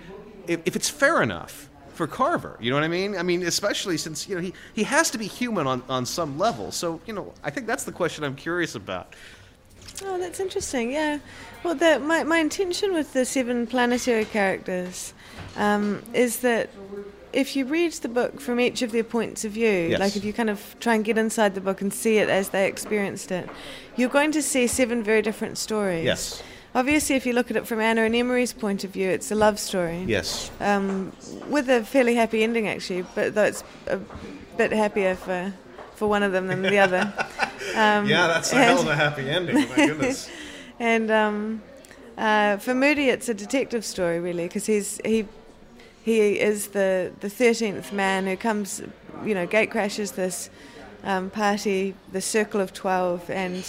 if, 0.47 0.61
if 0.65 0.75
it's 0.75 0.89
fair 0.89 1.21
enough 1.21 1.69
for 1.93 2.07
Carver. 2.07 2.57
You 2.59 2.69
know 2.69 2.77
what 2.77 2.83
I 2.83 2.89
mean? 2.89 3.17
I 3.17 3.23
mean, 3.23 3.41
especially 3.43 3.97
since 3.97 4.29
you 4.29 4.35
know 4.35 4.41
he, 4.41 4.53
he 4.73 4.83
has 4.83 5.09
to 5.11 5.17
be 5.17 5.25
human 5.25 5.65
on, 5.65 5.81
on 5.89 6.05
some 6.05 6.37
level. 6.37 6.71
So 6.71 7.01
you 7.05 7.13
know, 7.13 7.33
I 7.43 7.49
think 7.49 7.67
that's 7.67 7.83
the 7.83 7.91
question 7.91 8.23
I'm 8.23 8.35
curious 8.35 8.75
about. 8.75 9.15
Oh, 10.05 10.19
that's 10.19 10.39
interesting. 10.39 10.91
Yeah. 10.91 11.17
Well, 11.63 11.73
the, 11.75 11.99
my 11.99 12.23
my 12.23 12.37
intention 12.37 12.93
with 12.93 13.13
the 13.13 13.25
seven 13.25 13.65
planetary 13.67 14.25
characters 14.25 15.13
um, 15.55 16.03
is 16.13 16.39
that 16.41 16.69
if 17.33 17.55
you 17.55 17.65
read 17.65 17.91
the 17.93 18.07
book 18.07 18.39
from 18.39 18.59
each 18.59 18.81
of 18.83 18.91
their 18.91 19.03
points 19.03 19.43
of 19.43 19.51
view, 19.51 19.87
Yes. 19.89 19.99
like 19.99 20.15
if 20.15 20.23
you 20.23 20.33
kind 20.33 20.49
of 20.49 20.75
try 20.79 20.95
and 20.95 21.03
get 21.03 21.17
inside 21.17 21.55
the 21.55 21.61
book 21.61 21.81
and 21.81 21.91
see 21.93 22.17
it 22.19 22.29
as 22.29 22.49
they 22.49 22.67
experienced 22.67 23.31
it, 23.31 23.49
you're 23.95 24.09
going 24.09 24.31
to 24.31 24.41
see 24.41 24.67
seven 24.67 25.03
very 25.03 25.21
different 25.21 25.57
stories. 25.57 26.05
Yes. 26.05 26.43
Obviously, 26.77 27.15
if 27.15 27.25
you 27.25 27.33
look 27.33 27.49
at 27.49 27.57
it 27.57 27.65
from 27.65 27.79
Anna 27.79 28.03
and 28.03 28.15
Emery's 28.15 28.53
point 28.53 28.83
of 28.83 28.91
view, 28.91 29.09
it's 29.09 29.31
a 29.31 29.35
love 29.35 29.57
story. 29.57 30.03
Yes. 30.07 30.51
Um, 30.59 31.11
with 31.49 31.67
a 31.71 31.83
fairly 31.83 32.13
happy 32.13 32.43
ending, 32.43 32.67
actually, 32.67 33.03
but 33.15 33.33
though 33.33 33.45
it's 33.45 33.63
a 33.87 33.99
bit 34.57 34.71
happier 34.71 35.15
for 35.15 35.51
for 35.95 36.07
one 36.07 36.21
of 36.21 36.31
them 36.31 36.47
than 36.47 36.61
the 36.61 36.77
other. 36.77 37.11
Um, 37.75 38.07
yeah, 38.07 38.27
that's 38.27 38.53
a 38.53 38.55
and- 38.55 38.63
hell 38.63 38.79
of 38.79 38.87
a 38.87 38.95
happy 38.95 39.29
ending. 39.29 39.55
My 39.55 39.75
goodness. 39.75 40.29
and 40.79 41.11
um, 41.11 41.61
uh, 42.17 42.57
for 42.57 42.73
Moody, 42.73 43.09
it's 43.09 43.29
a 43.29 43.33
detective 43.33 43.83
story, 43.83 44.19
really, 44.19 44.43
because 44.47 44.65
he's 44.65 44.99
he 45.03 45.27
he 46.03 46.39
is 46.39 46.69
the 46.69 47.11
the 47.19 47.29
thirteenth 47.29 47.91
man 47.91 48.25
who 48.25 48.37
comes, 48.37 48.81
you 49.23 49.35
know, 49.35 49.45
gate 49.45 49.69
crashes 49.69 50.13
this 50.13 50.49
um, 51.03 51.29
party, 51.29 51.93
the 52.13 52.21
Circle 52.21 52.61
of 52.61 52.73
Twelve, 52.73 53.29
and 53.29 53.65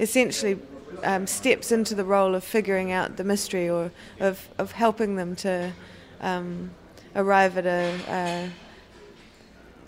essentially 0.00 0.58
um, 1.04 1.26
steps 1.26 1.72
into 1.72 1.94
the 1.94 2.04
role 2.04 2.34
of 2.34 2.44
figuring 2.44 2.92
out 2.92 3.16
the 3.16 3.24
mystery 3.24 3.68
or 3.68 3.90
of 4.20 4.48
of 4.58 4.72
helping 4.72 5.16
them 5.16 5.36
to 5.36 5.72
um, 6.20 6.70
arrive 7.16 7.58
at 7.58 7.66
a, 7.66 7.98
uh, 8.08 8.48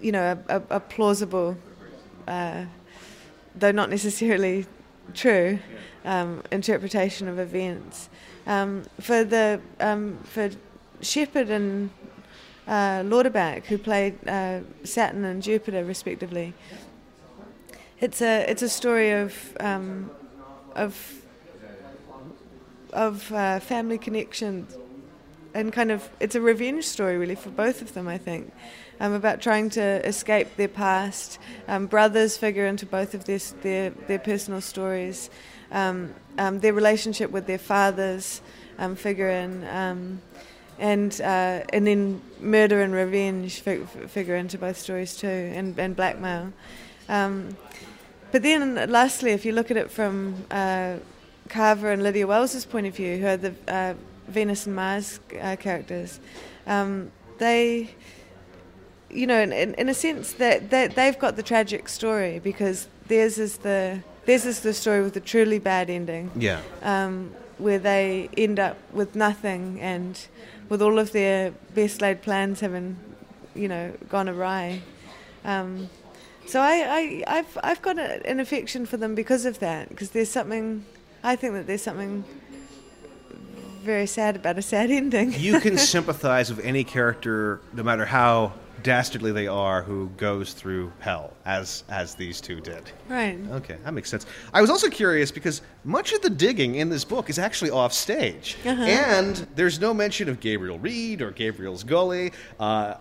you 0.01 0.13
know, 0.13 0.39
a, 0.49 0.57
a, 0.57 0.63
a 0.71 0.81
plausible. 0.81 1.57
Uh, 2.27 2.65
though 3.55 3.71
not 3.71 3.91
necessarily 3.91 4.67
true, 5.15 5.59
um, 6.05 6.43
interpretation 6.51 7.29
of 7.29 7.39
events. 7.39 8.09
Um, 8.47 8.83
for 9.01 9.25
the 9.25 9.61
um, 9.81 10.19
for 10.25 10.51
Shepard 11.01 11.51
and 11.51 11.91
uh, 12.67 13.03
Lauderback, 13.03 13.65
who 13.67 13.79
played 13.79 14.17
uh, 14.27 14.61
Saturn 14.83 15.25
and 15.25 15.43
Jupiter 15.43 15.85
respectively, 15.85 16.53
it's 18.01 18.21
a 18.21 18.45
it's 18.51 18.63
a 18.63 18.69
story 18.69 19.13
of 19.13 19.57
um, 19.61 20.11
of 20.75 21.23
of 22.93 23.33
uh, 23.33 23.61
family 23.61 23.99
connections. 23.99 24.77
And 25.53 25.73
kind 25.73 25.91
of 25.93 26.09
it's 26.21 26.35
a 26.35 26.41
revenge 26.41 26.85
story 26.85 27.17
really 27.17 27.37
for 27.37 27.51
both 27.51 27.83
of 27.83 27.95
them 27.95 28.09
I 28.09 28.19
think. 28.19 28.53
Um, 29.01 29.13
about 29.13 29.41
trying 29.41 29.71
to 29.71 30.07
escape 30.07 30.57
their 30.57 30.69
past. 30.69 31.39
Um, 31.67 31.87
brothers 31.87 32.37
figure 32.37 32.67
into 32.67 32.87
both 32.87 33.15
of 33.15 33.25
their 33.25 33.39
their, 33.63 33.91
their 33.91 34.19
personal 34.19 34.61
stories. 34.61 35.31
Um, 35.73 36.15
um, 36.39 36.61
their 36.61 36.73
relationship 36.73 37.31
with 37.31 37.47
their 37.47 37.59
fathers 37.59 38.41
um, 38.79 38.95
figure 38.97 39.29
in 39.29 39.65
um, 39.69 40.21
and 40.79 41.21
uh, 41.21 41.63
and 41.73 41.87
then 41.87 42.21
murder 42.41 42.83
and 42.83 42.93
revenge 42.93 43.61
fig- 43.61 43.87
figure 43.87 44.37
into 44.37 44.59
both 44.59 44.77
stories 44.77 45.17
too 45.17 45.27
and, 45.29 45.79
and 45.79 45.97
blackmail 45.97 46.53
but 48.35 48.43
then 48.43 48.75
lastly 48.91 49.31
if 49.31 49.45
you 49.45 49.53
look 49.53 49.71
at 49.71 49.77
it 49.77 49.93
from 49.93 50.35
uh, 50.51 50.97
Carver 51.49 51.93
and 51.93 52.03
Lydia 52.03 52.27
Wells's 52.27 52.65
point 52.65 52.85
of 52.85 52.97
view, 52.97 53.19
who 53.19 53.27
are 53.29 53.37
the 53.37 53.55
uh, 53.69 53.95
Venus 54.27 54.67
and 54.67 54.75
Mars 54.75 55.21
uh, 55.41 55.55
characters, 55.55 56.19
um, 56.67 57.13
they, 57.39 57.91
you 59.09 59.29
know, 59.29 59.41
in, 59.41 59.53
in, 59.53 59.75
in 59.75 59.89
a 59.89 59.95
sense, 59.95 60.33
that 60.33 60.69
they, 60.71 60.89
they've 60.89 61.17
got 61.17 61.37
the 61.37 61.45
tragic 61.45 61.89
story 61.89 62.41
because 62.41 62.89
theirs 63.07 63.39
is 63.39 63.59
the 63.59 64.03
theirs 64.27 64.45
is 64.47 64.61
the 64.61 64.75
story 64.75 65.01
with 65.01 65.15
the 65.15 65.21
truly 65.21 65.61
bad 65.61 65.89
ending, 65.89 66.33
Yeah. 66.35 66.61
um, 66.83 67.31
where 67.59 67.79
they 67.79 68.31
end 68.37 68.59
up 68.59 68.77
with 68.93 69.15
nothing 69.15 69.81
and 69.81 70.19
with 70.69 70.83
all 70.83 70.99
of 70.99 71.13
their 71.13 71.53
best 71.73 72.01
laid 72.01 72.21
plans 72.23 72.59
having, 72.59 72.97
you 73.55 73.69
know, 73.69 73.93
gone 74.09 74.29
awry. 74.29 74.83
Um, 75.45 75.89
so 76.47 76.61
I, 76.61 77.23
I, 77.27 77.39
I've, 77.39 77.59
I've 77.63 77.83
got 77.83 77.99
a, 77.99 78.27
an 78.29 78.41
affection 78.41 78.87
for 78.87 78.97
them 78.97 79.15
because 79.15 79.45
of 79.45 79.59
that, 79.61 79.89
because 79.89 80.11
there's 80.11 80.31
something, 80.31 80.85
I 81.23 81.37
think 81.37 81.55
that 81.55 81.67
there's 81.67 81.83
something 81.83 82.25
very 83.83 84.07
sad 84.07 84.37
about 84.37 84.59
a 84.59 84.63
sad 84.63 84.91
ending. 84.91 85.33
you 85.35 85.61
can 85.61 85.77
sympathize 85.95 86.49
with 86.55 86.65
any 86.65 86.85
character, 86.85 87.61
no 87.75 87.83
matter 87.83 88.07
how 88.07 88.53
dastardly 88.83 89.33
they 89.33 89.47
are, 89.47 89.83
who 89.83 90.09
goes 90.17 90.53
through 90.53 90.93
hell, 91.01 91.33
as 91.47 91.85
as 91.89 92.15
these 92.15 92.41
two 92.41 92.61
did. 92.61 92.83
right. 93.09 93.39
Okay, 93.53 93.77
that 93.85 93.93
makes 93.95 94.11
sense. 94.11 94.27
I 94.53 94.61
was 94.61 94.69
also 94.71 94.89
curious 94.91 95.31
because 95.31 95.63
much 95.85 96.13
of 96.13 96.21
the 96.23 96.31
digging 96.31 96.75
in 96.77 96.89
this 96.91 97.05
book 97.05 97.31
is 97.31 97.39
actually 97.39 97.71
off 97.71 97.93
stage, 97.93 98.57
Uh-huh. 98.65 98.83
and 98.83 99.37
there's 99.55 99.81
no 99.81 99.93
mention 99.95 100.29
of 100.29 100.41
Gabriel 100.41 100.79
Read 100.79 101.21
or 101.23 101.31
Gabriel's 101.31 101.83
Gully. 101.85 102.33
Uh, 102.59 102.95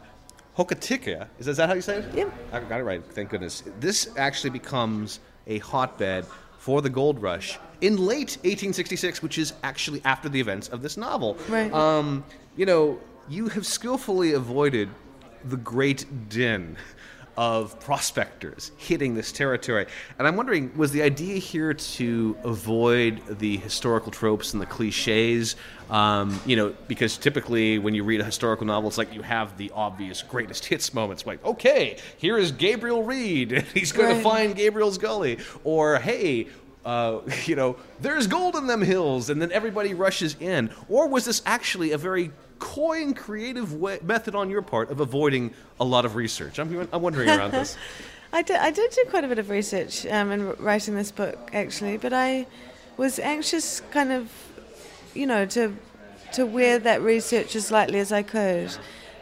Hokitika, 0.58 1.28
is, 1.39 1.47
is 1.47 1.58
that 1.58 1.68
how 1.68 1.76
you 1.76 1.82
say 1.82 1.97
it? 1.97 2.16
Yep. 2.16 2.34
I 2.51 2.60
got 2.62 2.80
it 2.80 2.84
right. 2.84 3.04
Thank 3.04 3.30
goodness. 3.30 3.64
This 3.80 4.10
actually 4.18 4.51
becomes 4.51 5.20
a 5.47 5.58
hotbed 5.60 6.26
for 6.60 6.82
the 6.82 6.89
gold 6.89 7.22
rush 7.22 7.60
in 7.82 7.97
late 7.97 8.38
1866, 8.43 9.22
which 9.22 9.38
is 9.38 9.54
actually 9.64 10.01
after 10.06 10.30
the 10.30 10.39
events 10.39 10.70
of 10.70 10.82
this 10.82 10.95
novel. 10.95 11.38
Right. 11.49 11.74
Um, 11.74 12.24
you 12.56 12.66
know, 12.66 12.99
you 13.28 13.47
have 13.49 13.66
skillfully 13.66 14.34
avoided 14.34 14.89
the 15.45 15.58
great 15.58 16.30
din 16.30 16.78
of 17.36 17.80
prospectors 17.80 18.72
hitting 18.78 19.16
this 19.16 19.32
territory. 19.32 19.88
And 20.20 20.28
I'm 20.28 20.36
wondering, 20.36 20.76
was 20.78 20.92
the 20.92 21.02
idea 21.02 21.38
here 21.38 21.74
to 21.74 22.38
avoid 22.44 23.40
the 23.40 23.58
historical 23.58 24.12
tropes 24.12 24.54
and 24.54 24.62
the 24.62 24.66
cliches? 24.66 25.56
Um, 25.90 26.40
you 26.46 26.56
know, 26.56 26.76
because 26.88 27.18
typically 27.18 27.80
when 27.80 27.94
you 27.94 28.04
read 28.04 28.22
a 28.22 28.24
historical 28.24 28.66
novel, 28.66 28.88
it's 28.88 28.98
like 28.98 29.14
you 29.14 29.22
have 29.22 29.58
the 29.58 29.72
obvious 29.76 30.22
greatest 30.22 30.66
hits 30.66 30.94
moments, 30.94 31.26
like, 31.26 31.44
okay, 31.46 31.98
here 32.18 32.38
is 32.38 32.52
Gabriel 32.52 33.04
Read, 33.04 33.66
he's 33.74 33.92
going 33.92 34.10
right. 34.10 34.18
to 34.18 34.24
find 34.24 34.56
Gabriel's 34.56 34.98
Gully, 34.98 35.40
or 35.64 35.98
hey, 35.98 36.48
uh, 36.86 37.22
you 37.46 37.56
know, 37.56 37.78
there's 38.02 38.28
gold 38.28 38.56
in 38.56 38.68
them 38.68 38.82
hills, 38.82 39.30
and 39.30 39.42
then 39.42 39.52
everybody 39.52 39.94
rushes 39.94 40.36
in? 40.40 40.70
Or 40.90 41.08
was 41.08 41.26
this 41.26 41.42
actually 41.46 41.92
a 41.92 41.98
very 41.98 42.32
coy 42.64 43.01
and 43.01 43.16
creative 43.16 43.74
way, 43.74 43.99
method 44.01 44.36
on 44.36 44.49
your 44.49 44.61
part 44.61 44.89
of 44.89 45.01
avoiding 45.01 45.53
a 45.80 45.86
lot 45.86 46.05
of 46.05 46.16
research? 46.16 46.59
I'm, 46.59 46.88
I'm 46.91 47.01
wondering 47.01 47.30
around 47.30 47.51
this. 47.51 47.78
I 48.34 48.41
did, 48.41 48.55
I 48.55 48.72
did 48.72 48.89
do 48.91 49.03
quite 49.09 49.24
a 49.24 49.28
bit 49.28 49.38
of 49.38 49.49
research 49.49 50.05
um, 50.07 50.32
in 50.32 50.55
writing 50.55 50.95
this 50.95 51.11
book, 51.11 51.51
actually, 51.53 51.97
but 51.97 52.14
I 52.14 52.47
was 52.97 53.20
anxious, 53.20 53.82
kind 53.91 54.11
of, 54.11 54.32
you 55.14 55.28
know, 55.28 55.45
to 55.47 55.76
to 56.34 56.45
wear 56.47 56.80
that 56.80 56.99
research 57.01 57.55
as 57.55 57.70
lightly 57.70 57.99
as 57.99 58.11
I 58.11 58.24
could. 58.24 58.76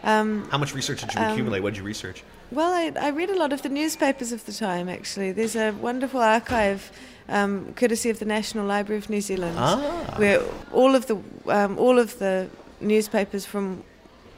Um, 0.03 0.47
How 0.49 0.57
much 0.57 0.73
research 0.73 1.01
did 1.01 1.13
you 1.13 1.19
um, 1.19 1.31
accumulate? 1.33 1.59
What 1.59 1.73
did 1.73 1.79
you 1.79 1.83
research? 1.83 2.23
Well, 2.51 2.71
I, 2.71 2.91
I, 2.99 3.09
read 3.09 3.29
a 3.29 3.37
lot 3.37 3.51
of 3.51 3.61
the 3.63 3.69
newspapers 3.69 4.31
of 4.31 4.45
the 4.45 4.53
time, 4.53 4.87
actually. 4.87 5.31
There's 5.31 5.55
a 5.55 5.71
wonderful 5.71 6.21
archive, 6.21 6.91
um, 7.27 7.73
courtesy 7.75 8.09
of 8.09 8.19
the 8.19 8.25
National 8.25 8.65
Library 8.65 8.97
of 8.97 9.09
New 9.09 9.21
Zealand, 9.21 9.55
ah. 9.57 10.15
where 10.15 10.41
all 10.71 10.95
of 10.95 11.07
the 11.07 11.17
um, 11.47 11.77
all 11.77 11.99
of 11.99 12.17
the 12.19 12.49
newspapers 12.81 13.45
from 13.45 13.83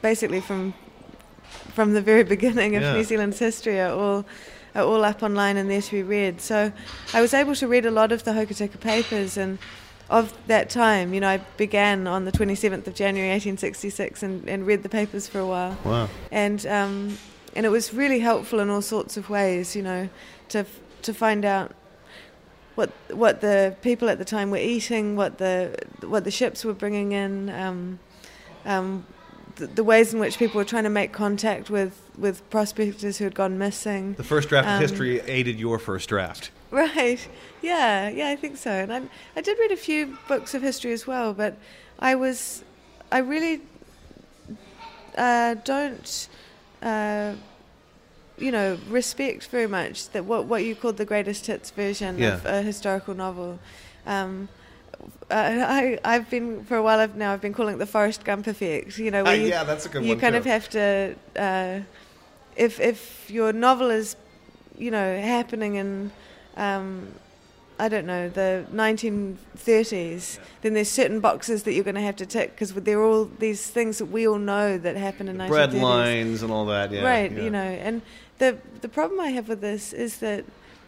basically 0.02 0.42
from 0.42 0.74
from 1.74 1.94
the 1.94 2.02
very 2.02 2.24
beginning 2.36 2.76
of 2.76 2.84
yeah. 2.84 2.94
New 2.94 3.04
Zealand's 3.04 3.40
history 3.40 3.80
are 3.80 3.92
all 3.92 4.26
are 4.76 4.84
all 4.84 5.04
up 5.04 5.24
online 5.24 5.58
and 5.58 5.70
there 5.70 5.82
to 5.82 5.92
be 5.92 6.04
read. 6.04 6.42
So 6.42 6.72
I 7.14 7.22
was 7.22 7.34
able 7.34 7.56
to 7.56 7.68
read 7.68 7.86
a 7.86 7.92
lot 7.92 8.12
of 8.12 8.24
the 8.24 8.32
Hokitika 8.32 8.80
papers 8.80 9.38
and 9.38 9.60
of 10.10 10.34
that 10.48 10.70
time. 10.70 11.14
You 11.14 11.22
know, 11.22 11.30
I 11.30 11.38
began 11.58 12.08
on 12.08 12.26
the 12.26 12.32
27th 12.32 12.88
of 12.88 12.96
January 12.96 13.30
1866 13.30 14.24
and, 14.24 14.48
and 14.50 14.66
read 14.66 14.84
the 14.84 14.90
papers 14.90 15.28
for 15.28 15.40
a 15.40 15.46
while. 15.46 15.78
Wow. 15.84 16.10
And 16.32 16.66
um, 16.68 17.18
and 17.56 17.66
it 17.66 17.70
was 17.70 17.94
really 17.94 18.20
helpful 18.20 18.60
in 18.60 18.70
all 18.70 18.82
sorts 18.82 19.18
of 19.18 19.30
ways. 19.30 19.76
You 19.76 19.84
know, 19.84 20.10
to 20.50 20.66
to 21.04 21.14
find 21.14 21.46
out 21.46 21.74
what 22.76 22.92
what 23.10 23.42
the 23.42 23.76
people 23.82 24.10
at 24.10 24.18
the 24.18 24.26
time 24.26 24.50
were 24.52 24.58
eating, 24.58 25.16
what 25.16 25.38
the 25.38 25.76
what 26.02 26.24
the 26.24 26.32
ships 26.32 26.66
were 26.66 26.74
bringing 26.74 27.12
in. 27.12 27.50
Um, 27.50 28.00
um, 28.66 29.06
the, 29.56 29.68
the, 29.68 29.84
ways 29.84 30.14
in 30.14 30.20
which 30.20 30.38
people 30.38 30.58
were 30.58 30.66
trying 30.66 30.84
to 30.84 30.90
make 30.90 31.12
contact 31.12 31.70
with, 31.70 32.02
with 32.18 32.48
prospectors 32.50 33.18
who 33.18 33.24
had 33.24 33.36
gone 33.36 33.58
missing. 33.58 34.14
The 34.14 34.24
first 34.24 34.50
draft 34.50 34.68
um, 34.68 34.76
of 34.76 34.82
history 34.82 35.20
aided 35.22 35.60
your 35.60 35.80
first 35.80 36.10
draft. 36.10 36.52
Right. 36.72 37.28
Yeah. 37.62 38.10
Yeah, 38.10 38.28
I 38.28 38.36
think 38.36 38.58
so. 38.58 38.72
And 38.72 38.92
I, 38.92 39.02
I 39.38 39.42
did 39.42 39.58
read 39.58 39.72
a 39.72 39.78
few 39.78 40.18
books 40.28 40.54
of 40.54 40.62
history 40.62 40.92
as 40.92 41.08
well, 41.08 41.34
but 41.34 41.58
I 41.98 42.16
was, 42.16 42.62
I 43.10 43.20
really 43.20 43.62
uh, 45.18 45.56
don't, 45.64 46.28
uh, 46.82 47.36
you 48.38 48.52
know, 48.52 48.78
respect 48.90 49.48
very 49.48 49.68
much 49.68 50.10
that 50.10 50.26
what 50.26 50.46
what 50.46 50.66
you 50.66 50.76
called 50.76 50.98
the 50.98 51.06
greatest 51.06 51.46
hits 51.46 51.72
version 51.72 52.18
yeah. 52.18 52.34
of 52.34 52.46
a 52.46 52.62
historical 52.62 53.14
novel. 53.14 53.60
Um, 54.06 54.50
I 55.34 56.00
I've 56.04 56.30
been 56.30 56.64
for 56.66 56.78
a 56.78 56.84
while 56.84 57.00
I've 57.00 57.16
now 57.16 57.34
I've 57.34 57.42
been 57.42 57.54
calling 57.54 57.76
it 57.76 57.78
the 57.80 57.86
Forrest 57.86 58.24
Gump 58.24 58.48
effect. 58.48 58.98
You 58.98 59.12
know, 59.12 59.26
uh, 59.26 59.32
you, 59.32 59.48
yeah, 59.48 59.64
that's 59.64 59.86
a 59.86 59.90
good 59.90 60.04
you 60.04 60.10
one. 60.10 60.18
You 60.18 60.22
kind 60.22 60.34
too. 60.34 60.40
of 60.40 60.46
have 60.46 60.70
to, 60.70 61.16
uh, 61.36 61.80
if 62.56 62.80
if 62.80 63.30
your 63.30 63.54
novel 63.54 63.90
is, 63.90 64.16
you 64.78 64.92
know, 64.92 65.20
happening 65.20 65.76
in, 65.76 66.12
um, 66.58 67.08
I 67.80 67.90
don't 67.90 68.06
know, 68.06 68.30
the 68.30 68.66
1930s, 68.72 70.38
yeah. 70.38 70.44
then 70.62 70.74
there's 70.74 70.90
certain 70.90 71.20
boxes 71.20 71.64
that 71.64 71.74
you're 71.74 71.84
going 71.84 71.96
to 71.96 72.02
have 72.02 72.18
to 72.18 72.26
tick 72.26 72.52
because 72.52 72.74
they're 72.74 73.04
all 73.04 73.26
these 73.26 73.68
things 73.68 73.98
that 73.98 74.06
we 74.06 74.28
all 74.28 74.38
know 74.38 74.78
that 74.78 74.96
happen 74.96 75.28
in 75.28 75.38
the 75.38 75.46
1930s. 75.46 75.50
Bread 75.50 75.74
lines 75.74 76.44
and 76.44 76.52
all 76.52 76.66
that. 76.68 76.92
Yeah, 76.92 77.04
right. 77.04 77.32
Yeah. 77.32 77.42
You 77.44 77.50
know, 77.50 77.60
and 77.60 78.02
the 78.38 78.58
the 78.82 78.90
problem 78.90 79.20
I 79.20 79.30
have 79.30 79.50
with 79.50 79.62
this 79.62 79.94
is 79.94 80.18
that 80.18 80.46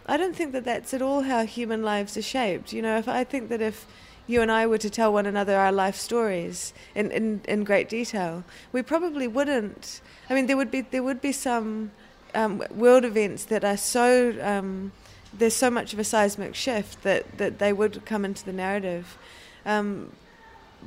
I 0.07 0.17
don't 0.17 0.35
think 0.35 0.51
that 0.51 0.65
that's 0.65 0.93
at 0.93 1.01
all 1.01 1.21
how 1.21 1.45
human 1.45 1.83
lives 1.83 2.15
are 2.15 2.21
shaped. 2.21 2.73
You 2.73 2.81
know, 2.81 2.97
if 2.97 3.07
I 3.07 3.23
think 3.23 3.49
that 3.49 3.61
if 3.61 3.87
you 4.27 4.41
and 4.41 4.51
I 4.51 4.65
were 4.65 4.77
to 4.77 4.89
tell 4.89 5.13
one 5.13 5.25
another 5.25 5.55
our 5.57 5.71
life 5.71 5.95
stories 5.95 6.73
in, 6.95 7.11
in, 7.11 7.41
in 7.47 7.63
great 7.63 7.89
detail, 7.89 8.43
we 8.71 8.81
probably 8.81 9.27
wouldn't. 9.27 10.01
I 10.29 10.33
mean, 10.33 10.47
there 10.47 10.57
would 10.57 10.71
be 10.71 10.81
there 10.81 11.03
would 11.03 11.21
be 11.21 11.31
some 11.31 11.91
um, 12.33 12.63
world 12.71 13.05
events 13.05 13.45
that 13.45 13.63
are 13.63 13.77
so 13.77 14.35
um, 14.41 14.91
there's 15.37 15.55
so 15.55 15.69
much 15.69 15.93
of 15.93 15.99
a 15.99 16.03
seismic 16.03 16.55
shift 16.55 17.03
that, 17.03 17.37
that 17.37 17.59
they 17.59 17.73
would 17.73 18.05
come 18.05 18.25
into 18.25 18.45
the 18.45 18.53
narrative. 18.53 19.17
Um, 19.65 20.11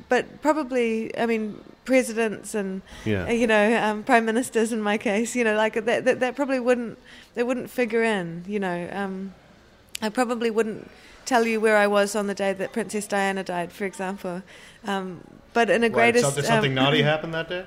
but 0.09 0.41
probably, 0.43 1.17
I 1.19 1.27
mean, 1.27 1.61
presidents 1.85 2.55
and 2.55 2.83
yeah. 3.05 3.31
you 3.31 3.47
know 3.47 3.83
um, 3.83 4.03
prime 4.05 4.25
ministers 4.25 4.73
in 4.73 4.81
my 4.81 4.99
case, 4.99 5.35
you 5.35 5.43
know, 5.43 5.57
like 5.57 5.75
that, 5.75 6.05
that, 6.05 6.21
that 6.21 6.37
probably 6.37 6.61
wouldn't 6.61 6.99
they 7.35 7.43
wouldn't 7.43 7.71
figure 7.71 8.03
in. 8.03 8.45
You 8.47 8.61
know, 8.61 8.89
um, 8.93 9.35
I 10.01 10.09
probably 10.09 10.51
wouldn't 10.51 10.89
tell 11.29 11.47
you 11.47 11.61
where 11.61 11.77
I 11.77 11.87
was 11.87 12.17
on 12.17 12.27
the 12.27 12.35
day 12.35 12.53
that 12.55 12.73
Princess 12.73 13.07
Diana 13.07 13.45
died, 13.45 13.71
for 13.71 13.85
example. 13.85 14.43
Um, 14.85 15.23
but 15.53 15.69
in 15.69 15.85
a 15.85 15.89
greatest, 15.89 16.35
so, 16.35 16.41
something 16.41 16.73
um, 16.73 16.85
naughty 16.85 17.03
happened 17.13 17.35
that 17.35 17.49
day. 17.49 17.67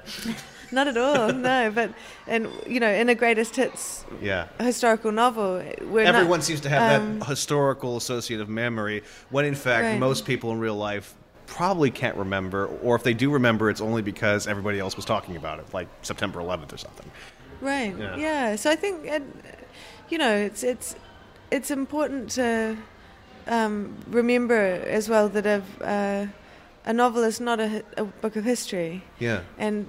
Not 0.72 0.88
at 0.88 0.97
all, 0.97 1.32
no. 1.34 1.72
But 1.72 1.93
and 2.28 2.47
you 2.66 2.80
know, 2.80 2.89
in 2.89 3.09
a 3.09 3.16
greatest 3.16 3.55
hits, 3.55 4.05
yeah. 4.22 4.47
historical 4.59 5.12
novel, 5.12 5.57
everyone 5.57 6.39
not, 6.39 6.43
seems 6.43 6.62
to 6.62 6.70
have 6.70 7.01
um, 7.01 7.20
that 7.20 7.28
historical 7.28 7.97
associative 7.97 8.49
memory. 8.49 9.03
When 9.30 9.45
in 9.45 9.55
fact, 9.55 9.84
right. 9.84 9.99
most 9.99 10.26
people 10.26 10.51
in 10.51 10.59
real 10.59 10.76
life 10.76 11.14
probably 11.45 11.91
can't 11.91 12.16
remember, 12.16 12.68
or 12.82 12.95
if 12.95 13.03
they 13.03 13.14
do 13.14 13.32
remember, 13.32 13.70
it's 13.70 13.82
only 13.82 14.01
because 14.01 14.47
everybody 14.47 14.80
else 14.80 14.95
was 14.95 15.03
talking 15.03 15.36
about 15.36 15.59
it, 15.59 15.74
like 15.74 15.89
September 16.01 16.39
11th 16.39 16.74
or 16.74 16.78
something. 16.78 17.12
Right. 17.59 17.93
Yeah. 17.97 18.16
yeah. 18.16 18.55
So 18.55 18.72
I 18.72 18.78
think, 18.78 19.12
you 20.09 20.18
know, 20.18 20.34
it's 20.34 20.64
it's 20.64 20.95
it's 21.51 21.70
important 21.70 22.32
to 22.32 22.78
um, 23.48 23.96
remember 24.08 24.56
as 24.56 25.10
well 25.10 25.30
that 25.30 25.46
a, 25.46 25.64
uh, 25.84 26.28
a 26.86 26.94
novel 26.94 27.24
is 27.24 27.39
not 27.39 27.60
a, 27.60 27.84
a, 27.98 28.06
book 28.06 28.36
of 28.36 28.44
history. 28.44 29.04
Yeah. 29.20 29.42
And 29.58 29.88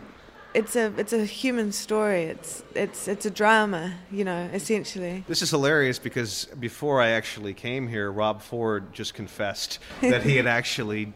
it's 0.55 0.77
a 0.77 0.93
it's 0.99 1.13
a 1.13 1.25
human 1.25 1.73
story. 1.73 2.25
It's 2.25 2.63
it's 2.75 3.09
it's 3.09 3.27
a 3.27 3.31
drama, 3.31 3.95
you 4.11 4.25
know, 4.25 4.51
essentially. 4.53 5.25
This 5.27 5.43
is 5.43 5.51
hilarious 5.51 5.99
because 5.99 6.47
before 6.61 7.01
I 7.01 7.11
actually 7.11 7.55
came 7.55 7.89
here, 7.89 8.11
Rob 8.11 8.43
Ford 8.43 8.93
just 8.93 9.15
confessed 9.15 9.79
that 10.01 10.23
he 10.23 10.37
had 10.37 10.47
actually 10.47 11.15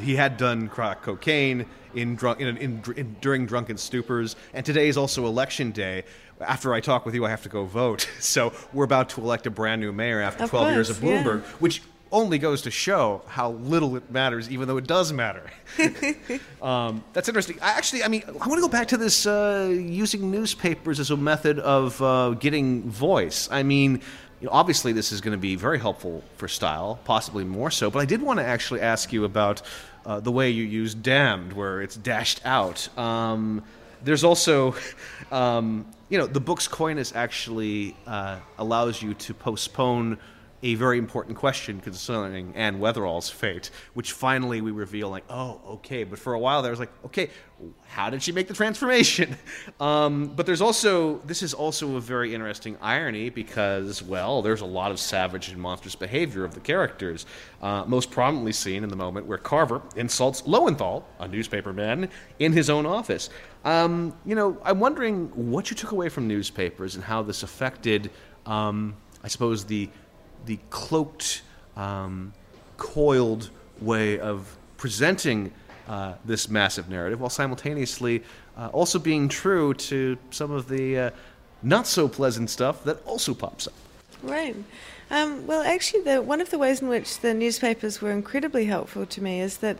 he 0.00 0.16
had 0.16 0.36
done 0.36 0.68
crack 0.68 1.02
cocaine 1.02 1.66
in, 1.94 2.14
drunk, 2.14 2.40
in, 2.40 2.56
in, 2.58 2.82
in, 2.96 3.16
during 3.20 3.46
drunken 3.46 3.76
stupors, 3.76 4.36
and 4.52 4.64
today 4.64 4.88
is 4.88 4.96
also 4.96 5.26
election 5.26 5.70
day. 5.70 6.04
After 6.40 6.72
I 6.72 6.80
talk 6.80 7.04
with 7.04 7.14
you, 7.14 7.24
I 7.24 7.30
have 7.30 7.42
to 7.42 7.48
go 7.48 7.64
vote. 7.64 8.08
So 8.20 8.52
we're 8.72 8.84
about 8.84 9.10
to 9.10 9.20
elect 9.22 9.46
a 9.46 9.50
brand 9.50 9.80
new 9.80 9.92
mayor 9.92 10.20
after 10.20 10.44
of 10.44 10.50
12 10.50 10.64
course, 10.64 10.74
years 10.74 10.90
of 10.90 10.96
Bloomberg, 10.98 11.42
yeah. 11.42 11.48
which 11.60 11.82
only 12.12 12.38
goes 12.38 12.62
to 12.62 12.70
show 12.70 13.22
how 13.26 13.52
little 13.52 13.96
it 13.96 14.10
matters, 14.10 14.50
even 14.50 14.68
though 14.68 14.76
it 14.76 14.86
does 14.86 15.12
matter. 15.12 15.50
um, 16.62 17.04
that's 17.12 17.28
interesting. 17.28 17.58
I 17.62 17.70
actually, 17.70 18.02
I 18.02 18.08
mean, 18.08 18.22
I 18.26 18.46
want 18.46 18.54
to 18.54 18.60
go 18.60 18.68
back 18.68 18.88
to 18.88 18.96
this 18.96 19.26
uh, 19.26 19.68
using 19.70 20.30
newspapers 20.30 21.00
as 21.00 21.10
a 21.10 21.16
method 21.16 21.58
of 21.58 22.00
uh, 22.02 22.30
getting 22.30 22.82
voice. 22.88 23.48
I 23.50 23.62
mean, 23.62 24.00
you 24.40 24.46
know, 24.46 24.52
obviously, 24.52 24.92
this 24.92 25.12
is 25.12 25.20
going 25.20 25.32
to 25.32 25.40
be 25.40 25.56
very 25.56 25.78
helpful 25.78 26.22
for 26.36 26.48
style, 26.48 26.98
possibly 27.04 27.44
more 27.44 27.70
so. 27.70 27.90
But 27.90 28.00
I 28.00 28.04
did 28.04 28.22
want 28.22 28.38
to 28.40 28.44
actually 28.44 28.80
ask 28.80 29.12
you 29.12 29.24
about 29.24 29.62
uh, 30.06 30.20
the 30.20 30.32
way 30.32 30.50
you 30.50 30.64
use 30.64 30.94
damned, 30.94 31.52
where 31.52 31.82
it's 31.82 31.96
dashed 31.96 32.40
out. 32.44 32.96
Um, 32.98 33.62
there's 34.02 34.24
also, 34.24 34.74
um, 35.32 35.86
you 36.08 36.18
know, 36.18 36.26
the 36.26 36.40
book's 36.40 36.66
coyness 36.66 37.12
actually 37.14 37.96
uh, 38.06 38.38
allows 38.58 39.02
you 39.02 39.14
to 39.14 39.34
postpone 39.34 40.18
a 40.62 40.74
very 40.74 40.98
important 40.98 41.36
question 41.36 41.80
concerning 41.80 42.54
Anne 42.56 42.80
Wetherell's 42.80 43.30
fate, 43.30 43.70
which 43.94 44.12
finally 44.12 44.60
we 44.60 44.70
reveal, 44.70 45.08
like, 45.08 45.24
oh, 45.30 45.60
okay. 45.66 46.04
But 46.04 46.18
for 46.18 46.34
a 46.34 46.38
while 46.38 46.62
there 46.62 46.70
was 46.72 46.80
like, 46.80 46.90
okay, 47.04 47.30
how 47.86 48.10
did 48.10 48.22
she 48.22 48.32
make 48.32 48.48
the 48.48 48.54
transformation? 48.54 49.36
Um, 49.80 50.32
but 50.34 50.44
there's 50.44 50.60
also, 50.60 51.18
this 51.18 51.42
is 51.42 51.54
also 51.54 51.96
a 51.96 52.00
very 52.00 52.34
interesting 52.34 52.76
irony 52.80 53.30
because, 53.30 54.02
well, 54.02 54.42
there's 54.42 54.60
a 54.60 54.66
lot 54.66 54.90
of 54.90 54.98
savage 54.98 55.50
and 55.50 55.58
monstrous 55.60 55.94
behavior 55.94 56.44
of 56.44 56.54
the 56.54 56.60
characters, 56.60 57.26
uh, 57.62 57.84
most 57.86 58.10
prominently 58.10 58.52
seen 58.52 58.82
in 58.82 58.88
the 58.88 58.96
moment 58.96 59.26
where 59.26 59.38
Carver 59.38 59.82
insults 59.94 60.44
Lowenthal, 60.46 61.06
a 61.20 61.28
newspaperman, 61.28 62.08
in 62.40 62.52
his 62.52 62.70
own 62.70 62.86
office. 62.86 63.30
Um, 63.64 64.16
you 64.24 64.34
know, 64.34 64.58
I'm 64.64 64.80
wondering 64.80 65.28
what 65.50 65.70
you 65.70 65.76
took 65.76 65.92
away 65.92 66.08
from 66.08 66.26
newspapers 66.26 66.96
and 66.96 67.04
how 67.04 67.22
this 67.22 67.44
affected, 67.44 68.10
um, 68.46 68.96
I 69.22 69.28
suppose, 69.28 69.64
the 69.64 69.88
the 70.48 70.58
cloaked, 70.70 71.42
um, 71.76 72.32
coiled 72.78 73.50
way 73.80 74.18
of 74.18 74.56
presenting 74.78 75.52
uh, 75.86 76.14
this 76.24 76.48
massive 76.48 76.88
narrative, 76.88 77.20
while 77.20 77.30
simultaneously 77.30 78.22
uh, 78.56 78.68
also 78.68 78.98
being 78.98 79.28
true 79.28 79.74
to 79.74 80.16
some 80.30 80.50
of 80.50 80.68
the 80.68 80.98
uh, 80.98 81.10
not 81.62 81.86
so 81.86 82.08
pleasant 82.08 82.48
stuff 82.48 82.82
that 82.84 83.04
also 83.06 83.34
pops 83.34 83.66
up. 83.66 83.74
Right. 84.22 84.56
Um, 85.10 85.46
well, 85.46 85.62
actually, 85.62 86.02
the, 86.02 86.22
one 86.22 86.40
of 86.40 86.50
the 86.50 86.58
ways 86.58 86.80
in 86.80 86.88
which 86.88 87.20
the 87.20 87.34
newspapers 87.34 88.00
were 88.00 88.10
incredibly 88.10 88.64
helpful 88.64 89.04
to 89.04 89.22
me 89.22 89.40
is 89.40 89.58
that 89.58 89.78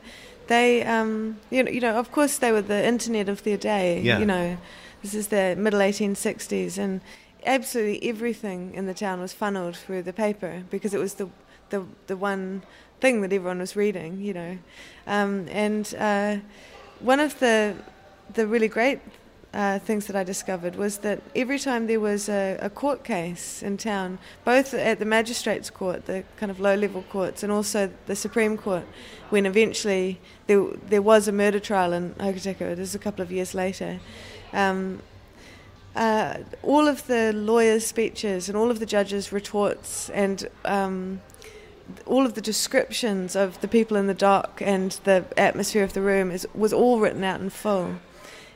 they, 0.49 0.83
um, 0.85 1.39
you 1.51 1.63
know, 1.63 1.71
you 1.71 1.81
know, 1.81 1.97
of 1.97 2.13
course, 2.13 2.39
they 2.39 2.53
were 2.53 2.63
the 2.63 2.87
internet 2.87 3.29
of 3.29 3.43
their 3.43 3.57
day. 3.57 4.01
Yeah. 4.01 4.19
You 4.19 4.27
know, 4.27 4.59
this 5.03 5.15
is 5.15 5.29
the 5.29 5.55
middle 5.59 5.81
1860s, 5.81 6.77
and 6.77 7.01
absolutely 7.45 8.09
everything 8.09 8.75
in 8.75 8.87
the 8.87 8.95
town 8.95 9.21
was 9.21 9.33
funneled 9.33 9.77
through 9.77 10.03
the 10.03 10.13
paper 10.13 10.63
because 10.71 10.95
it 10.95 10.99
was 10.99 11.15
the 11.15 11.29
the 11.71 11.85
the 12.07 12.17
one 12.17 12.63
thing 13.01 13.21
that 13.21 13.33
everyone 13.33 13.59
was 13.59 13.77
reading. 13.77 14.21
You 14.21 14.35
know, 14.35 14.59
um, 15.07 15.47
and 15.51 15.95
uh, 15.99 16.37
one 17.01 17.21
of 17.21 17.39
the 17.39 17.75
the 18.35 18.47
really 18.47 18.69
great 18.69 19.01
uh, 19.55 19.79
things 19.79 20.07
that 20.07 20.17
I 20.17 20.25
discovered 20.25 20.77
was 20.77 20.99
that 20.99 21.23
every 21.35 21.59
time 21.59 21.87
there 21.87 22.01
was 22.01 22.29
a, 22.29 22.59
a, 22.61 22.69
court 22.69 23.03
case 23.03 23.63
in 23.63 23.79
town, 23.79 24.19
both 24.45 24.75
at 24.75 24.99
the 24.99 25.07
magistrates' 25.07 25.71
court, 25.71 26.05
the 26.05 26.23
kind 26.37 26.51
of 26.51 26.61
low-level 26.61 27.05
courts, 27.09 27.43
and 27.43 27.51
also 27.51 27.91
the 28.07 28.15
Supreme 28.15 28.59
Court, 28.59 28.85
when 29.31 29.47
eventually 29.47 30.21
there 30.47 30.65
there 30.89 31.03
was 31.03 31.29
a 31.29 31.33
murder 31.33 31.61
trial 31.61 31.93
in 31.93 32.15
Hokitika, 32.15 32.77
this 32.77 32.91
is 32.91 32.95
a 32.95 32.99
couple 32.99 33.23
of 33.23 33.33
years 33.33 33.55
later. 33.55 34.01
Um, 34.53 35.03
uh, 35.97 36.39
all 36.63 36.87
of 36.87 37.07
the 37.07 37.33
lawyers' 37.33 37.87
speeches 37.87 38.49
and 38.49 38.57
all 38.57 38.71
of 38.71 38.79
the 38.79 38.87
judges' 38.87 39.33
retorts 39.33 40.11
and 40.11 40.49
um, 40.65 41.21
all 42.07 42.27
of 42.27 42.35
the 42.35 42.41
descriptions 42.41 43.35
of 43.35 43.61
the 43.61 43.69
people 43.69 43.97
in 43.97 44.07
the 44.07 44.15
dock 44.15 44.61
and 44.65 44.93
the 45.05 45.25
atmosphere 45.37 45.83
of 45.83 45.95
the 45.95 46.03
room 46.03 46.31
is, 46.31 46.47
was 46.55 46.73
all 46.73 47.01
written 47.01 47.25
out 47.25 47.41
in 47.41 47.51
full 47.51 47.97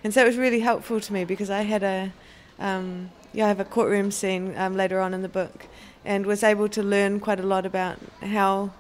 and 0.05 0.13
so 0.13 0.23
it 0.23 0.27
was 0.27 0.37
really 0.37 0.61
helpful 0.61 1.01
to 1.01 1.13
me 1.13 1.25
because 1.25 1.51
I 1.51 1.63
had 1.63 1.83
a 1.83 2.13
um, 2.59 3.11
yeah 3.33 3.47
I 3.47 3.49
have 3.49 3.61
a 3.61 3.65
courtroom 3.65 4.11
scene 4.11 4.55
um, 4.57 4.77
later 4.77 5.01
on 5.01 5.15
in 5.15 5.23
the 5.23 5.29
book, 5.29 5.67
and 6.05 6.27
was 6.27 6.43
able 6.43 6.69
to 6.71 6.83
learn 6.83 7.21
quite 7.21 7.39
a 7.39 7.45
lot 7.45 7.65
about 7.65 7.99
how 8.21 8.73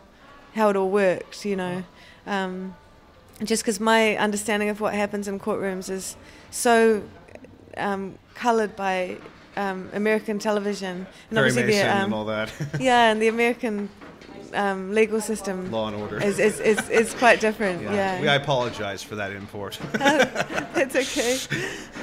how 0.54 0.68
it 0.70 0.76
all 0.76 0.90
worked. 0.90 1.44
You 1.44 1.56
know, 1.56 1.84
um, 2.26 2.74
just 3.44 3.62
because 3.62 3.78
my 3.78 4.16
understanding 4.16 4.68
of 4.68 4.80
what 4.80 4.94
happens 4.94 5.28
in 5.28 5.38
courtrooms 5.38 5.88
is 5.88 6.16
so 6.50 7.02
um, 7.76 8.18
coloured 8.34 8.76
by 8.76 9.16
um, 9.56 9.90
American 9.92 10.38
television 10.38 10.98
and 10.98 11.06
Very 11.30 11.48
obviously 11.48 11.74
the, 11.74 11.82
um, 11.82 12.04
and 12.04 12.14
all 12.14 12.24
that. 12.26 12.52
yeah, 12.80 13.10
and 13.10 13.20
the 13.20 13.28
American 13.28 13.88
um, 14.54 14.92
legal 14.92 15.20
system 15.20 15.70
law 15.70 15.88
and 15.88 15.96
order 15.96 16.22
is, 16.22 16.38
is, 16.38 16.60
is, 16.60 16.88
is 16.90 17.14
quite 17.14 17.40
different. 17.40 17.82
Yeah. 17.82 17.94
yeah. 17.94 18.20
We, 18.20 18.28
I 18.28 18.34
apologize 18.34 19.02
for 19.02 19.16
that 19.16 19.32
import. 19.32 19.78
it's 19.94 20.96
okay. 20.96 21.38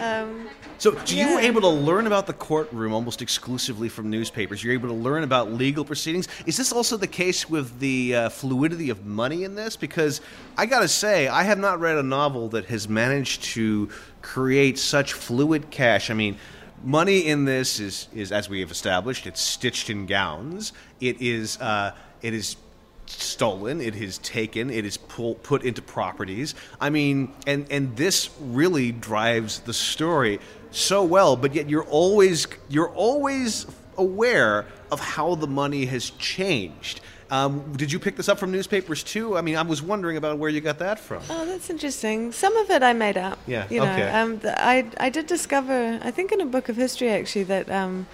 Um, 0.01 0.49
so, 0.77 0.93
so 1.03 1.15
yeah. 1.15 1.27
you 1.27 1.35
were 1.35 1.41
able 1.41 1.61
to 1.61 1.69
learn 1.69 2.07
about 2.07 2.25
the 2.25 2.33
courtroom 2.33 2.93
almost 2.93 3.21
exclusively 3.21 3.89
from 3.89 4.09
newspapers. 4.09 4.63
You're 4.63 4.73
able 4.73 4.89
to 4.89 4.95
learn 4.95 5.23
about 5.23 5.51
legal 5.51 5.83
proceedings. 5.83 6.27
Is 6.45 6.57
this 6.57 6.71
also 6.71 6.97
the 6.97 7.07
case 7.07 7.49
with 7.49 7.79
the 7.79 8.15
uh, 8.15 8.29
fluidity 8.29 8.89
of 8.89 9.05
money 9.05 9.43
in 9.43 9.55
this? 9.55 9.75
Because 9.75 10.21
I 10.57 10.65
got 10.65 10.79
to 10.79 10.87
say, 10.87 11.27
I 11.27 11.43
have 11.43 11.59
not 11.59 11.79
read 11.79 11.97
a 11.97 12.03
novel 12.03 12.49
that 12.49 12.65
has 12.65 12.87
managed 12.87 13.43
to 13.43 13.89
create 14.21 14.77
such 14.77 15.13
fluid 15.13 15.69
cash. 15.71 16.09
I 16.09 16.13
mean, 16.13 16.37
money 16.83 17.27
in 17.27 17.45
this 17.45 17.79
is, 17.79 18.07
is 18.13 18.31
as 18.31 18.49
we 18.49 18.59
have 18.61 18.71
established, 18.71 19.27
it's 19.27 19.41
stitched 19.41 19.89
in 19.89 20.05
gowns. 20.05 20.73
It 20.99 21.21
is. 21.21 21.59
Uh, 21.59 21.93
it 22.21 22.33
is 22.33 22.57
stolen, 23.05 23.81
it 23.81 23.95
is 23.95 24.19
taken, 24.19 24.69
it 24.69 24.85
is 24.85 24.97
pull, 24.97 25.35
put 25.35 25.63
into 25.63 25.81
properties. 25.81 26.55
I 26.79 26.89
mean, 26.89 27.33
and 27.47 27.65
and 27.71 27.95
this 27.95 28.29
really 28.39 28.91
drives 28.91 29.59
the 29.59 29.73
story 29.73 30.39
so 30.71 31.03
well, 31.03 31.35
but 31.35 31.55
yet 31.55 31.69
you're 31.69 31.85
always 31.85 32.47
you're 32.67 32.89
always 32.89 33.65
aware 33.97 34.65
of 34.91 34.99
how 34.99 35.35
the 35.35 35.47
money 35.47 35.85
has 35.85 36.11
changed. 36.11 37.01
Um, 37.31 37.73
did 37.73 37.91
you 37.91 37.99
pick 37.99 38.15
this 38.15 38.27
up 38.27 38.39
from 38.39 38.51
newspapers 38.51 39.03
too? 39.03 39.37
I 39.37 39.41
mean, 39.41 39.55
I 39.55 39.61
was 39.61 39.81
wondering 39.81 40.17
about 40.17 40.39
where 40.39 40.49
you 40.49 40.61
got 40.61 40.79
that 40.79 40.99
from. 40.99 41.21
Oh, 41.29 41.45
that's 41.45 41.69
interesting. 41.69 42.31
Some 42.31 42.55
of 42.57 42.69
it 42.71 42.81
I 42.81 42.93
made 42.93 43.17
up. 43.17 43.37
Yeah. 43.45 43.67
You 43.69 43.81
know, 43.81 43.91
okay. 43.91 44.09
Um, 44.09 44.39
I 44.43 44.87
I 44.97 45.09
did 45.09 45.27
discover, 45.27 45.99
I 46.01 46.11
think, 46.11 46.31
in 46.31 46.41
a 46.41 46.45
book 46.45 46.69
of 46.69 46.75
history 46.75 47.09
actually, 47.09 47.43
that 47.43 47.69
um, 47.69 48.07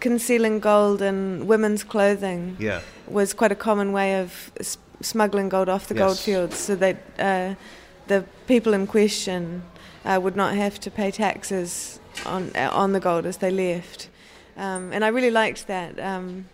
concealing 0.00 0.58
gold 0.60 1.02
in 1.02 1.46
women's 1.46 1.84
clothing 1.84 2.56
yeah. 2.58 2.80
was 3.06 3.34
quite 3.34 3.52
a 3.52 3.56
common 3.56 3.92
way 3.92 4.18
of 4.18 4.50
s- 4.58 4.78
smuggling 5.02 5.48
gold 5.48 5.68
off 5.68 5.88
the 5.88 5.94
yes. 5.94 6.04
gold 6.04 6.18
fields 6.18 6.56
so 6.56 6.74
that 6.76 6.96
uh, 7.18 7.54
the 8.06 8.24
people 8.46 8.72
in 8.72 8.86
question 8.86 9.62
uh, 10.04 10.18
would 10.22 10.36
not 10.36 10.54
have 10.54 10.80
to 10.80 10.90
pay 10.90 11.10
taxes 11.10 12.00
on, 12.26 12.50
uh, 12.54 12.70
on 12.72 12.92
the 12.92 13.00
gold 13.00 13.26
as 13.26 13.36
they 13.38 13.50
left. 13.50 14.08
Um, 14.56 14.92
and 14.92 15.04
I 15.04 15.08
really 15.08 15.30
liked 15.30 15.66
that. 15.66 15.98
Um, 16.00 16.46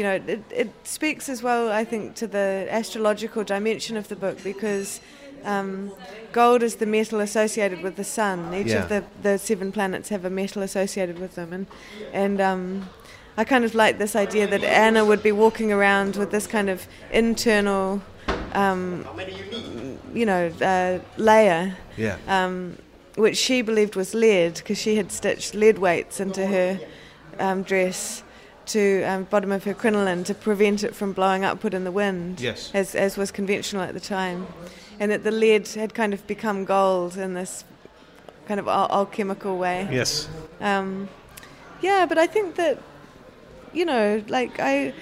you 0.00 0.04
know, 0.04 0.14
it, 0.14 0.42
it 0.50 0.70
speaks 0.84 1.28
as 1.28 1.42
well, 1.42 1.70
I 1.70 1.84
think, 1.84 2.14
to 2.14 2.26
the 2.26 2.66
astrological 2.70 3.44
dimension 3.44 3.98
of 3.98 4.08
the 4.08 4.16
book 4.16 4.42
because 4.42 4.98
um, 5.44 5.92
gold 6.32 6.62
is 6.62 6.76
the 6.76 6.86
metal 6.86 7.20
associated 7.20 7.82
with 7.82 7.96
the 7.96 8.04
sun. 8.04 8.54
Each 8.54 8.68
yeah. 8.68 8.84
of 8.84 8.88
the, 8.88 9.04
the 9.20 9.36
seven 9.36 9.72
planets 9.72 10.08
have 10.08 10.24
a 10.24 10.30
metal 10.30 10.62
associated 10.62 11.18
with 11.18 11.34
them, 11.34 11.52
and 11.52 11.66
and 12.14 12.40
um, 12.40 12.88
I 13.36 13.44
kind 13.44 13.62
of 13.62 13.74
like 13.74 13.98
this 13.98 14.16
idea 14.16 14.46
that 14.46 14.64
Anna 14.64 15.04
would 15.04 15.22
be 15.22 15.32
walking 15.32 15.70
around 15.70 16.16
with 16.16 16.30
this 16.30 16.46
kind 16.46 16.70
of 16.70 16.88
internal, 17.12 18.00
um, 18.54 19.06
you 20.14 20.24
know, 20.24 20.50
uh, 20.62 21.00
layer, 21.18 21.76
yeah. 21.98 22.16
Um, 22.26 22.78
which 23.16 23.36
she 23.36 23.60
believed 23.60 23.96
was 23.96 24.14
lead 24.14 24.54
because 24.54 24.78
she 24.78 24.96
had 24.96 25.12
stitched 25.12 25.54
lead 25.54 25.78
weights 25.78 26.20
into 26.20 26.46
her 26.46 26.80
um, 27.38 27.62
dress 27.62 28.22
to 28.72 29.02
um, 29.04 29.24
bottom 29.24 29.52
of 29.52 29.64
her 29.64 29.74
crinoline 29.74 30.24
to 30.24 30.34
prevent 30.34 30.84
it 30.84 30.94
from 30.94 31.12
blowing 31.12 31.44
upward 31.44 31.74
in 31.74 31.84
the 31.84 31.92
wind, 31.92 32.40
yes. 32.40 32.70
as, 32.74 32.94
as 32.94 33.16
was 33.16 33.30
conventional 33.30 33.82
at 33.82 33.94
the 33.94 34.00
time 34.00 34.46
and 35.00 35.10
that 35.10 35.24
the 35.24 35.30
lead 35.30 35.66
had 35.68 35.94
kind 35.94 36.12
of 36.12 36.24
become 36.26 36.64
gold 36.64 37.16
in 37.16 37.32
this 37.34 37.64
kind 38.46 38.60
of 38.60 38.68
alchemical 38.68 39.56
way. 39.56 39.88
Yes. 39.90 40.28
Um, 40.60 41.08
yeah, 41.80 42.04
but 42.06 42.18
I 42.18 42.26
think 42.26 42.56
that 42.56 42.78
you 43.72 43.84
know, 43.84 44.22
like 44.28 44.60
I, 44.60 44.92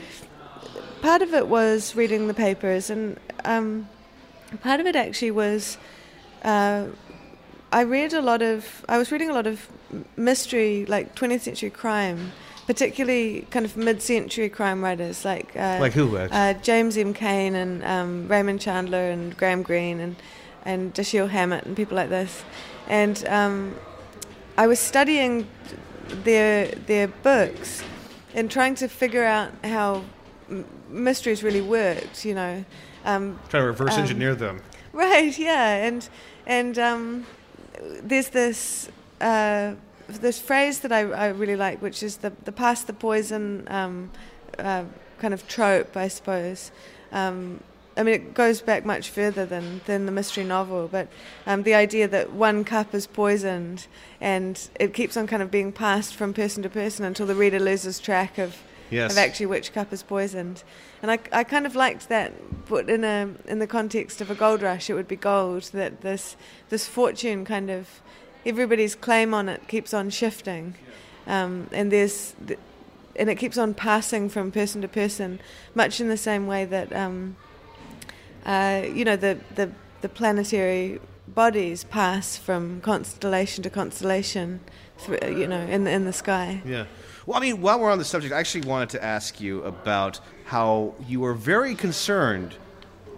part 1.02 1.20
of 1.20 1.34
it 1.34 1.48
was 1.48 1.96
reading 1.96 2.28
the 2.28 2.34
papers, 2.34 2.90
and 2.90 3.18
um, 3.44 3.88
part 4.62 4.80
of 4.80 4.86
it 4.86 4.96
actually 4.96 5.32
was. 5.32 5.76
Uh, 6.42 6.86
I 7.72 7.82
read 7.82 8.14
a 8.14 8.22
lot 8.22 8.40
of. 8.40 8.84
I 8.88 8.98
was 8.98 9.10
reading 9.10 9.30
a 9.30 9.32
lot 9.32 9.46
of 9.46 9.68
mystery, 10.16 10.86
like 10.86 11.14
20th 11.14 11.40
century 11.40 11.70
crime, 11.70 12.32
particularly 12.68 13.46
kind 13.50 13.64
of 13.64 13.78
mid-century 13.78 14.50
crime 14.50 14.84
writers 14.84 15.24
like 15.24 15.56
uh, 15.56 15.78
like 15.80 15.94
who 15.94 16.14
uh, 16.18 16.52
James 16.52 16.98
M. 16.98 17.14
Cain 17.14 17.54
and 17.54 17.82
um, 17.82 18.28
Raymond 18.28 18.60
Chandler 18.60 19.10
and 19.10 19.34
Graham 19.36 19.62
Greene 19.62 19.98
and 20.00 20.16
and 20.66 20.92
Dashiell 20.92 21.30
Hammett 21.30 21.64
and 21.64 21.74
people 21.74 21.96
like 21.96 22.10
this, 22.10 22.44
and 22.86 23.26
um, 23.26 23.74
I 24.58 24.66
was 24.66 24.78
studying 24.78 25.48
their 26.24 26.66
their 26.66 27.08
books 27.08 27.82
and 28.34 28.50
trying 28.50 28.74
to 28.76 28.86
figure 28.86 29.24
out 29.24 29.50
how 29.64 30.04
m- 30.50 30.66
mysteries 30.90 31.42
really 31.42 31.62
worked. 31.62 32.26
You 32.26 32.34
know, 32.34 32.64
um, 33.06 33.40
trying 33.48 33.62
to 33.62 33.66
reverse 33.66 33.94
um, 33.94 34.02
engineer 34.02 34.34
them. 34.34 34.60
Right. 34.92 35.36
Yeah. 35.38 35.86
And 35.86 36.06
and 36.46 36.78
um, 36.78 37.26
there's 38.02 38.28
this. 38.28 38.90
Uh, 39.22 39.74
this 40.08 40.38
phrase 40.40 40.80
that 40.80 40.92
I, 40.92 41.00
I 41.00 41.28
really 41.28 41.56
like, 41.56 41.82
which 41.82 42.02
is 42.02 42.18
the 42.18 42.32
the 42.44 42.52
pass 42.52 42.82
the 42.82 42.92
poison 42.92 43.66
um, 43.68 44.10
uh, 44.58 44.84
kind 45.18 45.34
of 45.34 45.46
trope, 45.46 45.96
I 45.96 46.08
suppose. 46.08 46.70
Um, 47.12 47.60
I 47.98 48.04
mean, 48.04 48.14
it 48.14 48.34
goes 48.34 48.60
back 48.60 48.84
much 48.84 49.10
further 49.10 49.44
than, 49.44 49.80
than 49.86 50.06
the 50.06 50.12
mystery 50.12 50.44
novel, 50.44 50.86
but 50.86 51.08
um, 51.48 51.64
the 51.64 51.74
idea 51.74 52.06
that 52.06 52.32
one 52.32 52.62
cup 52.62 52.94
is 52.94 53.08
poisoned 53.08 53.88
and 54.20 54.70
it 54.78 54.94
keeps 54.94 55.16
on 55.16 55.26
kind 55.26 55.42
of 55.42 55.50
being 55.50 55.72
passed 55.72 56.14
from 56.14 56.32
person 56.32 56.62
to 56.62 56.68
person 56.68 57.04
until 57.04 57.26
the 57.26 57.34
reader 57.34 57.58
loses 57.58 57.98
track 57.98 58.38
of, 58.38 58.56
yes. 58.88 59.10
of 59.10 59.18
actually 59.18 59.46
which 59.46 59.72
cup 59.72 59.92
is 59.92 60.04
poisoned. 60.04 60.62
And 61.02 61.10
I, 61.10 61.18
I 61.32 61.42
kind 61.42 61.66
of 61.66 61.74
liked 61.74 62.08
that, 62.08 62.32
but 62.68 62.88
in 62.88 63.02
a 63.02 63.30
in 63.46 63.58
the 63.58 63.66
context 63.66 64.20
of 64.20 64.30
a 64.30 64.34
gold 64.36 64.62
rush, 64.62 64.88
it 64.88 64.94
would 64.94 65.08
be 65.08 65.16
gold 65.16 65.64
that 65.72 66.02
this 66.02 66.36
this 66.68 66.86
fortune 66.86 67.44
kind 67.44 67.68
of 67.68 68.00
everybody's 68.44 68.94
claim 68.94 69.34
on 69.34 69.48
it 69.48 69.66
keeps 69.68 69.92
on 69.92 70.10
shifting, 70.10 70.74
um, 71.26 71.68
and 71.72 71.92
there's 71.92 72.34
and 73.16 73.28
it 73.28 73.34
keeps 73.34 73.58
on 73.58 73.74
passing 73.74 74.28
from 74.28 74.52
person 74.52 74.80
to 74.82 74.88
person, 74.88 75.40
much 75.74 76.00
in 76.00 76.08
the 76.08 76.16
same 76.16 76.46
way 76.46 76.64
that 76.64 76.92
um, 76.92 77.36
uh, 78.46 78.82
you 78.92 79.04
know 79.04 79.16
the, 79.16 79.38
the 79.54 79.70
the 80.00 80.08
planetary 80.08 81.00
bodies 81.26 81.84
pass 81.84 82.36
from 82.36 82.80
constellation 82.80 83.62
to 83.62 83.70
constellation, 83.70 84.60
through, 84.98 85.18
you 85.24 85.46
know, 85.46 85.60
in 85.60 85.86
in 85.86 86.04
the 86.04 86.12
sky. 86.12 86.62
Yeah. 86.64 86.86
Well, 87.26 87.36
I 87.36 87.40
mean, 87.40 87.60
while 87.60 87.78
we're 87.78 87.90
on 87.90 87.98
the 87.98 88.06
subject, 88.06 88.32
I 88.32 88.38
actually 88.38 88.66
wanted 88.66 88.88
to 88.90 89.04
ask 89.04 89.38
you 89.38 89.62
about 89.64 90.18
how 90.46 90.94
you 91.06 91.24
are 91.26 91.34
very 91.34 91.74
concerned, 91.74 92.54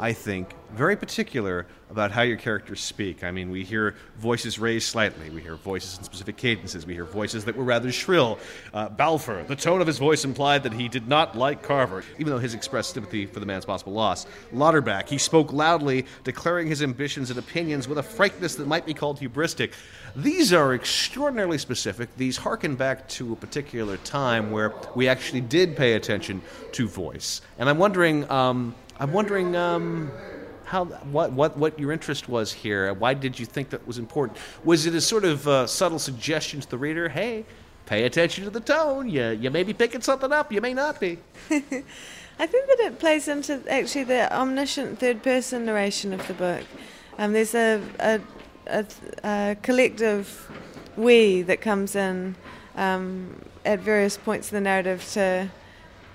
I 0.00 0.12
think, 0.12 0.50
very 0.74 0.96
particular 0.96 1.66
about 1.90 2.10
how 2.12 2.22
your 2.22 2.36
characters 2.36 2.80
speak. 2.80 3.24
I 3.24 3.30
mean, 3.30 3.50
we 3.50 3.64
hear 3.64 3.96
voices 4.18 4.58
raised 4.58 4.88
slightly, 4.88 5.28
we 5.30 5.40
hear 5.40 5.56
voices 5.56 5.98
in 5.98 6.04
specific 6.04 6.36
cadences, 6.36 6.86
we 6.86 6.94
hear 6.94 7.04
voices 7.04 7.44
that 7.46 7.56
were 7.56 7.64
rather 7.64 7.90
shrill. 7.90 8.38
Uh, 8.72 8.88
Balfour, 8.88 9.42
the 9.44 9.56
tone 9.56 9.80
of 9.80 9.86
his 9.86 9.98
voice 9.98 10.24
implied 10.24 10.62
that 10.62 10.72
he 10.72 10.88
did 10.88 11.08
not 11.08 11.36
like 11.36 11.62
Carver, 11.62 12.04
even 12.18 12.32
though 12.32 12.38
his 12.38 12.54
expressed 12.54 12.94
sympathy 12.94 13.26
for 13.26 13.40
the 13.40 13.46
man's 13.46 13.64
possible 13.64 13.92
loss. 13.92 14.26
Lauderback, 14.54 15.08
he 15.08 15.18
spoke 15.18 15.52
loudly, 15.52 16.06
declaring 16.24 16.68
his 16.68 16.82
ambitions 16.82 17.30
and 17.30 17.38
opinions 17.38 17.88
with 17.88 17.98
a 17.98 18.02
frankness 18.02 18.54
that 18.54 18.66
might 18.66 18.86
be 18.86 18.94
called 18.94 19.18
hubristic. 19.20 19.72
These 20.14 20.52
are 20.52 20.74
extraordinarily 20.74 21.58
specific. 21.58 22.16
These 22.16 22.36
harken 22.36 22.76
back 22.76 23.08
to 23.10 23.32
a 23.32 23.36
particular 23.36 23.96
time 23.98 24.50
where 24.50 24.74
we 24.94 25.08
actually 25.08 25.40
did 25.40 25.76
pay 25.76 25.94
attention 25.94 26.42
to 26.72 26.88
voice. 26.88 27.42
And 27.58 27.68
I'm 27.68 27.78
wondering, 27.78 28.28
um, 28.30 28.74
I'm 28.98 29.12
wondering. 29.12 29.56
Um, 29.56 30.10
how 30.70 30.84
what 30.84 31.32
what 31.32 31.56
what 31.56 31.76
your 31.80 31.90
interest 31.90 32.28
was 32.28 32.52
here. 32.52 32.94
Why 32.94 33.12
did 33.12 33.40
you 33.40 33.44
think 33.44 33.70
that 33.70 33.84
was 33.88 33.98
important? 33.98 34.38
Was 34.62 34.86
it 34.86 34.94
a 34.94 35.00
sort 35.00 35.24
of 35.24 35.48
uh, 35.48 35.66
subtle 35.66 35.98
suggestion 35.98 36.60
to 36.60 36.70
the 36.70 36.78
reader? 36.78 37.08
Hey, 37.08 37.44
pay 37.86 38.04
attention 38.04 38.44
to 38.44 38.50
the 38.50 38.60
tone. 38.60 39.08
You 39.08 39.30
you 39.30 39.50
may 39.50 39.64
be 39.64 39.74
picking 39.74 40.00
something 40.00 40.32
up. 40.32 40.52
You 40.52 40.60
may 40.60 40.72
not 40.72 41.00
be. 41.00 41.18
I 41.50 42.46
think 42.46 42.68
that 42.68 42.80
it 42.86 43.00
plays 43.00 43.26
into 43.26 43.60
actually 43.68 44.04
the 44.04 44.32
omniscient 44.32 45.00
third 45.00 45.24
person 45.24 45.66
narration 45.66 46.12
of 46.12 46.24
the 46.28 46.34
book. 46.34 46.64
Um, 47.18 47.32
there's 47.32 47.54
a, 47.54 47.82
a, 47.98 48.20
a, 48.68 48.86
a, 49.24 49.56
collective 49.62 50.50
we 50.96 51.42
that 51.42 51.60
comes 51.60 51.96
in 51.96 52.36
um, 52.76 53.42
at 53.66 53.80
various 53.80 54.16
points 54.16 54.52
in 54.52 54.54
the 54.54 54.60
narrative 54.62 55.04
to 55.12 55.50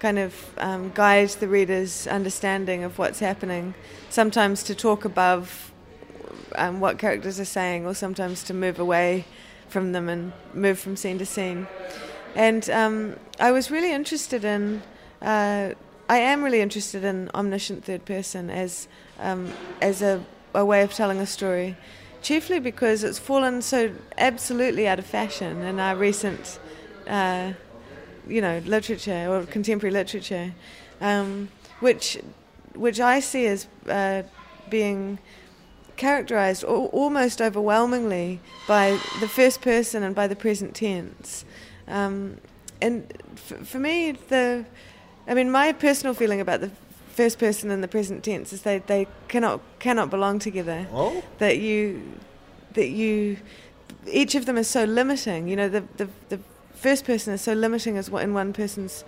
kind 0.06 0.20
of 0.20 0.36
um, 0.60 0.92
guide 0.94 1.30
the 1.40 1.48
reader's 1.48 2.06
understanding 2.06 2.84
of 2.84 3.00
what's 3.00 3.18
happening. 3.18 3.74
Sometimes 4.12 4.62
to 4.62 4.76
talk 4.76 5.04
above 5.04 5.72
um, 6.54 6.80
what 6.80 7.00
characters 7.00 7.40
are 7.40 7.52
saying, 7.60 7.88
or 7.88 7.96
sometimes 7.96 8.44
to 8.44 8.54
move 8.54 8.78
away 8.78 9.26
from 9.68 9.94
them 9.94 10.08
and 10.08 10.32
move 10.54 10.78
from 10.78 10.96
scene 10.96 11.18
to 11.18 11.26
scene. 11.26 11.66
And 12.36 12.70
um, 12.70 13.16
I 13.40 13.52
was 13.52 13.72
really 13.72 13.92
interested 13.92 14.46
in, 14.46 14.84
uh, 15.24 15.74
I 16.08 16.18
am 16.18 16.44
really 16.44 16.62
interested 16.62 17.04
in 17.04 17.32
omniscient 17.34 17.84
third 17.84 18.06
person 18.06 18.52
as 18.52 18.88
um, 19.20 19.52
as 19.82 20.04
a, 20.04 20.24
a 20.54 20.64
way 20.64 20.84
of 20.84 20.94
telling 20.94 21.20
a 21.20 21.26
story, 21.26 21.78
chiefly 22.22 22.60
because 22.60 23.04
it's 23.04 23.18
fallen 23.18 23.64
so 23.64 23.92
absolutely 24.20 24.88
out 24.88 25.00
of 25.00 25.06
fashion 25.08 25.64
in 25.64 25.80
our 25.80 25.96
recent. 25.96 26.60
Uh, 27.08 27.54
you 28.28 28.42
know, 28.42 28.62
literature 28.66 29.28
or 29.30 29.46
contemporary 29.46 29.94
literature, 29.94 30.54
um, 31.02 31.50
which 31.80 32.18
which 32.74 33.00
I 33.00 33.20
see 33.20 33.46
as 33.48 33.68
uh, 33.88 34.24
being 34.70 35.20
characterized 35.96 36.64
almost 36.64 37.42
overwhelmingly 37.42 38.42
by 38.68 39.00
the 39.22 39.28
first 39.28 39.62
person 39.62 40.04
and 40.04 40.14
by 40.14 40.28
the 40.28 40.36
present 40.36 40.76
tense. 40.76 41.46
Um, 41.88 42.38
and 42.82 43.14
f- 43.34 43.66
for 43.66 43.80
me, 43.80 44.12
the 44.12 44.66
I 45.28 45.34
mean, 45.34 45.50
my 45.50 45.72
personal 45.72 46.14
feeling 46.14 46.42
about 46.42 46.62
the 46.62 46.72
first 47.10 47.40
person 47.40 47.72
and 47.72 47.82
the 47.82 47.88
present 47.88 48.24
tense 48.24 48.52
is 48.52 48.64
they, 48.64 48.80
they 48.80 49.08
cannot 49.28 49.62
cannot 49.80 50.10
belong 50.10 50.40
together. 50.40 50.88
Oh. 50.92 51.24
That 51.38 51.58
you 51.60 52.02
that 52.74 52.90
you 52.90 53.38
each 54.12 54.36
of 54.36 54.46
them 54.46 54.58
is 54.58 54.68
so 54.68 54.84
limiting. 54.84 55.48
You 55.48 55.56
know, 55.56 55.70
the 55.70 55.84
the, 55.98 56.10
the 56.30 56.40
first 56.86 57.04
person 57.04 57.34
is 57.34 57.42
so 57.42 57.54
limiting 57.54 57.98
as 57.98 58.10
in 58.10 58.32
one 58.36 58.54
person's 58.54 59.04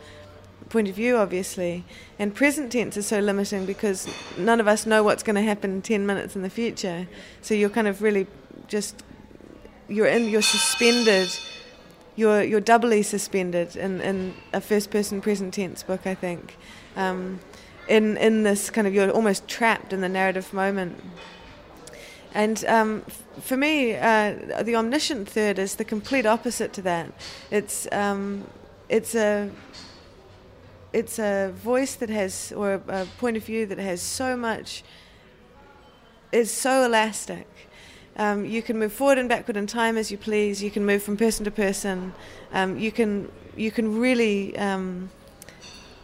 point 0.69 0.87
of 0.89 0.95
view, 0.95 1.15
obviously, 1.15 1.85
and 2.17 2.33
present 2.33 2.71
tense 2.71 2.97
is 2.97 3.05
so 3.05 3.19
limiting 3.19 3.67
because 3.67 4.07
none 4.35 4.59
of 4.59 4.67
us 4.67 4.87
know 4.87 5.03
what's 5.03 5.21
going 5.21 5.35
to 5.35 5.43
happen 5.43 5.79
10 5.83 6.03
minutes 6.03 6.35
in 6.35 6.41
the 6.41 6.49
future. 6.49 7.07
So 7.43 7.53
you're 7.53 7.69
kind 7.69 7.87
of 7.87 8.01
really 8.01 8.25
just 8.67 9.03
you're 9.87 10.07
in 10.07 10.27
you're 10.27 10.41
suspended. 10.41 11.29
You're 12.15 12.41
you're 12.41 12.67
doubly 12.73 13.03
suspended 13.03 13.75
in, 13.75 14.01
in 14.01 14.33
a 14.53 14.59
first 14.59 14.89
person 14.89 15.21
present 15.21 15.53
tense 15.53 15.83
book 15.83 16.07
I 16.07 16.15
think. 16.15 16.57
Um, 16.95 17.41
in 17.87 18.17
in 18.17 18.41
this 18.41 18.71
kind 18.71 18.87
of 18.87 18.93
you're 18.95 19.11
almost 19.11 19.47
trapped 19.47 19.93
in 19.93 20.01
the 20.01 20.09
narrative 20.09 20.51
moment 20.51 20.99
and 22.33 22.63
um, 22.65 23.01
for 23.41 23.57
me, 23.57 23.95
uh, 23.95 24.63
the 24.63 24.75
omniscient 24.75 25.29
third 25.29 25.59
is 25.59 25.75
the 25.75 25.85
complete 25.85 26.25
opposite 26.25 26.73
to 26.73 26.81
that. 26.83 27.11
It's 27.51 27.87
um, 27.91 28.45
it's 28.89 29.15
a 29.15 29.49
it's 30.93 31.19
a 31.19 31.51
voice 31.55 31.95
that 31.95 32.09
has 32.09 32.51
or 32.55 32.81
a, 32.87 33.05
point 33.17 33.37
of 33.37 33.43
view 33.43 33.65
that 33.65 33.77
has 33.77 34.01
so 34.01 34.35
much 34.35 34.83
is 36.31 36.51
so 36.51 36.83
elastic. 36.83 37.47
Um, 38.17 38.45
you 38.45 38.61
can 38.61 38.79
move 38.79 38.93
forward 38.93 39.17
and 39.17 39.29
backward 39.29 39.57
in 39.57 39.67
time 39.67 39.97
as 39.97 40.11
you 40.11 40.17
please. 40.17 40.63
You 40.63 40.71
can 40.71 40.85
move 40.85 41.03
from 41.03 41.17
person 41.17 41.45
to 41.45 41.51
person. 41.51 42.13
Um, 42.51 42.77
you 42.77 42.91
can 42.91 43.31
you 43.55 43.71
can 43.71 43.99
really 43.99 44.57
um, 44.57 45.09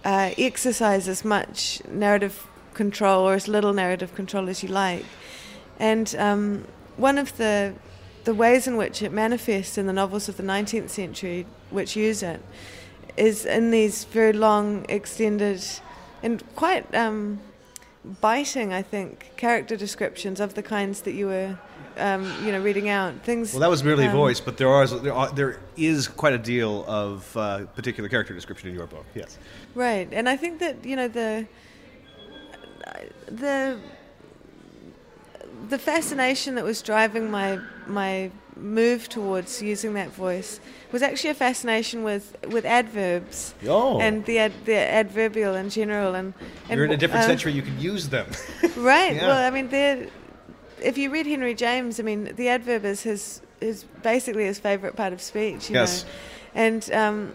uh, 0.05 0.31
exercise 0.37 1.07
as 1.07 1.25
much 1.25 1.81
narrative 1.89 2.47
control 2.73 3.27
or 3.27 3.33
as 3.33 3.47
little 3.47 3.73
narrative 3.73 4.13
control 4.15 4.49
as 4.49 4.63
you 4.63 4.69
like. 4.69 5.05
And 5.79 6.15
um, 6.17 6.67
one 6.97 7.17
of 7.17 7.35
the 7.37 7.73
the 8.23 8.33
ways 8.33 8.67
in 8.67 8.77
which 8.77 9.01
it 9.01 9.11
manifests 9.11 9.77
in 9.77 9.85
the 9.85 9.93
novels 9.93 10.29
of 10.29 10.37
the 10.37 10.43
19th 10.43 10.89
century, 10.89 11.45
which 11.71 11.95
use 11.95 12.23
it, 12.23 12.41
is 13.17 13.45
in 13.45 13.71
these 13.71 14.05
very 14.05 14.33
long, 14.33 14.85
extended, 14.89 15.63
and 16.21 16.41
quite 16.55 16.93
um, 16.95 17.39
biting, 18.21 18.73
I 18.73 18.81
think, 18.81 19.31
character 19.37 19.75
descriptions 19.75 20.39
of 20.39 20.53
the 20.53 20.63
kinds 20.63 21.01
that 21.01 21.13
you 21.13 21.27
were, 21.27 21.59
um, 21.97 22.23
you 22.45 22.51
know, 22.51 22.61
reading 22.61 22.89
out. 22.89 23.13
Things. 23.23 23.53
Well, 23.53 23.61
that 23.61 23.69
was 23.69 23.83
merely 23.83 24.05
um, 24.05 24.13
voice, 24.13 24.39
but 24.39 24.57
there 24.57 24.69
are 24.69 24.87
there, 24.87 25.13
are, 25.13 25.31
there 25.31 25.59
is 25.75 26.07
quite 26.07 26.33
a 26.33 26.37
deal 26.37 26.85
of 26.87 27.35
uh, 27.35 27.65
particular 27.75 28.09
character 28.09 28.33
description 28.33 28.69
in 28.69 28.75
your 28.75 28.87
book. 28.87 29.05
Yes. 29.13 29.37
Right, 29.75 30.07
and 30.11 30.27
I 30.27 30.37
think 30.37 30.59
that 30.59 30.83
you 30.85 30.95
know 30.95 31.07
the 31.07 31.47
the 33.27 33.79
the 35.69 35.77
fascination 35.77 36.55
that 36.55 36.63
was 36.63 36.81
driving 36.81 37.31
my 37.31 37.59
my 37.87 38.31
move 38.55 39.09
towards 39.09 39.61
using 39.61 39.93
that 39.93 40.09
voice 40.09 40.59
was 40.91 41.01
actually 41.01 41.31
a 41.31 41.33
fascination 41.33 42.03
with, 42.03 42.35
with 42.49 42.65
adverbs 42.65 43.55
oh. 43.67 43.99
and 43.99 44.23
the 44.25 44.37
ad, 44.37 44.51
the 44.65 44.75
adverbial 44.75 45.55
in 45.55 45.69
general 45.71 46.13
and, 46.13 46.35
and 46.69 46.77
you're 46.77 46.85
in 46.85 46.91
a 46.91 46.97
different 46.97 47.23
uh, 47.23 47.27
century 47.27 47.51
you 47.51 47.63
can 47.63 47.79
use 47.79 48.09
them 48.09 48.27
right 48.77 49.15
yeah. 49.15 49.27
well 49.27 49.45
I 49.45 49.49
mean 49.49 49.69
if 50.81 50.97
you 50.97 51.09
read 51.09 51.25
Henry 51.25 51.55
James 51.55 51.99
I 51.99 52.03
mean 52.03 52.35
the 52.35 52.49
adverb 52.49 52.85
is 52.85 53.01
his 53.01 53.41
is 53.59 53.85
basically 54.03 54.45
his 54.45 54.59
favorite 54.59 54.95
part 54.95 55.13
of 55.13 55.21
speech 55.21 55.69
you 55.69 55.75
yes. 55.75 56.03
know 56.03 56.09
and 56.55 56.91
um, 56.91 57.33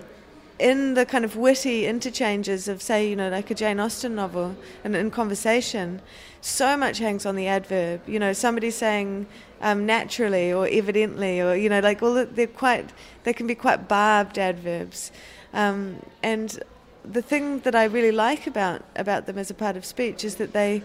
in 0.59 0.95
the 0.95 1.07
kind 1.07 1.25
of 1.25 1.37
witty 1.37 1.87
interchanges 1.87 2.69
of 2.69 2.83
say 2.83 3.09
you 3.09 3.15
know 3.15 3.29
like 3.29 3.51
a 3.51 3.55
Jane 3.55 3.79
Austen 3.79 4.15
novel 4.15 4.57
and 4.85 4.97
in 4.97 5.11
conversation 5.11 6.01
so 6.41 6.77
much 6.77 6.99
hangs 6.99 7.27
on 7.27 7.37
the 7.37 7.47
adverb. 7.47 8.09
You 8.09 8.19
know, 8.19 8.33
somebody 8.33 8.71
saying 8.71 9.27
um, 9.61 9.87
naturally 9.87 10.53
or 10.53 10.67
evidently, 10.69 11.41
or 11.41 11.55
you 11.55 11.69
know, 11.69 11.81
like 11.81 12.03
all 12.03 12.25
they're 12.25 12.47
quite 12.47 12.91
they 13.25 13.33
can 13.33 13.47
be 13.47 13.55
quite 13.55 13.89
barbed 13.89 14.39
adverbs. 14.39 15.11
Um, 15.53 16.03
and 16.23 16.61
the 17.05 17.23
thing 17.23 17.61
that 17.61 17.75
I 17.75 17.85
really 17.85 18.13
like 18.13 18.47
about 18.47 18.83
about 18.97 19.27
them 19.27 19.39
as 19.39 19.51
a 19.51 19.55
part 19.55 19.77
of 19.77 19.85
speech 19.85 20.25
is 20.25 20.37
that 20.37 20.53
they 20.53 20.83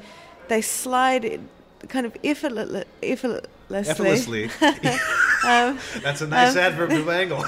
they 0.47 0.61
slide 0.61 1.39
kind 1.89 2.05
of 2.05 2.17
effortlessly. 2.23 2.85
Effortlessly. 3.71 4.45
um, 4.61 5.79
That's 6.01 6.21
a 6.21 6.27
nice 6.27 6.55
um, 6.55 6.57
adverb 6.57 6.89
to 6.91 7.11
angle. 7.11 7.45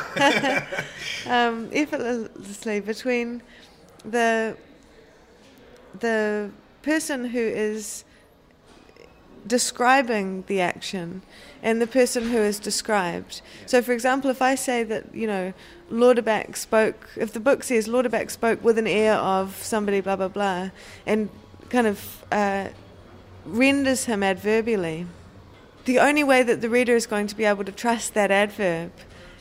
um, 1.28 1.70
effortlessly 1.74 2.80
between 2.80 3.41
the 4.03 4.57
the 5.99 6.49
person 6.82 7.26
who 7.26 7.39
is 7.39 8.03
describing 9.47 10.43
the 10.47 10.59
action 10.59 11.22
and 11.61 11.82
the 11.82 11.88
person 11.88 12.30
who 12.30 12.38
is 12.38 12.59
described. 12.59 13.41
So, 13.66 13.82
for 13.82 13.91
example, 13.91 14.30
if 14.30 14.41
I 14.41 14.55
say 14.55 14.84
that, 14.84 15.13
you 15.16 15.28
know, 15.28 15.53
Lauderback 15.91 16.55
spoke, 16.55 17.09
if 17.16 17.34
the 17.34 17.39
book 17.39 17.63
says 17.63 17.88
Lauderback 17.88 18.30
spoke 18.30 18.63
with 18.63 18.78
an 18.78 18.88
air 18.88 19.16
of 19.16 19.55
somebody, 19.63 20.01
blah, 20.01 20.16
blah, 20.16 20.28
blah, 20.28 20.70
and 21.05 21.30
kind 21.70 21.88
of 21.88 22.26
uh, 22.32 22.68
renders 23.45 24.05
him 24.05 24.24
adverbially, 24.24 25.07
the 25.86 25.99
only 25.99 26.23
way 26.23 26.43
that 26.43 26.61
the 26.61 26.69
reader 26.69 26.95
is 26.95 27.07
going 27.07 27.27
to 27.27 27.36
be 27.36 27.45
able 27.45 27.63
to 27.63 27.71
trust 27.71 28.13
that 28.13 28.31
adverb 28.31 28.91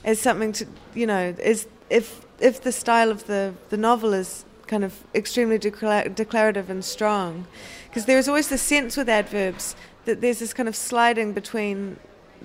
is 0.05 0.20
something 0.20 0.53
to, 0.53 0.66
you 0.95 1.07
know, 1.07 1.34
is 1.42 1.66
if, 1.90 2.24
if 2.38 2.61
the 2.62 2.72
style 2.72 3.11
of 3.11 3.26
the, 3.26 3.55
the 3.70 3.76
novel 3.76 4.12
is 4.12 4.45
kind 4.66 4.84
of 4.84 5.03
extremely 5.14 5.59
decla- 5.59 6.14
declarative 6.14 6.70
and 6.70 6.84
strong. 6.84 7.47
Because 7.88 8.07
there's 8.07 8.28
always 8.28 8.49
the 8.49 8.59
sense 8.59 8.97
with 8.97 9.09
adverbs 9.09 9.76
that 10.05 10.20
there's 10.20 10.38
this 10.38 10.53
kind 10.53 10.68
of 10.68 10.76
sliding 10.76 11.32
between 11.32 11.97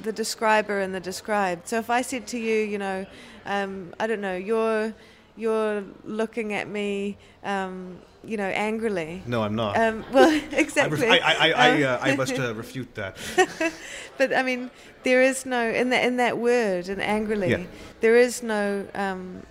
the 0.02 0.12
describer 0.12 0.80
and 0.80 0.96
the 0.96 1.00
described. 1.00 1.68
So 1.68 1.78
if 1.78 1.90
I 1.90 2.02
said 2.02 2.28
to 2.28 2.40
you, 2.40 2.56
you 2.56 2.78
know, 2.78 3.06
um, 3.46 3.94
I 4.00 4.08
don't 4.08 4.22
know, 4.22 4.36
you're 4.36 4.94
you're 5.36 5.84
looking 6.04 6.54
at 6.54 6.68
me, 6.68 7.18
um, 7.46 8.00
you 8.24 8.38
know, 8.38 8.46
angrily. 8.48 9.24
No, 9.26 9.44
I'm 9.44 9.56
not. 9.56 9.78
Um, 9.78 10.04
well, 10.12 10.30
I, 10.52 10.56
exactly. 10.56 11.08
I, 11.08 11.18
I, 11.18 11.52
I, 11.52 11.70
Um, 11.72 11.84
uh, 11.84 11.98
I 12.02 12.16
must 12.16 12.38
uh, 12.38 12.54
refute 12.64 12.94
that. 12.96 13.18
but 14.18 14.34
I 14.36 14.44
mean, 14.44 14.70
there 15.04 15.22
is 15.22 15.46
no 15.46 15.70
in 15.70 15.90
that 15.90 16.04
in 16.06 16.18
that 16.18 16.38
word 16.38 16.90
and 16.90 17.02
angrily. 17.02 17.50
Yeah. 17.52 17.64
There 18.02 18.18
is 18.18 18.44
no. 18.44 18.86
Um, 18.94 19.44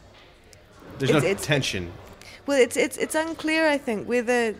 There's 0.99 1.11
no 1.13 1.19
It's- 1.19 1.31
it's- 1.33 1.47
tension. 1.47 1.93
well, 2.47 2.59
it's 2.61 2.77
it's 2.77 2.97
it's 2.99 3.15
unclear. 3.15 3.69
I 3.69 3.79
think 3.79 4.09
whether 4.09 4.55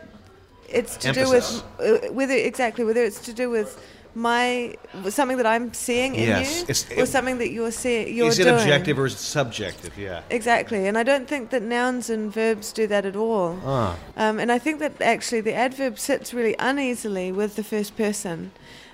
it's 0.69 0.97
to 0.99 1.09
Emphasis. 1.09 1.63
do 1.79 1.87
with 1.89 2.09
uh, 2.09 2.13
whether 2.13 2.35
exactly 2.35 2.85
whether 2.85 3.03
it's 3.05 3.21
to 3.27 3.33
do 3.33 3.51
with 3.51 3.77
my 4.19 4.75
something 5.11 5.37
that 5.37 5.47
I'm 5.47 5.73
seeing 5.73 6.15
in 6.17 6.29
Yes, 6.29 6.57
you 6.57 6.63
it's- 6.63 6.87
or 6.99 7.03
it- 7.05 7.09
something 7.09 7.39
that 7.39 7.51
you're 7.51 7.71
seeing. 7.71 8.15
You're 8.15 8.29
Is 8.29 8.39
it 8.39 8.45
doing. 8.45 8.57
objective 8.57 8.99
or 8.99 9.07
is 9.07 9.15
it 9.15 9.19
subjective? 9.19 9.97
Yeah. 9.97 10.23
Exactly, 10.31 10.87
and 10.89 10.99
I 10.99 11.03
don't 11.05 11.29
think 11.29 11.51
that 11.51 11.63
nouns 11.63 12.11
and 12.11 12.33
verbs 12.33 12.73
do 12.73 12.87
that 12.89 13.07
at 13.07 13.17
all. 13.17 13.59
Ah. 13.65 13.97
Um, 14.17 14.39
and 14.39 14.51
I 14.51 14.59
think 14.59 14.81
that 14.81 15.01
actually 15.01 15.41
the 15.41 15.55
adverb 15.55 15.99
sits 15.99 16.35
really 16.35 16.57
uneasily 16.59 17.31
with 17.33 17.57
the 17.57 17.65
first 17.65 17.97
person, 17.97 18.51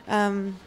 um, 0.06 0.58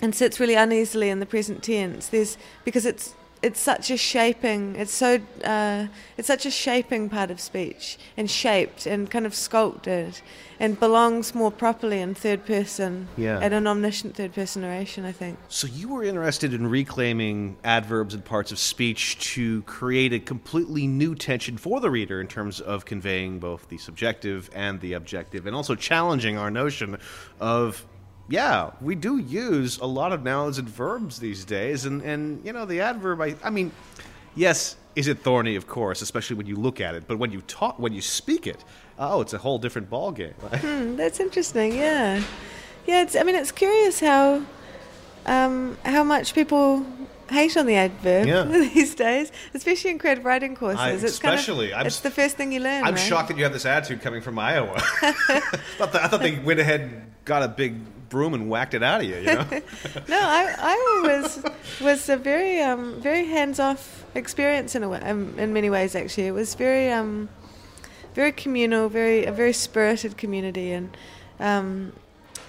and 0.00 0.14
sits 0.14 0.40
really 0.40 0.54
uneasily 0.54 1.08
in 1.10 1.20
the 1.20 1.26
present 1.26 1.62
tense. 1.62 2.06
There's 2.08 2.36
because 2.64 2.86
it's 2.86 3.14
it's 3.42 3.60
such 3.60 3.90
a 3.90 3.96
shaping. 3.96 4.74
It's 4.76 4.92
so 4.92 5.20
uh, 5.44 5.86
it's 6.16 6.28
such 6.28 6.46
a 6.46 6.50
shaping 6.50 7.08
part 7.08 7.30
of 7.30 7.40
speech 7.40 7.98
and 8.16 8.30
shaped 8.30 8.86
and 8.86 9.10
kind 9.10 9.26
of 9.26 9.34
sculpted, 9.34 10.20
and 10.58 10.78
belongs 10.78 11.34
more 11.34 11.50
properly 11.52 12.00
in 12.00 12.14
third 12.14 12.44
person 12.44 13.06
Yeah. 13.16 13.38
and 13.40 13.54
an 13.54 13.66
omniscient 13.66 14.16
third 14.16 14.34
person 14.34 14.62
narration. 14.62 15.04
I 15.04 15.12
think. 15.12 15.38
So 15.48 15.66
you 15.68 15.88
were 15.88 16.02
interested 16.04 16.52
in 16.52 16.66
reclaiming 16.66 17.56
adverbs 17.64 18.14
and 18.14 18.24
parts 18.24 18.50
of 18.52 18.58
speech 18.58 19.18
to 19.34 19.62
create 19.62 20.12
a 20.12 20.18
completely 20.18 20.86
new 20.86 21.14
tension 21.14 21.56
for 21.58 21.80
the 21.80 21.90
reader 21.90 22.20
in 22.20 22.26
terms 22.26 22.60
of 22.60 22.84
conveying 22.84 23.38
both 23.38 23.68
the 23.68 23.78
subjective 23.78 24.50
and 24.54 24.80
the 24.80 24.94
objective, 24.94 25.46
and 25.46 25.54
also 25.54 25.74
challenging 25.74 26.36
our 26.36 26.50
notion 26.50 26.98
of, 27.40 27.86
yeah, 28.28 28.70
we 28.80 28.94
do 28.94 29.18
use 29.18 29.78
a 29.78 29.86
lot 29.86 30.12
of 30.12 30.22
nouns 30.22 30.58
and 30.58 30.68
verbs 30.68 31.18
these 31.18 31.44
days, 31.44 31.84
and 31.86 32.02
and 32.02 32.44
you 32.44 32.52
know 32.52 32.66
the 32.66 32.80
adverb. 32.80 33.20
I, 33.20 33.34
I 33.42 33.50
mean, 33.50 33.72
yes, 34.34 34.76
is 34.94 35.08
it 35.08 35.20
thorny? 35.20 35.56
Of 35.56 35.66
course, 35.66 36.02
especially 36.02 36.36
when 36.36 36.46
you 36.46 36.56
look 36.56 36.80
at 36.80 36.94
it, 36.94 37.04
but 37.06 37.18
when 37.18 37.32
you 37.32 37.40
talk, 37.42 37.78
when 37.78 37.92
you 37.92 38.02
speak 38.02 38.46
it, 38.46 38.64
oh, 38.98 39.20
it's 39.22 39.32
a 39.32 39.38
whole 39.38 39.58
different 39.58 39.88
ballgame. 39.90 40.34
Hmm, 40.60 40.96
that's 40.96 41.20
interesting. 41.20 41.74
Yeah, 41.74 42.22
yeah. 42.86 43.02
It's, 43.02 43.16
I 43.16 43.22
mean, 43.22 43.34
it's 43.34 43.52
curious 43.52 44.00
how 44.00 44.42
um, 45.26 45.78
how 45.84 46.04
much 46.04 46.34
people 46.34 46.84
hate 47.30 47.56
on 47.56 47.66
the 47.66 47.74
adverb 47.76 48.26
Yeah. 48.26 48.42
these 48.74 48.94
days, 48.94 49.32
especially 49.54 49.90
in 49.90 49.98
creative 49.98 50.24
writing 50.24 50.54
courses. 50.56 50.80
I- 50.80 50.90
it's 50.92 51.02
especially. 51.04 51.68
kind 51.70 51.82
of, 51.82 51.86
it's 51.86 52.00
the 52.00 52.10
first 52.10 52.36
thing 52.36 52.52
you 52.52 52.60
learn. 52.60 52.84
I'm 52.84 52.94
right? 52.94 53.00
shocked 53.00 53.28
that 53.28 53.36
you 53.36 53.44
have 53.44 53.52
this 53.52 53.66
attitude 53.66 54.00
coming 54.02 54.22
from 54.22 54.38
Iowa. 54.38 54.74
I, 55.02 55.12
thought 55.78 55.92
that- 55.92 56.04
I 56.04 56.08
thought 56.08 56.20
they 56.20 56.38
went 56.38 56.60
ahead, 56.60 56.80
and 56.80 57.12
got 57.24 57.42
a 57.42 57.48
big 57.48 57.74
broom, 58.08 58.34
and 58.34 58.48
whacked 58.48 58.74
it 58.74 58.82
out 58.82 59.00
of 59.00 59.06
you. 59.06 59.16
You 59.16 59.24
know? 59.24 59.46
No, 60.08 60.18
I, 60.20 60.54
I 60.58 61.02
was 61.06 61.42
was 61.80 62.08
a 62.08 62.16
very 62.16 62.60
um, 62.60 63.00
very 63.00 63.26
hands 63.26 63.58
off 63.60 64.04
experience 64.14 64.74
in 64.74 64.82
a 64.82 64.88
way, 64.88 65.00
um, 65.00 65.38
in 65.38 65.52
many 65.52 65.70
ways. 65.70 65.94
Actually, 65.94 66.26
it 66.26 66.32
was 66.32 66.54
very 66.54 66.90
um, 66.90 67.28
very 68.14 68.32
communal, 68.32 68.88
very 68.88 69.24
a 69.24 69.32
very 69.32 69.52
spirited 69.52 70.16
community, 70.16 70.72
and 70.72 70.96
um, 71.40 71.92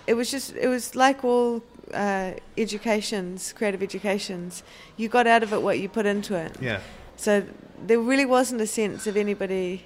it 0.08 0.14
was 0.16 0.32
just 0.32 0.56
it 0.56 0.68
was 0.68 0.96
like 0.96 1.24
all 1.24 1.62
uh, 1.94 2.32
educations, 2.58 3.54
creative 3.54 3.84
educations. 3.84 4.64
You 4.98 5.10
got 5.10 5.28
out 5.28 5.44
of 5.44 5.54
it 5.54 5.62
what 5.62 5.80
you 5.80 5.90
put 5.90 6.06
into 6.06 6.36
it. 6.36 6.56
yeah. 6.62 6.80
So 7.18 7.44
there 7.86 8.00
really 8.00 8.26
wasn't 8.26 8.62
a 8.62 8.68
sense 8.68 9.06
of 9.08 9.18
anybody 9.18 9.84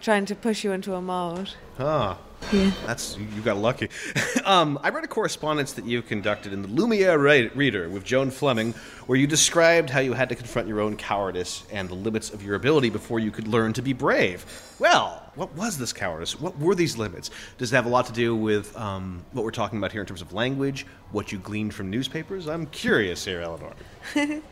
trying 0.00 0.24
to 0.26 0.34
push 0.36 0.62
you 0.64 0.72
into 0.72 0.94
a 0.94 1.00
mold. 1.00 1.56
Ah, 1.78 2.18
Yeah. 2.52 2.70
that's 2.86 3.16
you 3.18 3.42
got 3.42 3.56
lucky. 3.56 3.88
um, 4.44 4.78
I 4.82 4.90
read 4.90 5.02
a 5.04 5.08
correspondence 5.08 5.72
that 5.72 5.84
you 5.84 6.00
conducted 6.00 6.52
in 6.52 6.62
the 6.62 6.68
Lumiere 6.68 7.18
Reader 7.18 7.88
with 7.88 8.04
Joan 8.04 8.30
Fleming, 8.30 8.72
where 9.06 9.18
you 9.18 9.26
described 9.26 9.90
how 9.90 10.00
you 10.00 10.12
had 10.12 10.28
to 10.28 10.34
confront 10.34 10.68
your 10.68 10.80
own 10.80 10.96
cowardice 10.96 11.64
and 11.72 11.88
the 11.88 11.94
limits 11.94 12.30
of 12.30 12.42
your 12.42 12.54
ability 12.54 12.90
before 12.90 13.18
you 13.18 13.30
could 13.30 13.48
learn 13.48 13.72
to 13.72 13.82
be 13.82 13.92
brave. 13.92 14.44
Well, 14.78 15.32
what 15.34 15.54
was 15.54 15.76
this 15.76 15.92
cowardice? 15.92 16.38
What 16.38 16.56
were 16.58 16.74
these 16.74 16.96
limits? 16.96 17.30
Does 17.58 17.72
it 17.72 17.76
have 17.76 17.86
a 17.86 17.90
lot 17.90 18.06
to 18.06 18.12
do 18.12 18.36
with 18.36 18.76
um, 18.76 19.24
what 19.32 19.44
we're 19.44 19.50
talking 19.50 19.78
about 19.78 19.90
here 19.90 20.02
in 20.02 20.06
terms 20.06 20.22
of 20.22 20.32
language? 20.32 20.86
What 21.10 21.32
you 21.32 21.38
gleaned 21.38 21.74
from 21.74 21.90
newspapers? 21.90 22.46
I'm 22.48 22.66
curious 22.66 23.24
here, 23.24 23.40
Eleanor. 23.40 23.72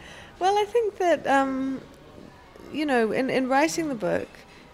Well, 0.40 0.58
I 0.58 0.64
think 0.64 0.98
that 0.98 1.26
um, 1.26 1.80
you 2.72 2.86
know, 2.86 3.12
in, 3.12 3.30
in 3.30 3.48
writing 3.48 3.88
the 3.88 3.94
book, 3.94 4.28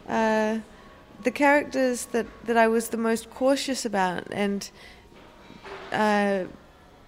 uh, 0.08 0.58
the 1.22 1.30
characters 1.30 2.06
that, 2.06 2.26
that 2.46 2.56
I 2.56 2.68
was 2.68 2.88
the 2.88 2.96
most 2.96 3.30
cautious 3.30 3.84
about 3.84 4.24
and 4.30 4.70
uh, 5.92 6.44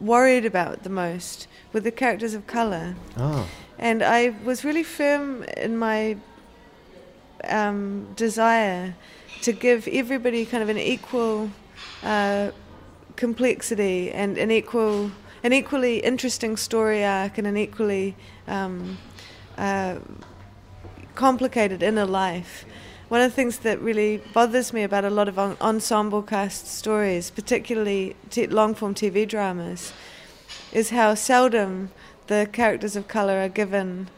worried 0.00 0.44
about 0.44 0.82
the 0.82 0.90
most 0.90 1.46
were 1.72 1.80
the 1.80 1.90
characters 1.92 2.34
of 2.34 2.46
color, 2.46 2.94
Oh. 3.16 3.48
and 3.78 4.02
I 4.02 4.34
was 4.44 4.64
really 4.64 4.82
firm 4.82 5.44
in 5.56 5.76
my 5.78 6.16
um, 7.44 8.06
desire 8.16 8.94
to 9.42 9.52
give 9.52 9.88
everybody 9.88 10.44
kind 10.44 10.62
of 10.62 10.68
an 10.68 10.78
equal 10.78 11.50
uh, 12.02 12.50
complexity 13.16 14.10
and 14.12 14.38
an 14.38 14.50
equal, 14.50 15.10
an 15.42 15.52
equally 15.52 15.98
interesting 15.98 16.56
story 16.56 17.04
arc 17.04 17.38
and 17.38 17.46
an 17.46 17.56
equally 17.56 18.14
um, 18.46 18.98
uh, 19.58 19.96
complicated 21.14 21.82
inner 21.82 22.06
life. 22.06 22.64
One 23.12 23.20
of 23.20 23.30
the 23.30 23.36
things 23.36 23.58
that 23.58 23.78
really 23.82 24.22
bothers 24.32 24.72
me 24.72 24.84
about 24.84 25.04
a 25.04 25.10
lot 25.10 25.28
of 25.28 25.38
en- 25.38 25.58
ensemble 25.60 26.22
cast 26.22 26.66
stories, 26.66 27.30
particularly 27.30 28.16
t- 28.30 28.46
long 28.46 28.74
form 28.74 28.94
TV 28.94 29.28
dramas, 29.28 29.92
is 30.72 30.88
how 30.88 31.12
seldom 31.12 31.90
the 32.28 32.48
characters 32.50 32.96
of 32.96 33.08
color 33.08 33.34
are 33.34 33.50
given 33.50 34.08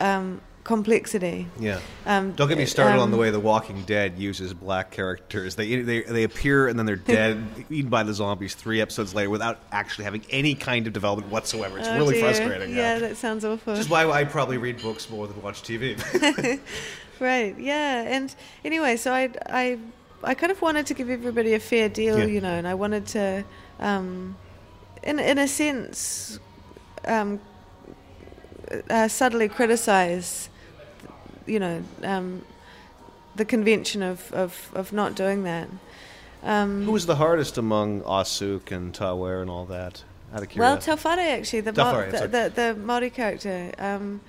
um, 0.00 0.40
complexity. 0.64 1.48
Yeah. 1.58 1.80
Um, 2.06 2.32
Don't 2.32 2.48
get 2.48 2.56
me 2.56 2.64
started 2.64 2.98
on 2.98 3.10
the 3.10 3.18
um, 3.18 3.20
way 3.20 3.30
The 3.30 3.38
Walking 3.38 3.82
Dead 3.82 4.18
uses 4.18 4.54
black 4.54 4.90
characters. 4.90 5.54
They 5.56 5.82
they, 5.82 6.00
they 6.00 6.22
appear 6.22 6.66
and 6.66 6.78
then 6.78 6.86
they're 6.86 6.96
dead, 6.96 7.44
eaten 7.68 7.90
by 7.90 8.04
the 8.04 8.14
zombies 8.14 8.54
three 8.54 8.80
episodes 8.80 9.14
later 9.14 9.28
without 9.28 9.60
actually 9.70 10.06
having 10.06 10.24
any 10.30 10.54
kind 10.54 10.86
of 10.86 10.94
development 10.94 11.30
whatsoever. 11.30 11.78
It's 11.78 11.88
oh 11.88 11.98
really 11.98 12.14
dear. 12.14 12.22
frustrating. 12.32 12.74
Yeah, 12.74 13.00
that 13.00 13.18
sounds 13.18 13.44
awful. 13.44 13.74
Which 13.74 13.80
is 13.80 13.90
why 13.90 14.10
I 14.10 14.24
probably 14.24 14.56
read 14.56 14.80
books 14.80 15.10
more 15.10 15.26
than 15.26 15.42
watch 15.42 15.60
TV. 15.62 16.00
Right. 17.20 17.54
Yeah. 17.58 18.02
And 18.16 18.34
anyway, 18.64 18.96
so 18.96 19.12
I 19.12 19.30
I 19.46 19.78
I 20.24 20.34
kind 20.34 20.50
of 20.52 20.60
wanted 20.62 20.86
to 20.86 20.94
give 20.94 21.10
everybody 21.10 21.54
a 21.54 21.60
fair 21.60 21.88
deal, 21.88 22.18
Yeah. 22.18 22.24
you 22.24 22.40
know, 22.40 22.54
and 22.54 22.66
I 22.66 22.74
wanted 22.74 23.06
to, 23.08 23.44
um, 23.78 24.36
in 25.02 25.18
in 25.18 25.38
a 25.38 25.46
sense, 25.48 26.38
um, 27.06 27.40
uh, 28.88 29.08
subtly 29.08 29.48
criticize, 29.48 30.48
you 31.46 31.58
know, 31.58 31.82
um, 32.04 32.42
the 33.36 33.44
convention 33.44 34.02
of, 34.02 34.32
of, 34.32 34.70
of 34.74 34.92
not 34.92 35.14
doing 35.14 35.44
that. 35.44 35.68
Um, 36.42 36.84
Who 36.84 36.92
was 36.92 37.06
the 37.06 37.16
hardest 37.16 37.58
among 37.58 38.00
Asuk 38.02 38.72
and 38.72 38.94
Tawer 38.94 39.40
and 39.42 39.50
all 39.50 39.66
that? 39.66 40.04
Out 40.32 40.42
of 40.42 40.56
Well. 40.56 40.78
Tauwhare 40.78 41.38
actually, 41.38 41.60
the, 41.62 41.72
Tauwhare, 41.72 42.12
Mau- 42.12 42.18
the, 42.20 42.28
the 42.28 42.52
the 42.54 42.74
Maori 42.80 43.10
character. 43.10 43.72
Um, 43.78 44.20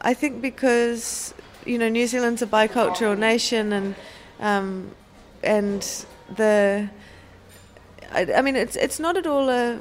I 0.00 0.14
think 0.14 0.40
because 0.40 1.34
you 1.64 1.78
know 1.78 1.88
New 1.88 2.06
Zealand's 2.06 2.42
a 2.42 2.46
bicultural 2.46 3.16
nation, 3.16 3.72
and 3.72 3.94
um, 4.40 4.90
and 5.42 5.82
the 6.36 6.88
I, 8.12 8.32
I 8.36 8.42
mean 8.42 8.56
it's 8.56 8.76
it's 8.76 8.98
not 8.98 9.16
at 9.16 9.26
all 9.26 9.48
a 9.48 9.78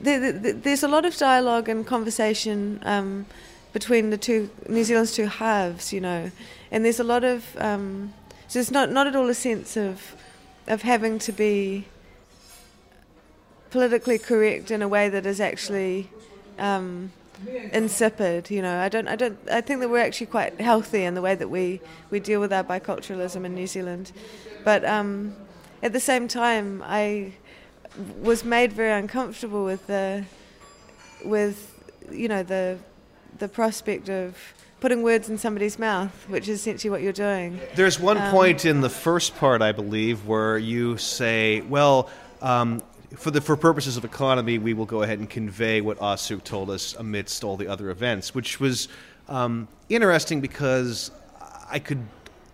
there, 0.00 0.32
there, 0.32 0.52
there's 0.52 0.82
a 0.82 0.88
lot 0.88 1.04
of 1.04 1.16
dialogue 1.16 1.68
and 1.68 1.86
conversation 1.86 2.80
um, 2.84 3.26
between 3.72 4.10
the 4.10 4.18
two 4.18 4.50
New 4.68 4.84
Zealand's 4.84 5.14
two 5.14 5.26
halves, 5.26 5.92
you 5.92 6.00
know, 6.00 6.30
and 6.70 6.84
there's 6.84 7.00
a 7.00 7.04
lot 7.04 7.24
of 7.24 7.56
um, 7.58 8.12
so 8.48 8.60
it's 8.60 8.70
not 8.70 8.90
not 8.90 9.06
at 9.06 9.16
all 9.16 9.28
a 9.28 9.34
sense 9.34 9.76
of 9.76 10.14
of 10.66 10.82
having 10.82 11.18
to 11.18 11.32
be 11.32 11.86
politically 13.70 14.18
correct 14.18 14.70
in 14.70 14.82
a 14.82 14.88
way 14.88 15.08
that 15.08 15.26
is 15.26 15.40
actually 15.40 16.08
um, 16.58 17.10
insipid. 17.72 18.50
You 18.50 18.62
know, 18.62 18.78
I 18.78 18.88
don't, 18.88 19.08
I 19.08 19.16
don't, 19.16 19.38
I 19.50 19.60
think 19.60 19.80
that 19.80 19.90
we're 19.90 19.98
actually 19.98 20.26
quite 20.26 20.60
healthy 20.60 21.04
in 21.04 21.14
the 21.14 21.22
way 21.22 21.34
that 21.34 21.48
we 21.48 21.80
we 22.10 22.20
deal 22.20 22.40
with 22.40 22.52
our 22.52 22.64
biculturalism 22.64 23.44
in 23.44 23.54
New 23.54 23.66
Zealand, 23.66 24.12
but 24.64 24.84
um, 24.84 25.34
at 25.82 25.92
the 25.92 26.00
same 26.00 26.28
time, 26.28 26.82
I 26.86 27.32
was 28.20 28.44
made 28.44 28.72
very 28.72 28.92
uncomfortable 28.98 29.64
with 29.64 29.86
the 29.86 30.24
with 31.24 31.74
you 32.10 32.28
know 32.28 32.42
the 32.42 32.78
the 33.38 33.48
prospect 33.48 34.08
of 34.08 34.36
putting 34.80 35.02
words 35.02 35.30
in 35.30 35.38
somebody's 35.38 35.78
mouth, 35.78 36.12
which 36.28 36.48
is 36.48 36.60
essentially 36.60 36.90
what 36.90 37.00
you're 37.00 37.12
doing. 37.12 37.58
There's 37.74 37.98
one 37.98 38.18
um, 38.18 38.30
point 38.30 38.64
in 38.64 38.80
the 38.80 38.90
first 38.90 39.34
part, 39.36 39.62
I 39.62 39.72
believe, 39.72 40.26
where 40.26 40.58
you 40.58 40.98
say, 40.98 41.62
"Well, 41.62 42.10
um, 42.42 42.82
for 43.16 43.30
the 43.30 43.40
for 43.40 43.56
purposes 43.56 43.96
of 43.96 44.04
economy, 44.04 44.58
we 44.58 44.74
will 44.74 44.86
go 44.86 45.02
ahead 45.02 45.18
and 45.18 45.28
convey 45.28 45.80
what 45.80 45.98
Asuk 45.98 46.44
told 46.44 46.70
us 46.70 46.94
amidst 46.94 47.44
all 47.44 47.56
the 47.56 47.68
other 47.68 47.90
events," 47.90 48.34
which 48.34 48.60
was 48.60 48.88
um, 49.28 49.68
interesting 49.88 50.40
because 50.40 51.10
I 51.70 51.78
could 51.78 52.06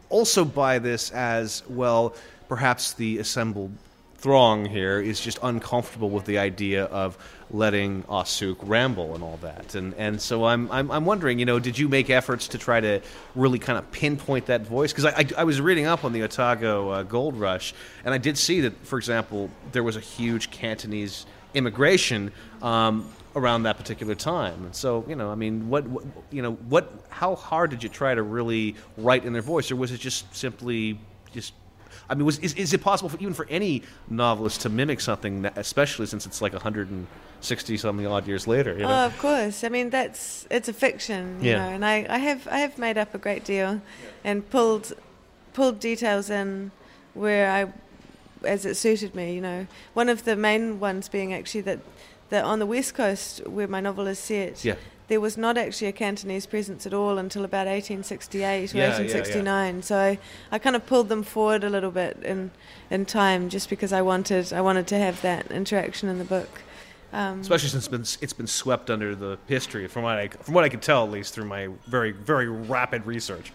also 0.09 0.45
buy 0.45 0.79
this 0.79 1.11
as 1.11 1.63
well. 1.69 2.15
Perhaps 2.49 2.95
the 2.95 3.19
assembled 3.19 3.73
throng 4.21 4.67
here 4.67 5.01
is 5.01 5.19
just 5.19 5.39
uncomfortable 5.43 6.11
with 6.11 6.27
the 6.27 6.39
idea 6.39 6.85
of 6.85 7.17
letting 7.51 8.03
Asuk 8.05 8.57
ramble 8.61 9.15
and 9.15 9.25
all 9.25 9.39
that. 9.43 9.75
And 9.75 9.95
and 9.95 10.21
so 10.21 10.45
I'm, 10.45 10.71
I'm 10.71 10.91
I'm 10.91 11.05
wondering, 11.07 11.39
you 11.39 11.47
know, 11.47 11.59
did 11.59 11.79
you 11.79 11.89
make 11.89 12.11
efforts 12.11 12.49
to 12.49 12.59
try 12.59 12.81
to 12.81 13.01
really 13.35 13.59
kind 13.59 13.79
of 13.79 13.91
pinpoint 13.91 14.47
that 14.47 14.63
voice? 14.63 14.93
Because 14.93 15.07
I, 15.07 15.21
I, 15.21 15.27
I 15.39 15.45
was 15.45 15.61
reading 15.61 15.87
up 15.87 16.05
on 16.05 16.13
the 16.13 16.23
Otago 16.23 16.91
uh, 16.91 17.03
Gold 17.03 17.37
Rush, 17.37 17.73
and 18.05 18.13
I 18.13 18.19
did 18.19 18.37
see 18.37 18.61
that, 18.61 18.77
for 18.87 18.99
example, 18.99 19.51
there 19.73 19.83
was 19.83 19.97
a 19.97 20.01
huge 20.01 20.51
Cantonese 20.51 21.27
immigration. 21.55 22.33
Um, 22.63 23.11
around 23.37 23.63
that 23.63 23.77
particular 23.77 24.17
time. 24.17 24.65
And 24.65 24.75
so, 24.75 25.05
you 25.07 25.15
know, 25.15 25.31
I 25.31 25.37
mean, 25.37 25.69
what, 25.69 25.87
what, 25.87 26.05
you 26.33 26.43
know, 26.43 26.55
what, 26.69 26.93
how 27.11 27.37
hard 27.37 27.71
did 27.71 27.81
you 27.81 27.89
try 27.89 28.13
to 28.13 28.25
really 28.25 28.75
write 28.97 29.25
in 29.25 29.33
their 29.33 29.41
voice, 29.41 29.71
or 29.71 29.77
was 29.77 29.93
it 29.93 30.01
just 30.01 30.35
simply 30.35 30.99
just 31.33 31.55
I 32.11 32.15
mean, 32.17 32.27
was 32.27 32.39
is, 32.41 32.55
is 32.55 32.73
it 32.73 32.83
possible 32.83 33.09
for, 33.09 33.17
even 33.21 33.35
for 33.35 33.47
any 33.49 33.83
novelist 34.09 34.63
to 34.63 34.69
mimic 34.69 35.01
something, 35.01 35.43
that, 35.43 35.57
especially 35.57 36.07
since 36.07 36.27
it's 36.27 36.43
like 36.43 36.53
160 36.53 37.77
something 37.77 38.07
odd 38.07 38.27
years 38.27 38.49
later? 38.49 38.73
You 38.73 38.81
know? 38.81 39.03
Oh, 39.03 39.07
of 39.07 39.17
course. 39.19 39.63
I 39.63 39.69
mean, 39.69 39.91
that's 39.91 40.47
it's 40.51 40.69
a 40.69 40.73
fiction, 40.73 41.39
you 41.41 41.51
Yeah. 41.51 41.59
know, 41.59 41.75
and 41.77 41.85
I, 41.85 42.07
I 42.11 42.19
have 42.19 42.49
I 42.49 42.59
have 42.59 42.77
made 42.79 42.99
up 42.99 43.15
a 43.15 43.19
great 43.19 43.45
deal, 43.45 43.81
and 44.25 44.49
pulled 44.51 44.93
pulled 45.53 45.79
details 45.79 46.31
in 46.31 46.73
where 47.15 47.49
I, 47.51 47.73
as 48.47 48.67
it 48.67 48.77
suited 48.77 49.15
me. 49.15 49.35
You 49.35 49.41
know, 49.41 49.67
one 49.95 50.09
of 50.09 50.25
the 50.25 50.35
main 50.35 50.81
ones 50.81 51.09
being 51.09 51.33
actually 51.33 51.63
that 51.63 51.79
that 52.31 52.45
on 52.45 52.59
the 52.59 52.67
west 52.67 52.95
coast 52.95 53.47
where 53.47 53.69
my 53.69 53.81
novel 53.81 54.09
is 54.09 54.19
set. 54.19 54.65
Yeah. 54.65 54.75
There 55.11 55.21
was 55.21 55.37
not 55.37 55.59
actually 55.59 55.89
a 55.89 55.93
Cantonese 55.93 56.47
presence 56.47 56.87
at 56.87 56.95
all 56.95 57.19
until 57.19 57.45
about 57.45 57.67
1868 57.67 58.41
or 58.45 58.47
Yeah, 58.47 58.55
yeah, 58.55 58.89
yeah. 58.91 58.99
1869. 58.99 59.83
So 59.83 59.99
I, 59.99 60.19
I 60.53 60.59
kind 60.61 60.77
of 60.77 60.87
pulled 60.87 61.09
them 61.09 61.25
forward 61.25 61.65
a 61.65 61.69
little 61.69 61.91
bit 61.91 62.19
in 62.23 62.53
in 62.91 63.05
time, 63.07 63.49
just 63.49 63.69
because 63.69 63.93
I 63.93 64.03
wanted 64.03 64.53
I 64.53 64.61
wanted 64.61 64.87
to 64.87 64.99
have 64.99 65.21
that 65.23 65.51
interaction 65.51 66.09
in 66.09 66.19
the 66.19 66.25
book. 66.25 66.63
Um, 67.13 67.41
Especially 67.41 67.71
since 67.71 67.87
it's 67.87 67.89
been, 67.89 68.23
it's 68.23 68.33
been 68.33 68.47
swept 68.47 68.89
under 68.89 69.17
the 69.17 69.37
history, 69.49 69.89
from 69.89 70.05
what 70.05 70.17
I 70.17 70.29
from 70.29 70.55
what 70.55 70.63
I 70.63 70.69
could 70.69 70.81
tell, 70.81 71.03
at 71.03 71.11
least 71.11 71.35
through 71.35 71.47
my 71.47 71.71
very 71.89 72.13
very 72.13 72.47
rapid 72.47 73.05
research. 73.05 73.53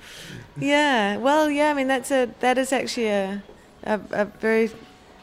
Yeah, 0.58 1.16
well, 1.16 1.50
yeah. 1.50 1.72
I 1.72 1.74
mean, 1.74 1.88
that's 1.88 2.12
a 2.12 2.28
that 2.42 2.58
is 2.58 2.74
actually 2.74 3.08
a 3.08 3.42
a, 3.86 4.02
a 4.12 4.26
very 4.26 4.72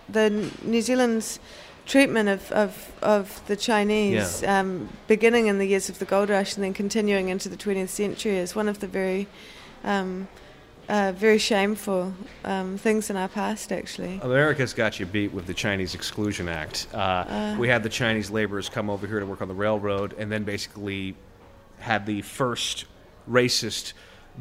the 0.09 0.51
New 0.63 0.81
Zealand's 0.81 1.39
treatment 1.87 2.29
of 2.29 2.51
of, 2.53 2.93
of 3.03 3.47
the 3.47 3.57
Chinese, 3.57 4.43
um, 4.45 4.89
beginning 5.07 5.47
in 5.47 5.59
the 5.59 5.67
years 5.67 5.89
of 5.89 5.99
the 5.99 6.05
gold 6.05 6.31
rush 6.31 6.55
and 6.55 6.65
then 6.65 6.75
continuing 6.75 7.29
into 7.29 7.49
the 7.49 7.57
20th 7.57 7.89
century, 7.89 8.37
is 8.39 8.55
one 8.55 8.69
of 8.69 8.81
the 8.81 8.87
very 8.87 9.27
um, 9.85 10.29
uh, 10.89 11.13
very 11.13 11.39
shameful 11.39 12.13
um, 12.45 12.77
things 12.77 13.11
in 13.11 13.17
our 13.17 13.29
past. 13.29 13.73
Actually, 13.73 14.21
America's 14.23 14.73
got 14.73 15.01
you 15.01 15.07
beat 15.07 15.33
with 15.33 15.47
the 15.47 15.55
Chinese 15.55 15.95
Exclusion 15.95 16.49
Act. 16.49 16.87
Uh, 16.93 17.57
we 17.59 17.69
had 17.69 17.83
the 17.83 17.89
Chinese 17.89 18.31
laborers 18.31 18.69
come 18.69 18.91
over 18.91 19.07
here 19.07 19.21
to 19.21 19.27
work 19.27 19.43
on 19.43 19.49
the 19.49 19.55
railroad, 19.55 20.15
and 20.19 20.31
then 20.31 20.45
basically 20.45 21.17
had 21.79 22.07
the 22.07 22.23
first 22.23 22.85
racist 23.29 23.93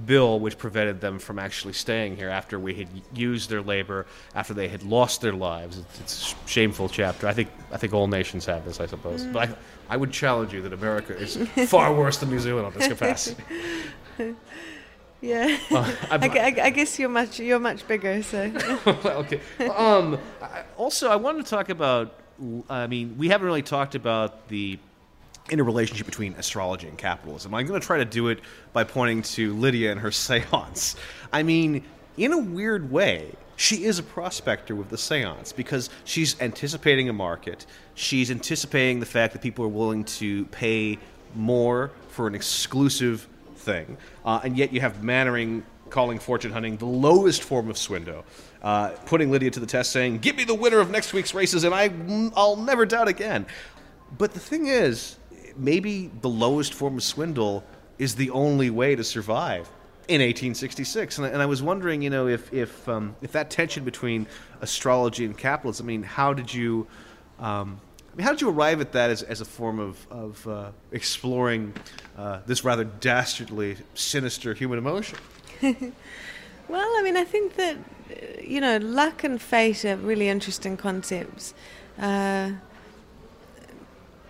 bill 0.06 0.40
which 0.40 0.58
prevented 0.58 1.02
them 1.02 1.20
from 1.20 1.38
actually 1.38 1.74
staying 1.74 2.16
here 2.16 2.30
after 2.30 2.58
we 2.58 2.74
had 2.74 2.88
used 3.14 3.50
their 3.50 3.62
labor 3.62 4.06
after 4.34 4.54
they 4.54 4.68
had 4.70 4.84
lost 4.84 5.22
their 5.22 5.34
lives. 5.34 5.78
It's, 5.78 6.00
it's 6.00 6.34
a 6.34 6.48
shameful 6.48 6.88
chapter. 6.90 7.28
I 7.28 7.34
think 7.34 7.50
I 7.72 7.78
think 7.78 7.94
all 7.94 8.08
nations 8.08 8.46
have 8.46 8.64
this, 8.66 8.80
I 8.80 8.86
suppose. 8.86 9.26
But 9.26 9.50
I, 9.50 9.56
I 9.90 9.98
would 9.98 10.12
challenge 10.12 10.54
you 10.54 10.62
that 10.62 10.74
America 10.74 11.16
is 11.18 11.36
far 11.68 11.94
worse 11.94 12.18
than 12.18 12.30
New 12.30 12.40
Zealand 12.40 12.68
on 12.68 12.74
this 12.74 12.88
capacity. 12.88 13.44
yeah. 15.22 15.58
Uh, 15.72 15.90
I, 16.10 16.16
I, 16.18 16.66
I 16.66 16.70
guess 16.72 16.98
you're 16.98 17.10
much 17.10 17.40
you're 17.40 17.60
much 17.60 17.88
bigger, 17.88 18.24
so 18.24 18.52
okay. 18.88 19.40
Um, 19.68 20.18
I- 20.42 20.64
also, 20.78 21.10
I 21.10 21.16
wanted 21.16 21.46
to 21.46 21.50
talk 21.50 21.70
about. 21.70 22.16
I 22.70 22.88
mean, 22.88 23.16
we 23.20 23.30
haven't 23.30 23.46
really 23.46 23.62
talked 23.62 23.94
about 23.94 24.48
the 24.48 24.80
interrelationship 25.52 26.06
between 26.06 26.34
astrology 26.34 26.88
and 26.88 26.98
capitalism. 26.98 27.54
I'm 27.54 27.68
going 27.68 27.80
to 27.80 27.86
try 27.86 27.98
to 27.98 28.06
do 28.06 28.30
it 28.30 28.40
by 28.74 28.84
pointing 28.84 29.22
to 29.22 29.54
Lydia 29.54 29.92
and 29.92 30.00
her 30.00 30.10
séance. 30.12 30.96
I 31.32 31.44
mean, 31.44 31.84
in 32.18 32.34
a 32.34 32.38
weird 32.38 32.92
way, 32.92 33.34
she 33.56 33.84
is 33.84 34.00
a 34.00 34.04
prospector 34.04 34.74
with 34.74 34.90
the 34.90 34.96
séance 34.96 35.56
because 35.56 35.92
she's 36.04 36.40
anticipating 36.42 37.10
a 37.10 37.14
market. 37.14 37.66
She's 37.94 38.32
anticipating 38.32 39.00
the 39.00 39.06
fact 39.06 39.34
that 39.34 39.42
people 39.44 39.64
are 39.66 39.70
willing 39.70 40.04
to 40.06 40.46
pay 40.46 40.98
more 41.36 41.92
for 42.10 42.26
an 42.26 42.34
exclusive 42.34 43.28
thing, 43.56 43.98
uh, 44.26 44.42
and 44.44 44.58
yet 44.58 44.74
you 44.74 44.82
have 44.82 45.04
Mannering 45.04 45.64
calling 45.92 46.18
fortune 46.18 46.52
hunting 46.52 46.78
the 46.78 46.86
lowest 46.86 47.44
form 47.44 47.70
of 47.70 47.78
swindle, 47.78 48.26
uh, 48.64 48.90
putting 49.06 49.30
Lydia 49.30 49.52
to 49.52 49.60
the 49.60 49.66
test, 49.68 49.92
saying, 49.92 50.20
"Give 50.20 50.36
me 50.36 50.44
the 50.44 50.56
winner 50.56 50.80
of 50.80 50.90
next 50.90 51.14
week's 51.14 51.34
races, 51.36 51.64
and 51.64 51.76
I, 51.76 51.92
I'll 52.36 52.56
never 52.56 52.86
doubt 52.86 53.08
again." 53.08 53.46
But 54.18 54.34
the 54.34 54.40
thing 54.40 54.68
is, 54.68 55.18
maybe 55.58 56.12
the 56.22 56.30
lowest 56.30 56.74
form 56.74 56.98
of 56.98 57.04
swindle 57.04 57.64
is 57.98 58.16
the 58.16 58.30
only 58.32 58.70
way 58.70 58.96
to 58.96 59.04
survive 59.04 59.70
in 60.08 60.22
1866. 60.22 61.18
And 61.18 61.28
I, 61.28 61.30
and 61.30 61.42
I 61.42 61.46
was 61.46 61.62
wondering, 61.62 62.02
you 62.02 62.10
know, 62.10 62.28
if 62.28 62.54
if 62.54 62.88
um, 62.90 63.16
if 63.22 63.32
that 63.34 63.50
tension 63.50 63.84
between 63.84 64.28
astrology 64.62 65.26
and 65.26 65.38
capitalism. 65.38 65.86
I 65.86 65.88
mean, 65.88 66.04
how 66.04 66.34
did 66.34 66.54
you? 66.54 66.88
Um, 67.40 67.80
I 68.14 68.18
mean, 68.18 68.26
how 68.26 68.32
did 68.32 68.42
you 68.42 68.50
arrive 68.50 68.82
at 68.82 68.92
that 68.92 69.10
as, 69.10 69.24
as 69.24 69.40
a 69.40 69.46
form 69.46 69.80
of, 69.80 70.06
of 70.12 70.46
uh, 70.46 70.72
exploring 70.92 71.74
uh, 72.18 72.42
this 72.46 72.66
rather 72.66 72.84
dastardly, 72.84 73.78
sinister 73.94 74.54
human 74.54 74.78
emotion? 74.78 75.18
Well, 76.72 76.90
I 76.98 77.02
mean, 77.04 77.18
I 77.18 77.26
think 77.26 77.58
that 77.58 77.76
uh, 77.76 78.42
you 78.42 78.62
know, 78.62 78.78
luck 78.78 79.26
and 79.26 79.42
fate 79.42 79.84
are 79.84 79.98
really 79.98 80.30
interesting 80.30 80.78
concepts. 80.78 81.54
Uh, 82.00 82.52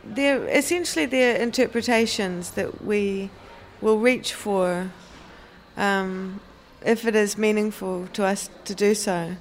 they're 0.04 0.48
essentially 0.48 1.06
they're 1.06 1.36
interpretations 1.36 2.52
that 2.52 2.84
we 2.84 3.30
will 3.82 4.00
reach 4.00 4.34
for 4.34 4.92
um, 5.78 6.40
if 6.86 7.06
it 7.06 7.16
is 7.16 7.38
meaningful 7.38 8.08
to 8.14 8.26
us 8.26 8.50
to 8.66 8.76
do 8.76 8.94
so. 8.96 9.36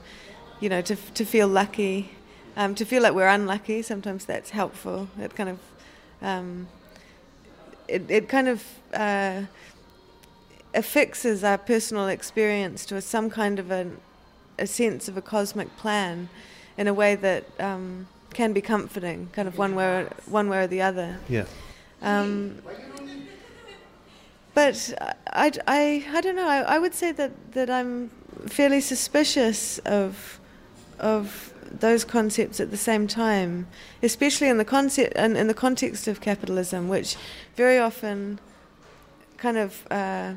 You 0.61 0.69
know, 0.69 0.83
to 0.83 0.97
to 0.97 1.25
feel 1.25 1.49
lucky, 1.49 2.11
um, 2.57 2.75
to 2.75 2.85
feel 2.85 3.03
like 3.03 3.15
we're 3.15 3.29
unlucky. 3.29 3.83
Sometimes 3.83 4.25
that's 4.27 4.51
helpful. 4.51 5.09
It 5.19 5.35
kind 5.35 5.49
of 5.49 5.59
um, 6.21 6.69
it 7.89 8.11
it 8.11 8.29
kind 8.29 8.49
of 8.49 8.65
uh, 8.93 9.43
affixes 10.75 11.43
our 11.43 11.59
personal 11.59 12.09
experience 12.09 12.85
to 12.87 12.97
a, 12.97 13.01
some 13.01 13.31
kind 13.31 13.59
of 13.59 13.71
a, 13.71 13.91
a 14.59 14.67
sense 14.67 15.09
of 15.09 15.17
a 15.17 15.23
cosmic 15.23 15.77
plan 15.77 16.29
in 16.77 16.87
a 16.87 16.95
way 16.95 17.15
that 17.15 17.45
um, 17.59 18.07
can 18.33 18.53
be 18.53 18.61
comforting, 18.61 19.29
kind 19.33 19.49
of 19.49 19.59
one 19.59 19.75
way 19.75 19.85
or, 19.85 20.11
one 20.27 20.49
way 20.49 20.65
or 20.65 20.67
the 20.67 20.83
other. 20.83 21.19
Yeah. 21.29 21.45
Um, 22.03 22.63
but 24.55 24.95
I, 25.27 25.53
I, 25.67 26.05
I 26.13 26.21
don't 26.21 26.37
know. 26.37 26.49
I, 26.49 26.61
I 26.61 26.79
would 26.79 26.95
say 26.95 27.13
that, 27.13 27.53
that 27.53 27.71
I'm 27.71 28.11
fairly 28.47 28.81
suspicious 28.81 29.79
of 29.81 30.41
of 30.99 31.55
those 31.71 32.05
concepts 32.05 32.61
at 32.61 32.71
the 32.71 32.77
same 32.77 33.07
time, 33.07 33.67
especially 34.03 34.49
in 34.49 34.59
the 34.59 34.65
concept 34.65 35.17
in, 35.17 35.37
in 35.37 35.47
the 35.47 35.55
context 35.55 36.09
of 36.09 36.21
capitalism, 36.21 36.89
which 36.89 37.17
very 37.57 37.79
often 37.79 38.39
kind 39.37 39.57
of 39.57 39.87
uh, 39.91 40.35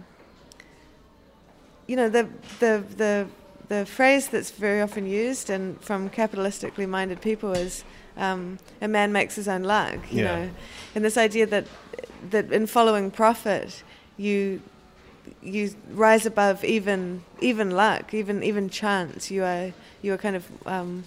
you 1.87 1.95
know 1.95 2.09
the 2.09 2.29
the 2.59 2.83
the 2.95 3.27
the 3.69 3.85
phrase 3.85 4.27
that's 4.27 4.51
very 4.51 4.81
often 4.81 5.05
used 5.07 5.49
and 5.49 5.79
from 5.81 6.09
capitalistically 6.09 6.87
minded 6.87 7.21
people 7.21 7.53
is 7.53 7.83
um, 8.17 8.59
a 8.81 8.87
man 8.87 9.11
makes 9.11 9.35
his 9.35 9.47
own 9.47 9.63
luck 9.63 9.97
you 10.11 10.21
Yeah. 10.23 10.35
know 10.45 10.49
and 10.95 11.03
this 11.05 11.17
idea 11.17 11.45
that 11.47 11.65
that 12.29 12.51
in 12.51 12.67
following 12.67 13.11
profit 13.11 13.83
you 14.17 14.61
you 15.41 15.73
rise 15.91 16.25
above 16.25 16.63
even 16.63 17.23
even 17.39 17.71
luck 17.71 18.13
even 18.13 18.43
even 18.43 18.69
chance 18.69 19.31
you 19.31 19.43
are 19.43 19.71
you 20.01 20.13
are 20.13 20.17
kind 20.17 20.35
of 20.35 20.45
um, 20.65 21.03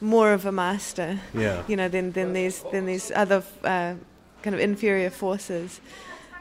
more 0.00 0.32
of 0.32 0.44
a 0.46 0.52
master 0.52 1.18
Yeah. 1.34 1.62
you 1.68 1.76
know 1.76 1.88
than 1.88 2.12
than 2.12 2.32
these 2.32 2.62
than 2.72 2.86
these 2.86 3.10
other 3.14 3.42
uh, 3.64 3.94
kind 4.42 4.54
of 4.54 4.60
inferior 4.60 5.10
forces 5.10 5.80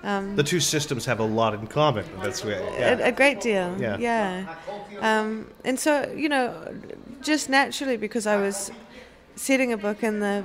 um, 0.04 0.36
The 0.36 0.44
two 0.44 0.60
systems 0.60 1.06
have 1.06 1.20
a 1.20 1.26
lot 1.26 1.54
in 1.54 1.68
common. 1.68 2.06
That's 2.22 2.44
where, 2.44 2.62
a, 2.62 3.08
a 3.08 3.12
great 3.12 3.42
deal. 3.42 3.76
Yeah. 3.80 3.98
Yeah. 3.98 4.56
Um, 5.02 5.52
and 5.64 5.80
so, 5.80 6.12
you 6.16 6.30
know, 6.30 6.54
just 7.22 7.50
naturally, 7.50 7.98
because 7.98 8.28
I 8.28 8.38
was 8.38 8.72
setting 9.36 9.72
a 9.74 9.78
book 9.78 10.04
in 10.04 10.20
the 10.20 10.44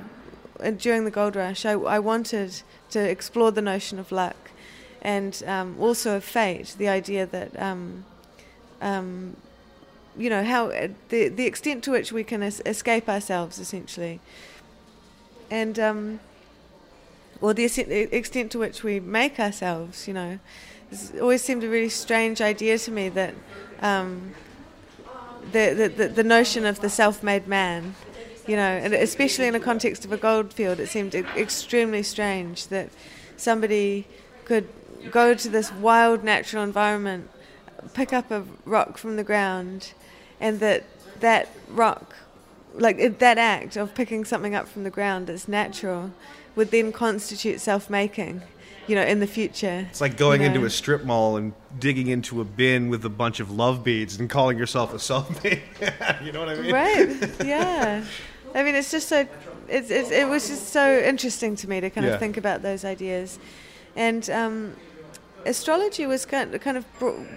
uh, 0.59 0.71
during 0.71 1.05
the 1.05 1.11
gold 1.11 1.35
rush, 1.35 1.65
I, 1.65 1.71
I 1.73 1.99
wanted 1.99 2.61
to 2.91 2.99
explore 2.99 3.51
the 3.51 3.61
notion 3.61 3.99
of 3.99 4.11
luck, 4.11 4.51
and 5.01 5.41
um, 5.45 5.75
also 5.79 6.15
of 6.17 6.23
fate. 6.23 6.75
The 6.77 6.87
idea 6.87 7.25
that, 7.25 7.61
um, 7.61 8.05
um, 8.81 9.35
you 10.17 10.29
know, 10.29 10.43
how 10.43 10.67
uh, 10.69 10.87
the 11.09 11.27
the 11.27 11.45
extent 11.45 11.83
to 11.83 11.91
which 11.91 12.13
we 12.13 12.23
can 12.23 12.41
es- 12.43 12.61
escape 12.65 13.09
ourselves, 13.09 13.59
essentially. 13.59 14.19
And 15.51 15.77
um, 15.77 16.19
or 17.41 17.53
the 17.53 17.65
extent 18.11 18.51
to 18.51 18.59
which 18.59 18.83
we 18.83 18.99
make 18.99 19.39
ourselves. 19.39 20.07
You 20.07 20.13
know, 20.13 20.39
it's 20.91 21.11
always 21.19 21.43
seemed 21.43 21.63
a 21.63 21.69
really 21.69 21.89
strange 21.89 22.41
idea 22.41 22.77
to 22.79 22.91
me 22.91 23.09
that 23.09 23.33
um, 23.81 24.33
the, 25.51 25.91
the 25.95 26.07
the 26.07 26.23
notion 26.23 26.65
of 26.65 26.81
the 26.81 26.89
self-made 26.89 27.47
man. 27.47 27.95
You 28.47 28.57
know, 28.57 28.61
and 28.61 28.93
especially 28.93 29.47
in 29.47 29.53
the 29.53 29.59
context 29.59 30.05
of 30.05 30.11
a 30.11 30.17
goldfield, 30.17 30.79
it 30.79 30.87
seemed 30.87 31.15
extremely 31.15 32.03
strange 32.03 32.67
that 32.67 32.89
somebody 33.37 34.05
could 34.43 34.67
go 35.09 35.33
to 35.33 35.49
this 35.49 35.71
wild 35.71 36.23
natural 36.23 36.63
environment, 36.63 37.27
pick 37.95 38.13
up 38.13 38.29
a 38.29 38.43
rock 38.63 38.99
from 38.99 39.15
the 39.15 39.23
ground, 39.23 39.93
and 40.39 40.59
that 40.59 40.83
that 41.21 41.49
rock, 41.69 42.15
like 42.75 43.17
that 43.17 43.37
act 43.39 43.77
of 43.77 43.95
picking 43.95 44.25
something 44.25 44.53
up 44.53 44.67
from 44.67 44.83
the 44.83 44.91
ground 44.91 45.25
that's 45.25 45.47
natural, 45.47 46.11
would 46.55 46.71
then 46.71 46.91
constitute 46.91 47.59
self-making 47.61 48.41
you 48.87 48.95
know, 48.95 49.03
in 49.03 49.19
the 49.19 49.27
future. 49.27 49.87
It's 49.89 50.01
like 50.01 50.15
going 50.17 50.41
you 50.41 50.47
know. 50.49 50.55
into 50.55 50.65
a 50.65 50.69
strip 50.69 51.03
mall 51.05 51.37
and 51.37 51.53
digging 51.79 52.07
into 52.07 52.39
a 52.41 52.43
bin 52.43 52.89
with 52.89 53.03
a 53.05 53.09
bunch 53.09 53.39
of 53.39 53.51
love 53.51 53.83
beads 53.83 54.19
and 54.19 54.29
calling 54.29 54.57
yourself 54.57 54.93
a 54.93 54.99
self-made. 54.99 55.61
you 56.23 56.31
know 56.31 56.41
what 56.41 56.49
I 56.49 56.55
mean? 56.55 56.71
Right. 56.71 57.31
Yeah. 57.45 58.05
I 58.53 58.63
mean, 58.63 58.75
it's 58.75 58.91
just 58.91 59.09
so. 59.09 59.27
It's, 59.67 59.89
it's, 59.89 60.11
it 60.11 60.29
was 60.29 60.47
just 60.47 60.69
so 60.69 60.99
interesting 60.99 61.55
to 61.57 61.67
me 61.67 61.81
to 61.81 61.89
kind 61.89 62.05
Yeah. 62.05 62.13
of 62.13 62.19
think 62.19 62.37
about 62.37 62.61
those 62.61 62.85
ideas, 62.85 63.39
and 63.95 64.29
um, 64.29 64.75
astrology 65.45 66.05
was 66.05 66.25
kind 66.25 66.53
of, 66.53 66.61
kind 66.61 66.77
of 66.77 66.85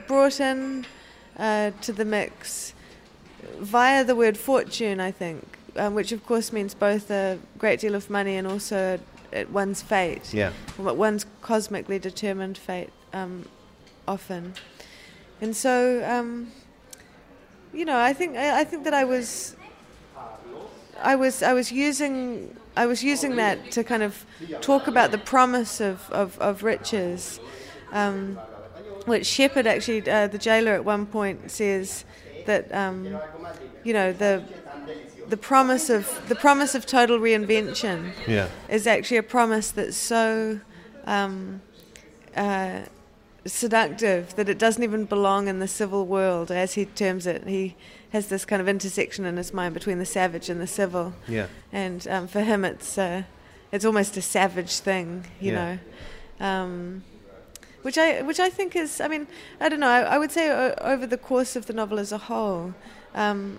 brought 0.06 0.38
in 0.38 0.86
uh, 1.38 1.72
to 1.80 1.92
the 1.92 2.04
mix 2.04 2.74
via 3.58 4.04
the 4.04 4.14
word 4.14 4.36
fortune, 4.36 5.00
I 5.00 5.10
think, 5.10 5.57
um, 5.78 5.94
which 5.94 6.12
of 6.12 6.24
course 6.26 6.52
means 6.52 6.74
both 6.74 7.10
a 7.10 7.38
great 7.58 7.80
deal 7.80 7.94
of 7.94 8.10
money 8.10 8.36
and 8.36 8.46
also 8.46 8.98
one's 9.50 9.82
fate. 9.82 10.32
Yeah. 10.32 10.52
One's 10.78 11.26
cosmically 11.42 11.98
determined 11.98 12.58
fate 12.58 12.90
um, 13.12 13.46
often. 14.06 14.54
And 15.40 15.54
so, 15.54 16.02
um, 16.04 16.50
you 17.72 17.84
know, 17.84 17.98
I 17.98 18.12
think 18.12 18.36
I, 18.36 18.60
I 18.60 18.64
think 18.64 18.84
that 18.84 18.94
I 18.94 19.04
was, 19.04 19.54
I 21.00 21.14
was 21.14 21.42
I 21.42 21.52
was 21.52 21.70
using 21.70 22.56
I 22.76 22.86
was 22.86 23.04
using 23.04 23.36
that 23.36 23.70
to 23.72 23.84
kind 23.84 24.02
of 24.02 24.24
talk 24.60 24.88
about 24.88 25.10
the 25.10 25.18
promise 25.18 25.80
of 25.80 26.10
of, 26.10 26.38
of 26.40 26.62
riches, 26.62 27.40
um, 27.92 28.36
which 29.04 29.26
Shepard 29.26 29.66
actually 29.66 30.08
uh, 30.10 30.26
the 30.26 30.38
jailer 30.38 30.72
at 30.72 30.84
one 30.84 31.06
point 31.06 31.50
says 31.50 32.04
that 32.46 32.72
um, 32.74 33.18
you 33.84 33.92
know 33.92 34.12
the 34.12 34.42
the 35.28 35.36
promise 35.36 35.90
of 35.90 36.28
the 36.28 36.34
promise 36.34 36.74
of 36.74 36.86
total 36.86 37.18
reinvention 37.18 38.12
Yeah. 38.26 38.48
is 38.68 38.86
actually 38.86 39.18
a 39.18 39.22
promise 39.22 39.70
that's 39.70 39.96
so 39.96 40.60
um, 41.06 41.60
uh, 42.36 42.80
seductive 43.46 44.34
that 44.36 44.48
it 44.48 44.58
doesn't 44.58 44.82
even 44.82 45.04
belong 45.04 45.48
in 45.48 45.58
the 45.58 45.68
civil 45.68 46.06
world, 46.06 46.50
as 46.50 46.74
he 46.74 46.84
terms 46.84 47.26
it. 47.26 47.46
He 47.46 47.76
has 48.10 48.28
this 48.28 48.44
kind 48.44 48.60
of 48.60 48.68
intersection 48.68 49.24
in 49.24 49.36
his 49.36 49.52
mind 49.52 49.74
between 49.74 49.98
the 49.98 50.06
savage 50.06 50.48
and 50.50 50.60
the 50.60 50.66
civil, 50.66 51.12
Yeah. 51.26 51.46
and 51.72 52.06
um, 52.08 52.26
for 52.28 52.40
him, 52.40 52.64
it's 52.64 52.96
uh, 52.98 53.22
it's 53.72 53.84
almost 53.84 54.16
a 54.16 54.22
savage 54.22 54.78
thing, 54.78 55.24
you 55.40 55.52
Yeah. 55.52 55.76
know. 56.40 56.46
Um, 56.46 57.04
which 57.82 57.98
I 57.98 58.22
which 58.22 58.40
I 58.40 58.50
think 58.50 58.74
is, 58.76 59.00
I 59.00 59.08
mean, 59.08 59.26
I 59.60 59.68
don't 59.68 59.80
know. 59.80 59.88
I, 59.88 60.00
I 60.14 60.18
would 60.18 60.32
say 60.32 60.50
o- 60.50 60.74
over 60.80 61.06
the 61.06 61.18
course 61.18 61.54
of 61.56 61.66
the 61.66 61.72
novel 61.72 61.98
as 61.98 62.12
a 62.12 62.18
whole, 62.18 62.74
um, 63.14 63.58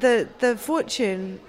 the 0.00 0.28
the 0.38 0.56
fortune 0.56 1.40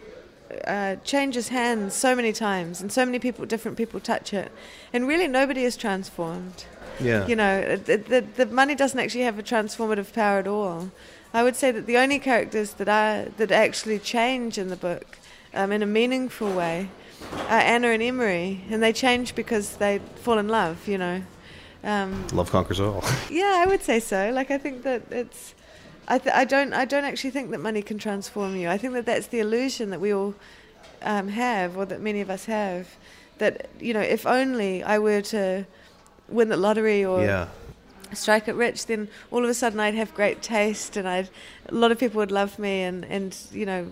uh, 0.66 0.96
changes 1.04 1.50
hands 1.50 1.94
so 1.94 2.16
many 2.16 2.34
times, 2.34 2.82
and 2.82 2.92
so 2.92 3.06
many 3.06 3.20
people, 3.20 3.46
different 3.46 3.78
people, 3.78 4.00
touch 4.00 4.34
it, 4.34 4.52
and 4.94 5.08
really 5.08 5.28
nobody 5.28 5.64
is 5.64 5.78
transformed. 5.78 6.66
Yeah. 7.00 7.28
You 7.28 7.36
know, 7.36 7.76
the, 7.78 7.98
the, 7.98 8.22
the 8.22 8.46
money 8.46 8.76
doesn't 8.76 9.00
actually 9.00 9.24
have 9.24 9.40
a 9.40 9.44
transformative 9.44 10.12
power 10.14 10.40
at 10.40 10.48
all. 10.48 10.92
I 11.34 11.44
would 11.44 11.56
say 11.56 11.72
that 11.72 11.86
the 11.86 11.98
only 11.98 12.20
characters 12.20 12.74
that 12.74 12.90
are 12.90 13.30
that 13.38 13.52
actually 13.52 14.00
change 14.00 14.58
in 14.58 14.70
the 14.70 14.76
book, 14.76 15.20
um, 15.54 15.72
in 15.72 15.84
a 15.84 15.86
meaningful 15.86 16.52
way, 16.52 16.90
are 17.48 17.60
Anna 17.60 17.90
and 17.90 18.02
Emery, 18.02 18.64
and 18.70 18.82
they 18.82 18.92
change 18.92 19.36
because 19.36 19.78
they 19.78 20.00
fall 20.16 20.38
in 20.38 20.48
love. 20.48 20.88
You 20.88 20.98
know. 20.98 21.24
Um, 21.82 22.28
Love 22.34 22.52
conquers 22.52 22.80
all. 22.80 23.04
yeah, 23.30 23.64
I 23.64 23.66
would 23.66 23.82
say 23.82 24.00
so. 24.00 24.32
Like 24.34 24.52
I 24.52 24.58
think 24.58 24.84
that 24.84 25.04
it's. 25.12 25.54
I, 26.10 26.18
th- 26.18 26.36
I 26.36 26.44
don't. 26.44 26.74
I 26.74 26.86
don't 26.86 27.06
actually 27.06 27.30
think 27.30 27.52
that 27.52 27.60
money 27.60 27.84
can 27.84 28.00
transform 28.00 28.56
you. 28.56 28.68
I 28.68 28.78
think 28.78 28.94
that 28.94 29.06
that's 29.06 29.28
the 29.28 29.40
illusion 29.40 29.92
that 29.92 30.02
we 30.02 30.12
all 30.12 30.34
um, 31.04 31.28
have, 31.28 31.78
or 31.78 31.86
that 31.86 32.02
many 32.02 32.20
of 32.20 32.30
us 32.32 32.46
have. 32.46 32.88
That 33.38 33.70
you 33.80 33.94
know, 33.94 34.02
if 34.02 34.26
only 34.26 34.84
I 34.84 34.98
were 34.98 35.22
to 35.22 35.66
win 36.28 36.50
the 36.50 36.58
lottery 36.58 37.06
or 37.06 37.22
yeah. 37.22 37.48
strike 38.14 38.48
it 38.48 38.56
rich, 38.56 38.88
then 38.88 39.08
all 39.30 39.44
of 39.44 39.50
a 39.50 39.54
sudden 39.54 39.80
I'd 39.80 39.94
have 39.94 40.14
great 40.16 40.42
taste, 40.42 40.98
and 40.98 41.08
I'd 41.08 41.30
a 41.68 41.76
lot 41.76 41.92
of 41.92 42.00
people 42.00 42.18
would 42.18 42.32
love 42.32 42.58
me, 42.58 42.82
and 42.82 43.06
and 43.06 43.38
you 43.52 43.68
know, 43.68 43.88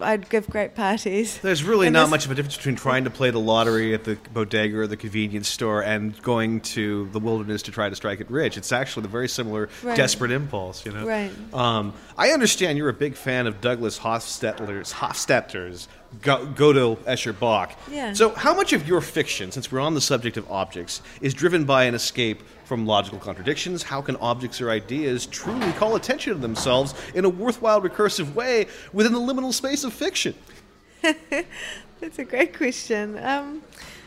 I'd 0.00 0.28
give 0.28 0.48
great 0.50 0.74
parties. 0.74 1.38
There's 1.38 1.62
really 1.62 1.86
And 1.86 1.94
not 1.94 2.10
much 2.10 2.24
of 2.24 2.30
a 2.30 2.34
difference 2.34 2.56
between 2.56 2.76
trying 2.76 3.04
to 3.04 3.10
play 3.10 3.30
the 3.30 3.38
lottery 3.38 3.94
at 3.94 4.04
the 4.04 4.16
bodega 4.32 4.78
or 4.78 4.86
the 4.86 4.96
convenience 4.96 5.48
store 5.48 5.82
and 5.82 6.20
going 6.22 6.60
to 6.62 7.08
the 7.12 7.20
wilderness 7.20 7.62
to 7.62 7.70
try 7.70 7.88
to 7.88 7.94
strike 7.94 8.20
it 8.20 8.30
rich. 8.30 8.56
It's 8.56 8.72
actually 8.72 9.02
the 9.02 9.08
very 9.08 9.28
similar 9.28 9.68
Right. 9.82 9.96
desperate 9.96 10.30
impulse, 10.32 10.84
you 10.84 10.92
know. 10.92 11.06
Right. 11.06 11.30
Um, 11.52 11.92
I 12.18 12.30
understand 12.30 12.76
you're 12.78 12.88
a 12.88 12.92
big 12.92 13.14
fan 13.14 13.46
of 13.46 13.60
Douglas 13.60 13.98
Hofstadter's 14.00 14.92
Hofstadter's 14.94 15.88
Go- 16.22 16.46
Godel 16.46 16.96
Escher 17.04 17.38
Bach. 17.38 17.72
Yeah. 17.90 18.12
So, 18.12 18.30
how 18.30 18.54
much 18.54 18.72
of 18.72 18.86
your 18.86 19.00
fiction, 19.00 19.50
since 19.52 19.70
we're 19.72 19.80
on 19.80 19.94
the 19.94 20.00
subject 20.00 20.36
of 20.36 20.50
objects, 20.50 21.02
is 21.20 21.34
driven 21.34 21.64
by 21.64 21.84
an 21.84 21.94
escape 21.94 22.42
from 22.64 22.86
logical 22.86 23.18
contradictions? 23.18 23.82
How 23.82 24.00
can 24.02 24.16
objects 24.16 24.60
or 24.60 24.70
ideas 24.70 25.26
truly 25.26 25.72
call 25.72 25.96
attention 25.96 26.32
to 26.34 26.38
themselves 26.38 26.94
in 27.14 27.24
a 27.24 27.28
worthwhile 27.28 27.80
recursive 27.80 28.34
way 28.34 28.66
within 28.92 29.12
the 29.12 29.18
liminal 29.20 29.52
space 29.52 29.84
of 29.84 29.92
fiction? 29.92 30.34
That's 31.02 32.18
a 32.18 32.24
great 32.24 32.56
question. 32.56 33.18
Um, 33.22 33.62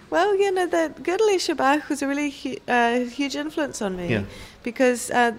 well, 0.09 0.35
you 0.35 0.51
know, 0.51 0.67
that 0.67 1.03
Gödel 1.03 1.29
Escher 1.35 1.55
Bach 1.57 1.89
was 1.89 2.01
a 2.01 2.07
really 2.07 2.29
hu- 2.29 2.57
uh, 2.67 2.99
huge 3.01 3.35
influence 3.35 3.81
on 3.81 3.95
me 3.97 4.09
Yeah. 4.09 4.23
because 4.63 5.11
uh, 5.11 5.33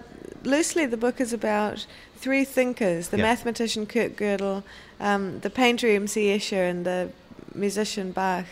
loosely 0.45 0.87
the 0.87 0.97
book 0.97 1.21
is 1.21 1.33
about 1.33 1.87
three 2.17 2.45
thinkers: 2.45 3.09
the 3.09 3.17
Yeah. 3.17 3.23
mathematician 3.25 3.87
Kurt 3.87 4.17
Gödel, 4.17 4.63
um, 5.01 5.41
the 5.41 5.51
painter 5.51 5.89
M.C. 5.89 6.27
Escher, 6.27 6.69
and 6.71 6.85
the 6.85 7.11
musician 7.55 8.13
Bach, 8.13 8.47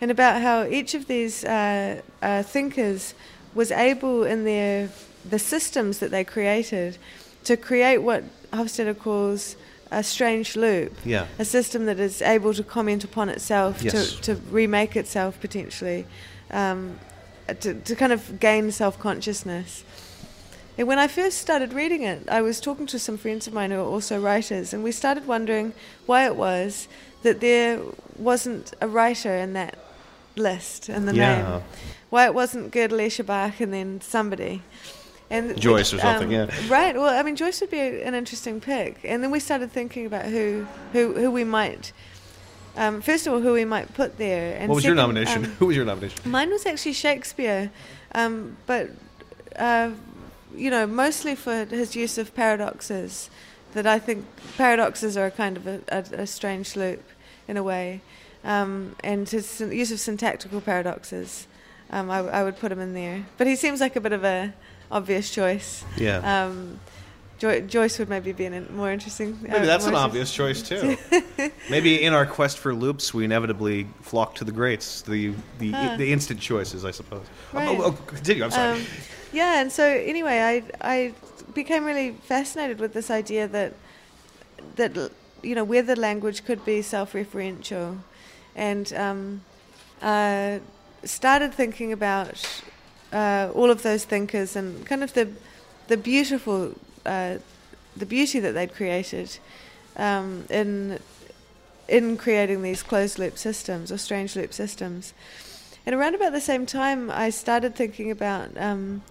and 0.00 0.10
about 0.10 0.40
how 0.42 0.64
each 0.64 0.94
of 0.94 1.06
these 1.06 1.44
uh, 1.44 2.00
uh, 2.22 2.42
thinkers 2.42 3.14
was 3.54 3.70
able, 3.70 4.24
in 4.24 4.44
their 4.44 4.88
the 5.28 5.38
systems 5.38 5.98
that 5.98 6.10
they 6.10 6.24
created, 6.24 6.96
to 7.44 7.56
create 7.56 7.98
what 7.98 8.24
Hofstadter 8.52 8.98
calls 8.98 9.56
a 9.90 10.02
strange 10.02 10.56
loop 10.56 10.92
Yeah. 11.04 11.26
a 11.38 11.44
system 11.44 11.86
that 11.86 11.98
is 11.98 12.22
able 12.22 12.54
to 12.54 12.62
comment 12.62 13.04
upon 13.04 13.28
itself, 13.28 13.82
Yes. 13.82 14.14
to, 14.14 14.20
to 14.22 14.34
remake 14.50 14.96
itself 14.96 15.38
potentially, 15.40 16.06
um, 16.52 16.98
to, 17.60 17.74
to 17.74 17.96
kind 17.96 18.12
of 18.12 18.38
gain 18.40 18.70
self 18.70 18.98
consciousness. 18.98 19.84
And 20.80 20.88
when 20.88 20.98
I 20.98 21.08
first 21.08 21.36
started 21.36 21.74
reading 21.74 22.04
it, 22.04 22.26
I 22.30 22.40
was 22.40 22.58
talking 22.58 22.86
to 22.86 22.98
some 22.98 23.18
friends 23.18 23.46
of 23.46 23.52
mine 23.52 23.70
who 23.70 23.76
are 23.80 23.84
also 23.84 24.18
writers, 24.18 24.72
and 24.72 24.82
we 24.82 24.92
started 24.92 25.26
wondering 25.26 25.74
why 26.06 26.24
it 26.24 26.36
was 26.36 26.88
that 27.22 27.42
there 27.42 27.80
wasn't 28.16 28.72
a 28.80 28.88
writer 28.88 29.34
in 29.34 29.52
that 29.52 29.76
list 30.36 30.88
in 30.88 31.04
the 31.04 31.14
Yeah. 31.14 31.42
name. 31.42 31.62
Why 32.08 32.24
it 32.24 32.32
wasn't 32.32 32.72
Gödel 32.72 32.98
Escher 32.98 33.26
Bach 33.26 33.60
and 33.60 33.74
then 33.74 34.00
somebody. 34.00 34.62
And 35.28 35.60
Joyce 35.60 35.92
or 35.92 35.98
something, 35.98 36.28
um, 36.28 36.48
yeah. 36.48 36.68
Right. 36.70 36.96
Well, 36.96 37.14
I 37.14 37.22
mean, 37.24 37.36
Joyce 37.36 37.60
would 37.60 37.70
be 37.70 37.78
a, 37.78 38.02
an 38.02 38.14
interesting 38.14 38.58
pick. 38.58 39.00
And 39.04 39.22
then 39.22 39.30
we 39.30 39.38
started 39.38 39.70
thinking 39.70 40.06
about 40.06 40.24
who 40.24 40.66
who, 40.94 41.12
who 41.12 41.30
we 41.30 41.44
might. 41.44 41.92
Um, 42.74 43.02
first 43.02 43.26
of 43.26 43.34
all, 43.34 43.40
who 43.40 43.52
we 43.52 43.66
might 43.66 43.92
put 43.92 44.16
there. 44.16 44.56
And 44.58 44.70
what 44.70 44.76
was 44.76 44.86
your 44.86 44.94
nomination? 44.94 45.44
um, 45.44 45.50
Who 45.58 45.66
was 45.66 45.76
your 45.76 45.84
nomination? 45.84 46.18
Mine 46.24 46.48
was 46.48 46.64
actually 46.64 46.94
Shakespeare, 46.94 47.70
um, 48.14 48.56
but 48.66 48.88
uh, 49.56 49.90
you 50.54 50.70
know, 50.70 50.86
mostly 50.86 51.34
for 51.34 51.64
his 51.64 51.96
use 51.96 52.18
of 52.18 52.34
paradoxes. 52.34 53.30
That 53.72 53.86
I 53.86 54.00
think 54.00 54.24
paradoxes 54.56 55.16
are 55.16 55.26
a 55.26 55.30
kind 55.30 55.56
of 55.56 55.66
a, 55.66 55.80
a, 55.88 56.22
a 56.22 56.26
strange 56.26 56.74
loop, 56.74 57.04
in 57.50 57.56
a 57.56 57.62
way, 57.62 58.00
um, 58.44 58.94
and 59.02 59.28
his 59.28 59.60
use 59.60 59.90
of 59.90 59.98
syntactical 59.98 60.60
paradoxes. 60.60 61.46
Um, 61.90 62.08
I, 62.08 62.18
I 62.18 62.44
would 62.44 62.58
put 62.58 62.70
him 62.70 62.78
in 62.78 62.94
there, 62.94 63.26
but 63.36 63.48
he 63.48 63.56
seems 63.56 63.80
like 63.80 63.96
a 63.96 64.00
bit 64.00 64.12
of 64.12 64.24
a 64.24 64.54
obvious 64.90 65.30
choice. 65.30 65.84
Yeah. 65.96 66.18
Um, 66.18 66.78
Jo- 67.40 67.60
Joyce 67.60 67.98
would 67.98 68.10
maybe 68.10 68.32
be 68.32 68.44
an 68.44 68.52
in- 68.52 68.76
more 68.76 68.92
interesting. 68.92 69.32
uh, 69.48 69.52
Maybe 69.52 69.66
that's 69.66 69.86
an 69.86 69.94
obvious 69.94 70.30
choice 70.32 70.60
too. 70.62 70.96
Maybe 71.70 72.02
in 72.02 72.12
our 72.12 72.26
quest 72.26 72.58
for 72.58 72.74
loops, 72.74 73.14
we 73.14 73.24
inevitably 73.24 73.86
flock 74.02 74.34
to 74.36 74.44
the 74.44 74.52
greats, 74.52 75.00
the 75.02 75.32
the, 75.58 75.72
Ah. 75.74 75.96
the 75.96 76.12
instant 76.12 76.38
choices, 76.40 76.84
I 76.84 76.90
suppose. 76.92 77.24
Oh, 77.54 77.56
Right. 77.58 77.68
Oh, 77.80 77.82
oh, 77.86 77.92
continue. 78.06 78.44
I'm 78.44 78.50
sorry. 78.50 78.78
Um, 78.78 78.86
yeah, 79.32 79.60
and 79.62 79.72
so 79.72 79.84
anyway, 79.84 80.38
I 80.52 80.62
I 80.96 81.12
became 81.54 81.84
really 81.86 82.10
fascinated 82.28 82.78
with 82.78 82.92
this 82.92 83.10
idea 83.10 83.48
that 83.48 83.72
that 84.76 84.92
you 85.42 85.54
know 85.54 85.64
whether 85.64 85.96
language 85.96 86.44
could 86.44 86.62
be 86.66 86.82
self-referential, 86.82 87.96
and 88.54 88.92
um, 88.92 89.40
uh, 90.02 90.58
started 91.04 91.54
thinking 91.54 91.90
about 91.92 92.62
uh, 93.14 93.48
all 93.54 93.70
of 93.70 93.80
those 93.82 94.04
thinkers 94.04 94.56
and 94.56 94.84
kind 94.86 95.02
of 95.02 95.12
the 95.14 95.26
the 95.88 95.96
beautiful 95.96 96.72
uh, 97.06 97.38
the 97.96 98.06
beauty 98.06 98.40
that 98.40 98.52
they'd 98.52 98.74
created 98.74 99.38
um, 99.96 100.44
in 100.50 100.98
in 101.88 102.16
creating 102.16 102.62
these 102.62 102.82
closed 102.84 103.18
loop 103.18 103.36
systems 103.36 103.90
or 103.90 103.98
strange 103.98 104.36
loop 104.36 104.52
systems. 104.54 105.12
And 105.84 105.94
around 105.94 106.14
about 106.14 106.32
the 106.32 106.40
same 106.40 106.64
time, 106.66 107.10
I 107.10 107.30
started 107.30 107.74
thinking 107.74 108.10
about 108.10 108.56
um, 108.56 109.02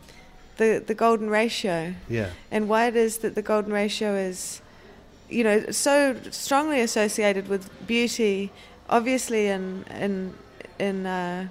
the 0.57 0.81
the 0.85 0.93
golden 0.93 1.29
ratio 1.29 1.93
Yeah. 2.07 2.29
and 2.51 2.69
why 2.69 2.87
it 2.87 2.95
is 2.95 3.17
that 3.19 3.35
the 3.35 3.41
golden 3.41 3.73
ratio 3.73 4.15
is, 4.15 4.61
you 5.29 5.43
know, 5.43 5.71
so 5.71 6.15
strongly 6.31 6.79
associated 6.81 7.47
with 7.49 7.69
beauty, 7.87 8.51
obviously 8.89 9.47
in 9.47 9.83
in 9.99 10.33
in 10.77 11.05
uh, 11.05 11.47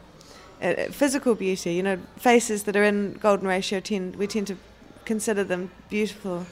uh, 0.63 0.75
physical 0.93 1.35
beauty. 1.35 1.75
You 1.75 1.83
know, 1.83 1.99
faces 2.17 2.63
that 2.63 2.77
are 2.77 2.85
in 2.85 3.15
golden 3.21 3.47
ratio 3.47 3.81
tend 3.81 4.17
we 4.17 4.27
tend 4.27 4.47
to 4.47 4.57
consider 5.09 5.43
them 5.45 5.71
beautiful. 5.91 6.47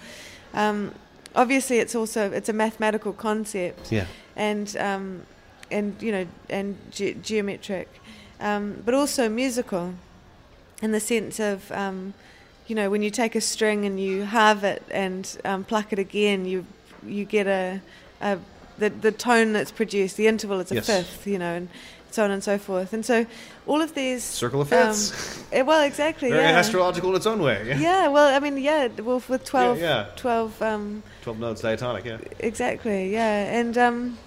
Um, 0.54 0.92
obviously, 1.34 1.78
it's 1.78 1.94
also 1.94 2.20
it's 2.32 2.48
a 2.48 2.52
mathematical 2.52 3.12
concept 3.12 3.92
Yeah. 3.92 4.07
and 4.34 4.74
um, 4.78 5.22
and 5.70 5.94
you 6.02 6.12
know 6.12 6.26
and 6.50 6.76
ge- 6.90 7.16
geometric, 7.28 7.88
um, 8.40 8.82
but 8.84 8.94
also 8.94 9.28
musical, 9.28 9.94
in 10.82 10.90
the 10.92 11.00
sense 11.00 11.38
of 11.52 11.70
um, 11.72 12.14
you 12.68 12.74
know 12.74 12.90
when 12.90 13.02
you 13.02 13.11
take 13.11 13.34
a 13.38 13.40
string 13.40 13.84
and 13.86 14.00
you 14.00 14.24
halve 14.24 14.64
it 14.64 14.82
and 14.90 15.22
um, 15.44 15.64
pluck 15.64 15.92
it 15.92 15.98
again, 15.98 16.44
you 16.46 16.64
you 17.07 17.24
get 17.24 17.46
a, 17.46 17.80
a 18.20 18.38
the 18.78 18.88
the 18.90 19.12
tone 19.12 19.52
that's 19.52 19.72
produced. 19.72 20.16
The 20.16 20.26
interval 20.26 20.61
is 20.61 20.70
a 20.72 20.76
Yes. 20.76 20.86
fifth, 20.86 21.26
you 21.26 21.38
know, 21.38 21.54
and 21.57 21.68
so 22.11 22.24
on 22.24 22.30
and 22.30 22.42
so 22.42 22.59
forth. 22.59 22.92
And 22.92 23.04
so 23.04 23.26
all 23.66 23.82
of 23.82 23.94
these 23.94 24.24
Circle 24.24 24.62
of 24.62 24.72
um, 24.72 24.88
fifths. 24.88 25.44
eh, 25.52 25.62
well, 25.62 25.82
exactly. 25.82 26.30
Very 26.30 26.42
yeah. 26.42 26.59
astrological 26.59 27.11
in 27.11 27.16
its 27.16 27.26
own 27.26 27.40
way. 27.42 27.76
Yeah, 27.78 28.09
well, 28.09 28.34
I 28.34 28.38
mean, 28.40 28.57
yeah, 28.59 28.88
well, 29.02 29.22
with 29.28 29.44
12, 29.44 29.80
yeah. 29.80 30.07
12 30.16 30.62
um, 30.62 31.02
12 31.22 31.38
notes 31.38 31.61
diatonic, 31.61 32.04
yeah. 32.04 32.18
Exactly, 32.38 33.12
yeah. 33.12 33.59
And 33.59 33.76
um, 33.76 34.18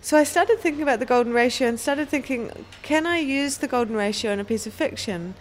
so 0.00 0.16
I 0.16 0.24
started 0.24 0.58
thinking 0.58 0.82
about 0.82 0.98
the 0.98 1.06
golden 1.06 1.32
ratio 1.32 1.68
and 1.68 1.78
started 1.78 2.08
thinking, 2.08 2.50
can 2.82 3.06
I 3.06 3.18
use 3.18 3.58
the 3.58 3.68
golden 3.68 3.94
ratio 3.94 4.32
in 4.32 4.40
a 4.40 4.44
piece 4.44 4.66
of 4.66 4.72
fiction? 4.72 5.34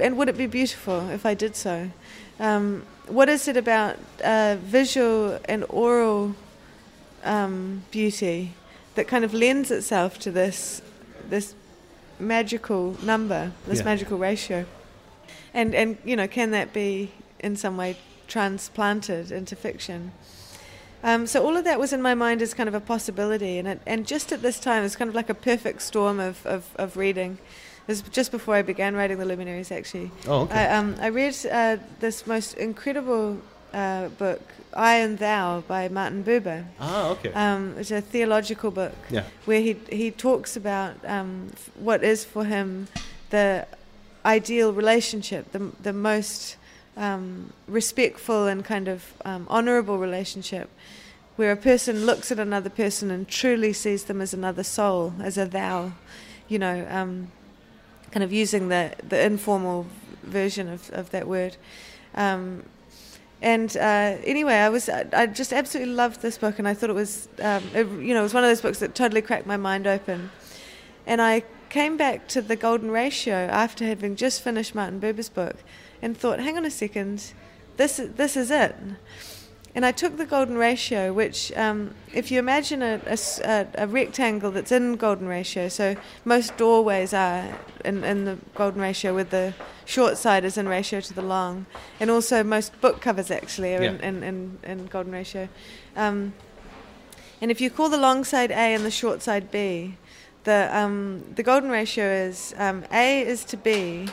And 0.00 0.16
would 0.16 0.28
it 0.28 0.38
be 0.38 0.46
beautiful 0.46 1.10
if 1.10 1.26
I 1.26 1.34
did 1.34 1.56
so? 1.56 1.90
Um, 2.38 2.84
what 3.08 3.28
is 3.28 3.48
it 3.48 3.56
about 3.56 3.98
uh, 4.22 4.56
visual 4.60 5.38
and 5.46 5.64
oral 5.68 6.34
um, 7.24 7.82
beauty 7.90 8.54
that 8.94 9.08
kind 9.08 9.24
of 9.24 9.34
lends 9.34 9.70
itself 9.70 10.18
to 10.20 10.30
this 10.30 10.82
this 11.30 11.54
magical 12.18 12.96
number, 13.02 13.52
this 13.66 13.78
Yeah. 13.78 13.84
magical 13.84 14.18
ratio? 14.18 14.66
And 15.52 15.74
and 15.74 15.98
you 16.04 16.16
know, 16.16 16.28
can 16.28 16.50
that 16.50 16.72
be 16.72 17.10
in 17.40 17.56
some 17.56 17.76
way 17.76 17.96
transplanted 18.28 19.30
into 19.32 19.56
fiction? 19.56 20.12
Um, 21.02 21.26
so 21.26 21.44
all 21.44 21.54
of 21.56 21.64
that 21.64 21.78
was 21.78 21.92
in 21.92 22.00
my 22.00 22.14
mind 22.14 22.40
as 22.40 22.54
kind 22.54 22.66
of 22.68 22.74
a 22.74 22.80
possibility, 22.80 23.58
and 23.58 23.68
it, 23.68 23.80
and 23.86 24.06
just 24.06 24.32
at 24.32 24.40
this 24.40 24.58
time, 24.58 24.84
it's 24.84 24.96
kind 24.96 25.10
of 25.10 25.14
like 25.14 25.28
a 25.28 25.34
perfect 25.34 25.82
storm 25.82 26.18
of, 26.18 26.44
of, 26.46 26.64
of 26.76 26.96
reading. 26.96 27.32
It 27.86 27.88
was 27.88 28.00
just 28.00 28.30
before 28.30 28.54
I 28.54 28.62
began 28.62 28.96
writing 28.96 29.18
the 29.18 29.26
Luminaries, 29.26 29.70
actually. 29.70 30.10
Oh, 30.26 30.44
okay. 30.44 30.64
I, 30.64 30.74
um, 30.78 30.96
I 30.98 31.08
read 31.10 31.36
uh, 31.52 31.76
this 32.00 32.26
most 32.26 32.54
incredible 32.54 33.36
uh, 33.74 34.08
book, 34.08 34.40
I 34.72 34.96
and 34.96 35.18
Thou, 35.18 35.62
by 35.66 35.88
Martin 35.88 36.22
Buber. 36.24 36.64
ah, 36.80 37.10
okay. 37.10 37.32
Um, 37.32 37.74
it's 37.78 37.90
a 37.90 38.00
theological 38.00 38.70
book 38.70 38.94
yeah. 39.10 39.24
where 39.44 39.60
he 39.60 39.76
he 39.90 40.10
talks 40.10 40.56
about 40.56 40.94
um, 41.04 41.50
what 41.78 42.02
is 42.04 42.24
for 42.24 42.44
him 42.44 42.88
the 43.30 43.66
ideal 44.24 44.72
relationship, 44.72 45.50
the 45.52 45.72
the 45.82 45.92
most 45.92 46.56
um, 46.96 47.52
respectful 47.66 48.46
and 48.46 48.64
kind 48.64 48.88
of 48.88 49.12
um, 49.24 49.46
honourable 49.50 49.98
relationship, 49.98 50.70
where 51.36 51.52
a 51.52 51.56
person 51.56 52.06
looks 52.06 52.30
at 52.30 52.38
another 52.38 52.70
person 52.70 53.10
and 53.10 53.28
truly 53.28 53.72
sees 53.72 54.04
them 54.04 54.20
as 54.20 54.32
another 54.32 54.62
soul, 54.62 55.12
as 55.20 55.36
a 55.36 55.46
thou, 55.46 55.92
you 56.48 56.58
know, 56.58 56.86
um, 56.90 57.32
kind 58.12 58.22
of 58.22 58.32
using 58.32 58.68
the 58.68 58.92
the 59.08 59.20
informal 59.20 59.86
version 60.22 60.68
of 60.68 60.90
of 60.90 61.10
that 61.10 61.26
word. 61.26 61.56
Um, 62.14 62.62
and 63.42 63.76
uh, 63.76 64.16
anyway, 64.24 64.54
I 64.54 64.68
was 64.68 64.88
I, 64.88 65.26
just 65.26 65.52
absolutely 65.52 65.92
loved 65.94 66.22
this 66.22 66.38
book, 66.38 66.58
and 66.58 66.66
I 66.66 66.74
thought 66.74 66.90
it 66.90 66.94
was 66.94 67.28
um, 67.40 67.62
it, 67.74 67.86
you 67.86 68.14
know 68.14 68.20
it 68.20 68.22
was 68.22 68.34
one 68.34 68.44
of 68.44 68.50
those 68.50 68.60
books 68.62 68.78
that 68.78 68.94
totally 68.94 69.22
cracked 69.22 69.46
my 69.46 69.56
mind 69.56 69.86
open. 69.86 70.30
And 71.06 71.20
I 71.20 71.44
came 71.68 71.96
back 71.96 72.28
to 72.28 72.40
the 72.40 72.56
Golden 72.56 72.90
Ratio 72.90 73.34
after 73.34 73.84
having 73.84 74.16
just 74.16 74.42
finished 74.42 74.74
Martin 74.74 75.00
Buber's 75.00 75.28
book, 75.28 75.56
and 76.00 76.16
thought, 76.16 76.40
hang 76.40 76.56
on 76.56 76.64
a 76.64 76.70
second, 76.70 77.32
this 77.76 78.00
this 78.16 78.36
is 78.36 78.50
it. 78.50 78.74
And 79.76 79.84
I 79.84 79.90
took 79.90 80.16
the 80.16 80.24
Golden 80.24 80.56
Ratio, 80.56 81.12
which 81.12 81.50
um, 81.56 81.94
if 82.12 82.30
you 82.30 82.38
imagine 82.38 82.80
a 82.80 83.86
rectangle 83.88 84.52
that's 84.52 84.70
in 84.70 84.94
Golden 84.94 85.26
Ratio, 85.26 85.68
so 85.68 85.96
most 86.24 86.56
doorways 86.56 87.12
are 87.12 87.58
in, 87.84 88.04
in 88.04 88.24
the 88.24 88.38
Golden 88.54 88.80
Ratio 88.80 89.14
with 89.14 89.30
the 89.30 89.52
short 89.84 90.16
side 90.16 90.44
is 90.44 90.56
in 90.56 90.68
ratio 90.68 91.00
to 91.00 91.12
the 91.12 91.22
long, 91.22 91.66
and 91.98 92.08
also 92.08 92.44
most 92.44 92.80
book 92.80 93.00
covers 93.00 93.30
actually 93.32 93.74
are 93.74 93.82
in, 93.82 93.96
Yeah. 93.96 94.08
in, 94.08 94.22
in, 94.22 94.58
in 94.62 94.86
Golden 94.86 95.12
Ratio. 95.12 95.48
Um, 95.96 96.34
and 97.40 97.50
if 97.50 97.60
you 97.60 97.68
call 97.68 97.88
the 97.88 97.98
long 97.98 98.22
side 98.24 98.52
A 98.52 98.74
and 98.74 98.84
the 98.84 98.92
short 98.92 99.22
side 99.22 99.50
B, 99.50 99.96
the 100.44 100.68
um, 100.72 101.24
the 101.34 101.42
golden 101.42 101.70
ratio 101.70 102.04
is 102.04 102.54
um, 102.58 102.84
A 102.92 103.22
is 103.22 103.44
to 103.46 103.56
B 103.56 104.08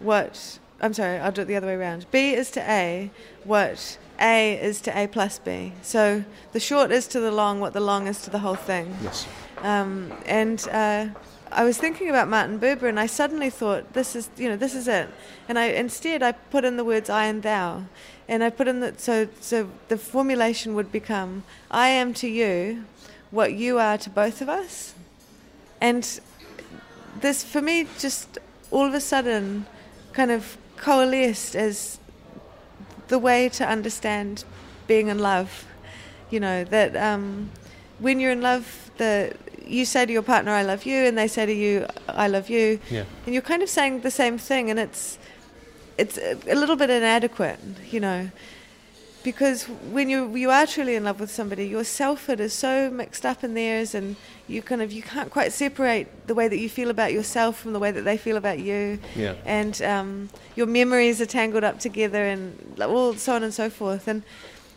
what 0.00 0.58
I'm 0.80 0.92
sorry, 0.92 1.18
I'll 1.18 1.32
do 1.32 1.42
it 1.42 1.46
the 1.46 1.56
other 1.56 1.66
way 1.66 1.74
around. 1.74 2.06
B 2.10 2.34
is 2.34 2.50
to 2.52 2.60
A 2.60 3.10
what 3.44 3.98
A 4.20 4.60
is 4.60 4.80
to 4.82 4.98
A 4.98 5.06
plus 5.06 5.38
B. 5.38 5.72
So 5.82 6.24
the 6.52 6.60
short 6.60 6.90
is 6.90 7.06
to 7.08 7.20
the 7.20 7.30
long 7.30 7.60
what 7.60 7.72
the 7.72 7.80
long 7.80 8.06
is 8.06 8.22
to 8.22 8.30
the 8.30 8.40
whole 8.40 8.56
thing. 8.56 8.96
Yes. 9.02 9.26
Um, 9.62 10.12
and 10.26 10.66
uh, 10.70 11.06
I 11.50 11.64
was 11.64 11.78
thinking 11.78 12.08
about 12.08 12.28
Martin 12.28 12.58
Buber, 12.58 12.88
and 12.88 13.00
I 13.00 13.06
suddenly 13.06 13.50
thought, 13.50 13.92
this 13.92 14.14
is, 14.14 14.28
you 14.36 14.48
know, 14.48 14.56
this 14.56 14.74
is 14.74 14.86
it. 14.86 15.08
And 15.48 15.58
I 15.58 15.66
instead 15.66 16.22
I 16.22 16.32
put 16.32 16.64
in 16.64 16.76
the 16.76 16.84
words 16.84 17.08
I 17.08 17.24
and 17.24 17.42
thou, 17.42 17.84
and 18.28 18.44
I 18.44 18.50
put 18.50 18.68
in 18.68 18.80
the 18.80 18.94
so 18.96 19.28
so 19.40 19.70
the 19.88 19.96
formulation 19.96 20.74
would 20.74 20.92
become 20.92 21.44
I 21.70 21.88
am 21.88 22.12
to 22.14 22.28
you 22.28 22.84
what 23.30 23.54
you 23.54 23.78
are 23.78 23.98
to 23.98 24.10
both 24.10 24.40
of 24.40 24.48
us, 24.48 24.94
and 25.80 26.20
this 27.20 27.42
for 27.44 27.62
me 27.62 27.86
just 27.98 28.38
all 28.70 28.84
of 28.84 28.94
a 28.94 29.00
sudden 29.00 29.66
kind 30.12 30.30
of 30.30 30.56
coalesced 30.76 31.56
as 31.56 31.97
the 33.08 33.18
way 33.18 33.48
to 33.50 33.66
understand 33.66 34.44
being 34.86 35.08
in 35.08 35.18
love. 35.18 35.66
You 36.30 36.40
know 36.40 36.64
that 36.64 36.94
um, 36.96 37.50
when 37.98 38.20
you're 38.20 38.32
in 38.32 38.42
love, 38.42 38.90
the 38.98 39.32
you 39.66 39.84
say 39.84 40.06
to 40.06 40.12
your 40.12 40.22
partner, 40.22 40.52
"I 40.52 40.62
love 40.62 40.84
you," 40.86 41.04
and 41.06 41.16
they 41.16 41.28
say 41.28 41.46
to 41.46 41.52
you, 41.52 41.86
"I 42.08 42.28
love 42.28 42.48
you," 42.50 42.78
Yeah. 42.90 43.04
and 43.24 43.34
you're 43.34 43.42
kind 43.42 43.62
of 43.62 43.68
saying 43.68 44.00
the 44.00 44.10
same 44.10 44.38
thing, 44.38 44.70
and 44.70 44.78
it's 44.78 45.18
it's 45.96 46.18
a 46.18 46.36
a 46.50 46.54
little 46.54 46.76
bit 46.76 46.90
inadequate, 46.90 47.58
you 47.90 48.00
know, 48.00 48.30
because 49.32 49.64
when 49.96 50.08
you 50.08 50.34
you 50.44 50.48
are 50.50 50.66
truly 50.66 50.94
in 50.96 51.04
love 51.04 51.20
with 51.20 51.30
somebody, 51.30 51.64
your 51.76 51.84
selfhood 51.84 52.40
is 52.40 52.54
so 52.54 52.88
mixed 52.90 53.24
up 53.26 53.44
in 53.44 53.52
theirs, 53.52 53.94
and 53.94 54.16
you 54.52 54.62
kind 54.62 54.80
of 54.80 54.90
you 54.90 55.02
can't 55.02 55.30
quite 55.30 55.52
separate 55.52 56.06
the 56.26 56.34
way 56.34 56.48
that 56.48 56.56
you 56.64 56.68
feel 56.78 56.88
about 56.96 57.12
yourself 57.12 57.52
from 57.60 57.74
the 57.74 57.78
way 57.84 57.90
that 57.96 58.04
they 58.08 58.16
feel 58.16 58.38
about 58.38 58.58
you 58.58 58.98
Yeah. 59.14 59.34
and 59.44 59.74
um, 59.82 60.08
your 60.56 60.66
memories 60.66 61.20
are 61.20 61.26
tangled 61.40 61.62
up 61.70 61.78
together 61.78 62.24
and 62.32 62.40
all 62.80 63.12
so 63.14 63.34
on 63.34 63.42
and 63.42 63.52
so 63.52 63.68
forth. 63.68 64.08
And 64.08 64.22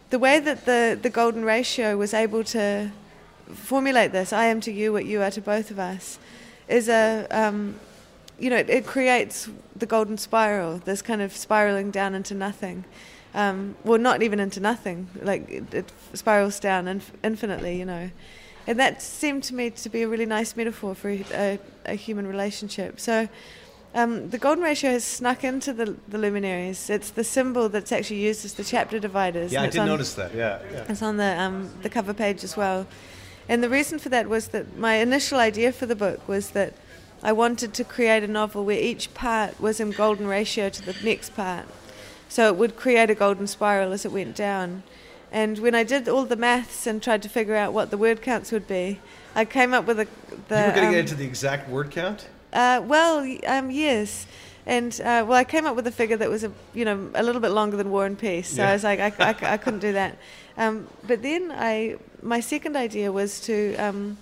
the 0.10 0.20
way 0.20 0.36
that 0.48 0.66
the, 0.66 1.00
the 1.02 1.10
golden 1.10 1.44
ratio 1.46 1.96
was 1.96 2.14
able 2.14 2.44
to 2.58 2.92
formulate 3.54 4.12
this, 4.12 4.34
I 4.34 4.46
am 4.54 4.60
to 4.68 4.72
you 4.80 4.92
what 4.92 5.06
you 5.06 5.22
are 5.22 5.32
to 5.32 5.42
both 5.42 5.72
of 5.72 5.80
us, 5.80 6.20
is 6.68 6.90
a, 6.90 7.26
um, 7.32 7.80
you 8.38 8.50
know, 8.50 8.58
it, 8.58 8.70
it 8.70 8.86
creates 8.86 9.50
the 9.82 9.86
golden 9.86 10.18
spiral, 10.18 10.80
this 10.80 11.02
kind 11.02 11.22
of 11.22 11.32
spiraling 11.32 11.90
down 11.92 12.14
into 12.16 12.34
nothing. 12.34 12.84
Um, 13.34 13.76
well, 13.86 13.98
not 13.98 14.22
even 14.24 14.40
into 14.40 14.60
nothing, 14.60 15.08
like 15.22 15.50
it, 15.50 15.74
it 15.74 15.92
spirals 16.14 16.60
down 16.60 16.88
inf- 16.88 17.14
infinitely, 17.24 17.78
you 17.80 17.86
know. 17.86 18.10
And 18.68 18.80
that 18.80 19.02
seemed 19.02 19.44
to 19.46 19.56
me 19.56 19.70
to 19.70 19.90
be 19.90 20.02
a 20.04 20.08
really 20.08 20.26
nice 20.26 20.56
metaphor 20.56 20.96
for 20.96 21.10
a, 21.10 21.26
a, 21.34 21.60
a 21.86 21.96
human 21.96 22.28
relationship. 22.28 23.00
So 23.00 23.30
um, 23.96 24.30
the 24.30 24.38
golden 24.38 24.64
ratio 24.64 24.92
has 24.92 25.04
snuck 25.04 25.44
into 25.44 25.74
the, 25.74 25.96
the 26.08 26.18
luminaries. 26.18 26.90
It's 26.90 27.12
the 27.12 27.24
symbol 27.24 27.70
that's 27.70 27.92
actually 27.92 28.20
used 28.20 28.46
as 28.46 28.54
the 28.54 28.64
chapter 28.64 29.00
dividers. 29.00 29.52
Yeah, 29.52 29.64
I 29.64 29.68
did 29.68 29.80
on- 29.80 29.88
notice 29.88 30.14
that. 30.16 30.34
Yeah. 30.36 30.60
yeah. 30.72 30.86
it's 30.90 31.02
on 31.02 31.18
the 31.18 31.40
um, 31.40 31.72
the 31.82 31.90
cover 31.90 32.14
page 32.14 32.44
as 32.44 32.56
well. 32.56 32.88
And 33.50 33.64
the 33.64 33.70
reason 33.70 34.00
for 34.00 34.10
that 34.10 34.30
was 34.30 34.50
that 34.50 34.78
my 34.78 34.96
initial 34.96 35.40
idea 35.40 35.72
for 35.72 35.86
the 35.86 35.96
book 35.96 36.26
was 36.28 36.52
that 36.52 36.74
I 37.24 37.34
wanted 37.34 37.74
to 37.74 37.84
create 37.84 38.24
a 38.24 38.28
novel 38.28 38.64
where 38.64 38.80
each 38.80 39.14
part 39.14 39.60
was 39.60 39.80
in 39.80 39.92
golden 39.92 40.28
ratio 40.28 40.70
to 40.70 40.82
the 40.86 40.96
next 41.04 41.36
part. 41.36 41.66
So 42.32 42.48
it 42.48 42.56
would 42.56 42.78
create 42.78 43.10
a 43.10 43.14
golden 43.14 43.46
spiral 43.46 43.92
as 43.92 44.06
it 44.06 44.12
went 44.14 44.38
down. 44.38 44.84
And 45.34 45.60
when 45.60 45.76
I 45.76 45.84
did 45.84 46.08
all 46.08 46.24
the 46.24 46.38
maths 46.38 46.88
and 46.88 47.04
tried 47.04 47.22
to 47.24 47.30
figure 47.30 47.58
out 47.58 47.74
what 47.74 47.92
the 47.92 47.98
word 47.98 48.22
counts 48.22 48.54
would 48.54 48.70
be, 48.70 49.02
I 49.36 49.44
came 49.44 49.74
up 49.74 49.86
with 49.86 50.00
a, 50.00 50.08
the. 50.48 50.56
you 50.56 50.66
were 50.68 50.72
going 50.72 50.74
to 50.76 50.86
um, 50.86 50.92
get 50.92 51.00
into 51.00 51.16
the 51.16 51.26
exact 51.26 51.68
word 51.68 51.92
count. 51.92 52.30
Uh, 52.54 52.82
well, 52.86 53.20
um, 53.46 53.70
yes. 53.70 54.28
And 54.66 54.94
uh, 55.02 55.26
well, 55.28 55.34
I 55.34 55.44
came 55.44 55.66
up 55.66 55.76
with 55.76 55.86
a 55.88 55.92
figure 55.92 56.16
that 56.16 56.30
was 56.30 56.46
a 56.46 56.54
you 56.74 56.86
know 56.86 57.12
a 57.16 57.22
little 57.22 57.42
bit 57.42 57.52
longer 57.52 57.76
than 57.76 57.92
War 57.92 58.06
and 58.06 58.18
Peace, 58.18 58.48
so 58.48 58.62
Yeah. 58.62 58.70
I 58.70 58.74
was 58.74 58.84
like 58.86 59.00
I, 59.02 59.12
I, 59.20 59.54
I 59.54 59.58
couldn't 59.58 59.82
do 59.82 59.92
that. 59.94 60.18
Um, 60.58 60.88
but 61.08 61.24
then 61.24 61.50
I 61.50 61.96
my 62.22 62.42
second 62.42 62.76
idea 62.76 63.10
was 63.12 63.40
to 63.42 63.74
um, 63.78 64.18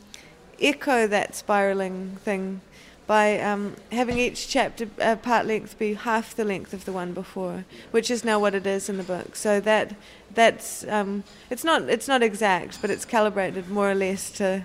echo 0.61 1.07
that 1.07 1.35
spiraling 1.35 2.17
thing 2.23 2.61
by 3.09 3.39
um, 3.39 3.75
having 3.91 4.19
each 4.19 4.47
chapter 4.47 4.87
uh, 5.01 5.15
part 5.15 5.47
length 5.47 5.79
be 5.79 5.95
half 5.95 6.35
the 6.35 6.45
length 6.45 6.75
of 6.75 6.85
the 6.85 6.91
one 6.91 7.11
before, 7.11 7.65
which 7.89 8.11
is 8.11 8.23
now 8.23 8.37
what 8.37 8.53
it 8.53 8.67
is 8.67 8.87
in 8.87 8.97
the 8.97 9.03
book. 9.03 9.35
So 9.35 9.59
that 9.61 9.95
that's 10.35 10.87
um, 10.87 11.23
it's 11.49 11.63
not 11.63 11.89
it's 11.89 12.07
not 12.07 12.21
exact, 12.21 12.79
but 12.81 12.91
it's 12.91 13.05
calibrated 13.05 13.67
more 13.67 13.89
or 13.89 13.95
less 13.95 14.29
to 14.33 14.63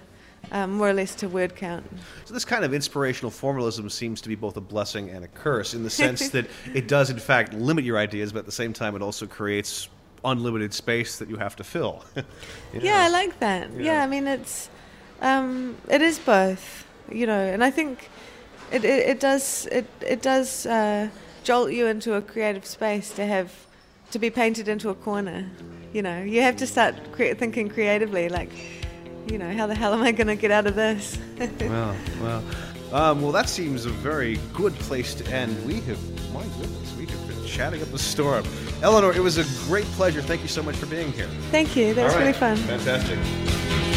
um, 0.53 0.75
more 0.75 0.91
or 0.91 0.93
less 0.93 1.15
to 1.15 1.27
word 1.27 1.57
count. 1.57 1.87
So 2.27 2.35
this 2.35 2.45
kind 2.45 2.66
of 2.66 2.75
inspirational 2.75 3.31
formalism 3.31 3.89
seems 3.89 4.21
to 4.21 4.29
be 4.29 4.35
both 4.35 4.59
a 4.59 4.61
blessing 4.61 5.09
and 5.09 5.25
a 5.25 5.29
curse 5.29 5.73
in 5.73 5.83
the 5.83 5.89
sense 6.05 6.29
that 6.29 6.47
it 6.75 6.87
does, 6.87 7.09
in 7.09 7.19
fact, 7.19 7.55
limit 7.55 7.83
your 7.83 7.97
ideas, 7.97 8.31
but 8.35 8.41
at 8.41 8.45
the 8.47 8.53
same 8.53 8.75
time, 8.75 8.95
it 8.95 9.01
also 9.01 9.27
creates 9.27 9.89
unlimited 10.23 10.75
space 10.75 11.16
that 11.19 11.31
you 11.31 11.37
have 11.37 11.57
to 11.57 11.65
fill. 11.65 12.05
Yeah, 12.79 13.05
I 13.05 13.09
like 13.09 13.39
that. 13.41 13.71
Yeah, 13.71 13.85
Yeah. 13.85 14.05
I 14.05 14.07
mean 14.07 14.27
it's 14.27 14.69
um, 15.23 15.77
it 15.89 16.03
is 16.03 16.19
both, 16.19 16.87
you 17.11 17.27
know, 17.27 17.41
and 17.41 17.65
I 17.65 17.71
think 17.71 18.11
it 18.70 18.85
it, 18.85 19.09
it 19.09 19.20
does 19.20 19.66
it 19.66 19.86
it 20.01 20.23
does 20.23 20.66
uh, 20.66 21.09
jolt 21.43 21.73
you 21.73 21.86
into 21.86 22.15
a 22.15 22.23
creative 22.23 22.65
space 22.65 23.11
to 23.12 23.27
have 23.27 23.53
to 24.11 24.19
be 24.19 24.31
painted 24.31 24.69
into 24.69 24.91
a 24.91 24.95
corner. 24.95 25.51
You 25.93 26.03
know, 26.03 26.23
you 26.23 26.43
have 26.43 26.57
to 26.57 26.66
start 26.66 26.95
cre- 27.12 27.35
thinking 27.35 27.69
creatively, 27.69 28.28
like, 28.28 28.51
you 29.31 29.39
know, 29.39 29.53
how 29.53 29.66
the 29.66 29.74
hell 29.74 29.93
am 29.93 30.03
I 30.03 30.12
going 30.12 30.27
to 30.27 30.36
get 30.36 30.51
out 30.51 30.66
of 30.66 30.74
this? 30.74 31.19
well, 31.61 31.97
well, 32.20 32.45
um, 32.93 33.23
well, 33.23 33.32
that 33.32 33.49
seems 33.49 33.86
a 33.86 33.91
very 33.91 34.39
good 34.53 34.74
place 34.74 35.15
to 35.15 35.27
end. 35.32 35.65
We 35.66 35.81
have, 35.82 36.32
my 36.32 36.43
goodness, 36.59 36.95
we 36.97 37.07
have 37.07 37.28
been 37.28 37.45
chatting 37.45 37.82
up 37.82 37.93
a 37.93 37.99
storm. 37.99 38.45
Eleanor, 38.82 39.12
it 39.12 39.23
was 39.23 39.39
a 39.39 39.45
great 39.66 39.86
pleasure. 39.97 40.23
Thank 40.23 40.43
you 40.43 40.49
so 40.49 40.62
much 40.62 40.77
for 40.77 40.86
being 40.86 41.12
here. 41.12 41.28
Thank 41.51 41.77
you. 41.77 41.95
That 41.95 42.05
was 42.05 42.15
All 42.15 42.20
really 42.20 42.32
fun. 42.32 42.57
Fantastic. 42.57 43.94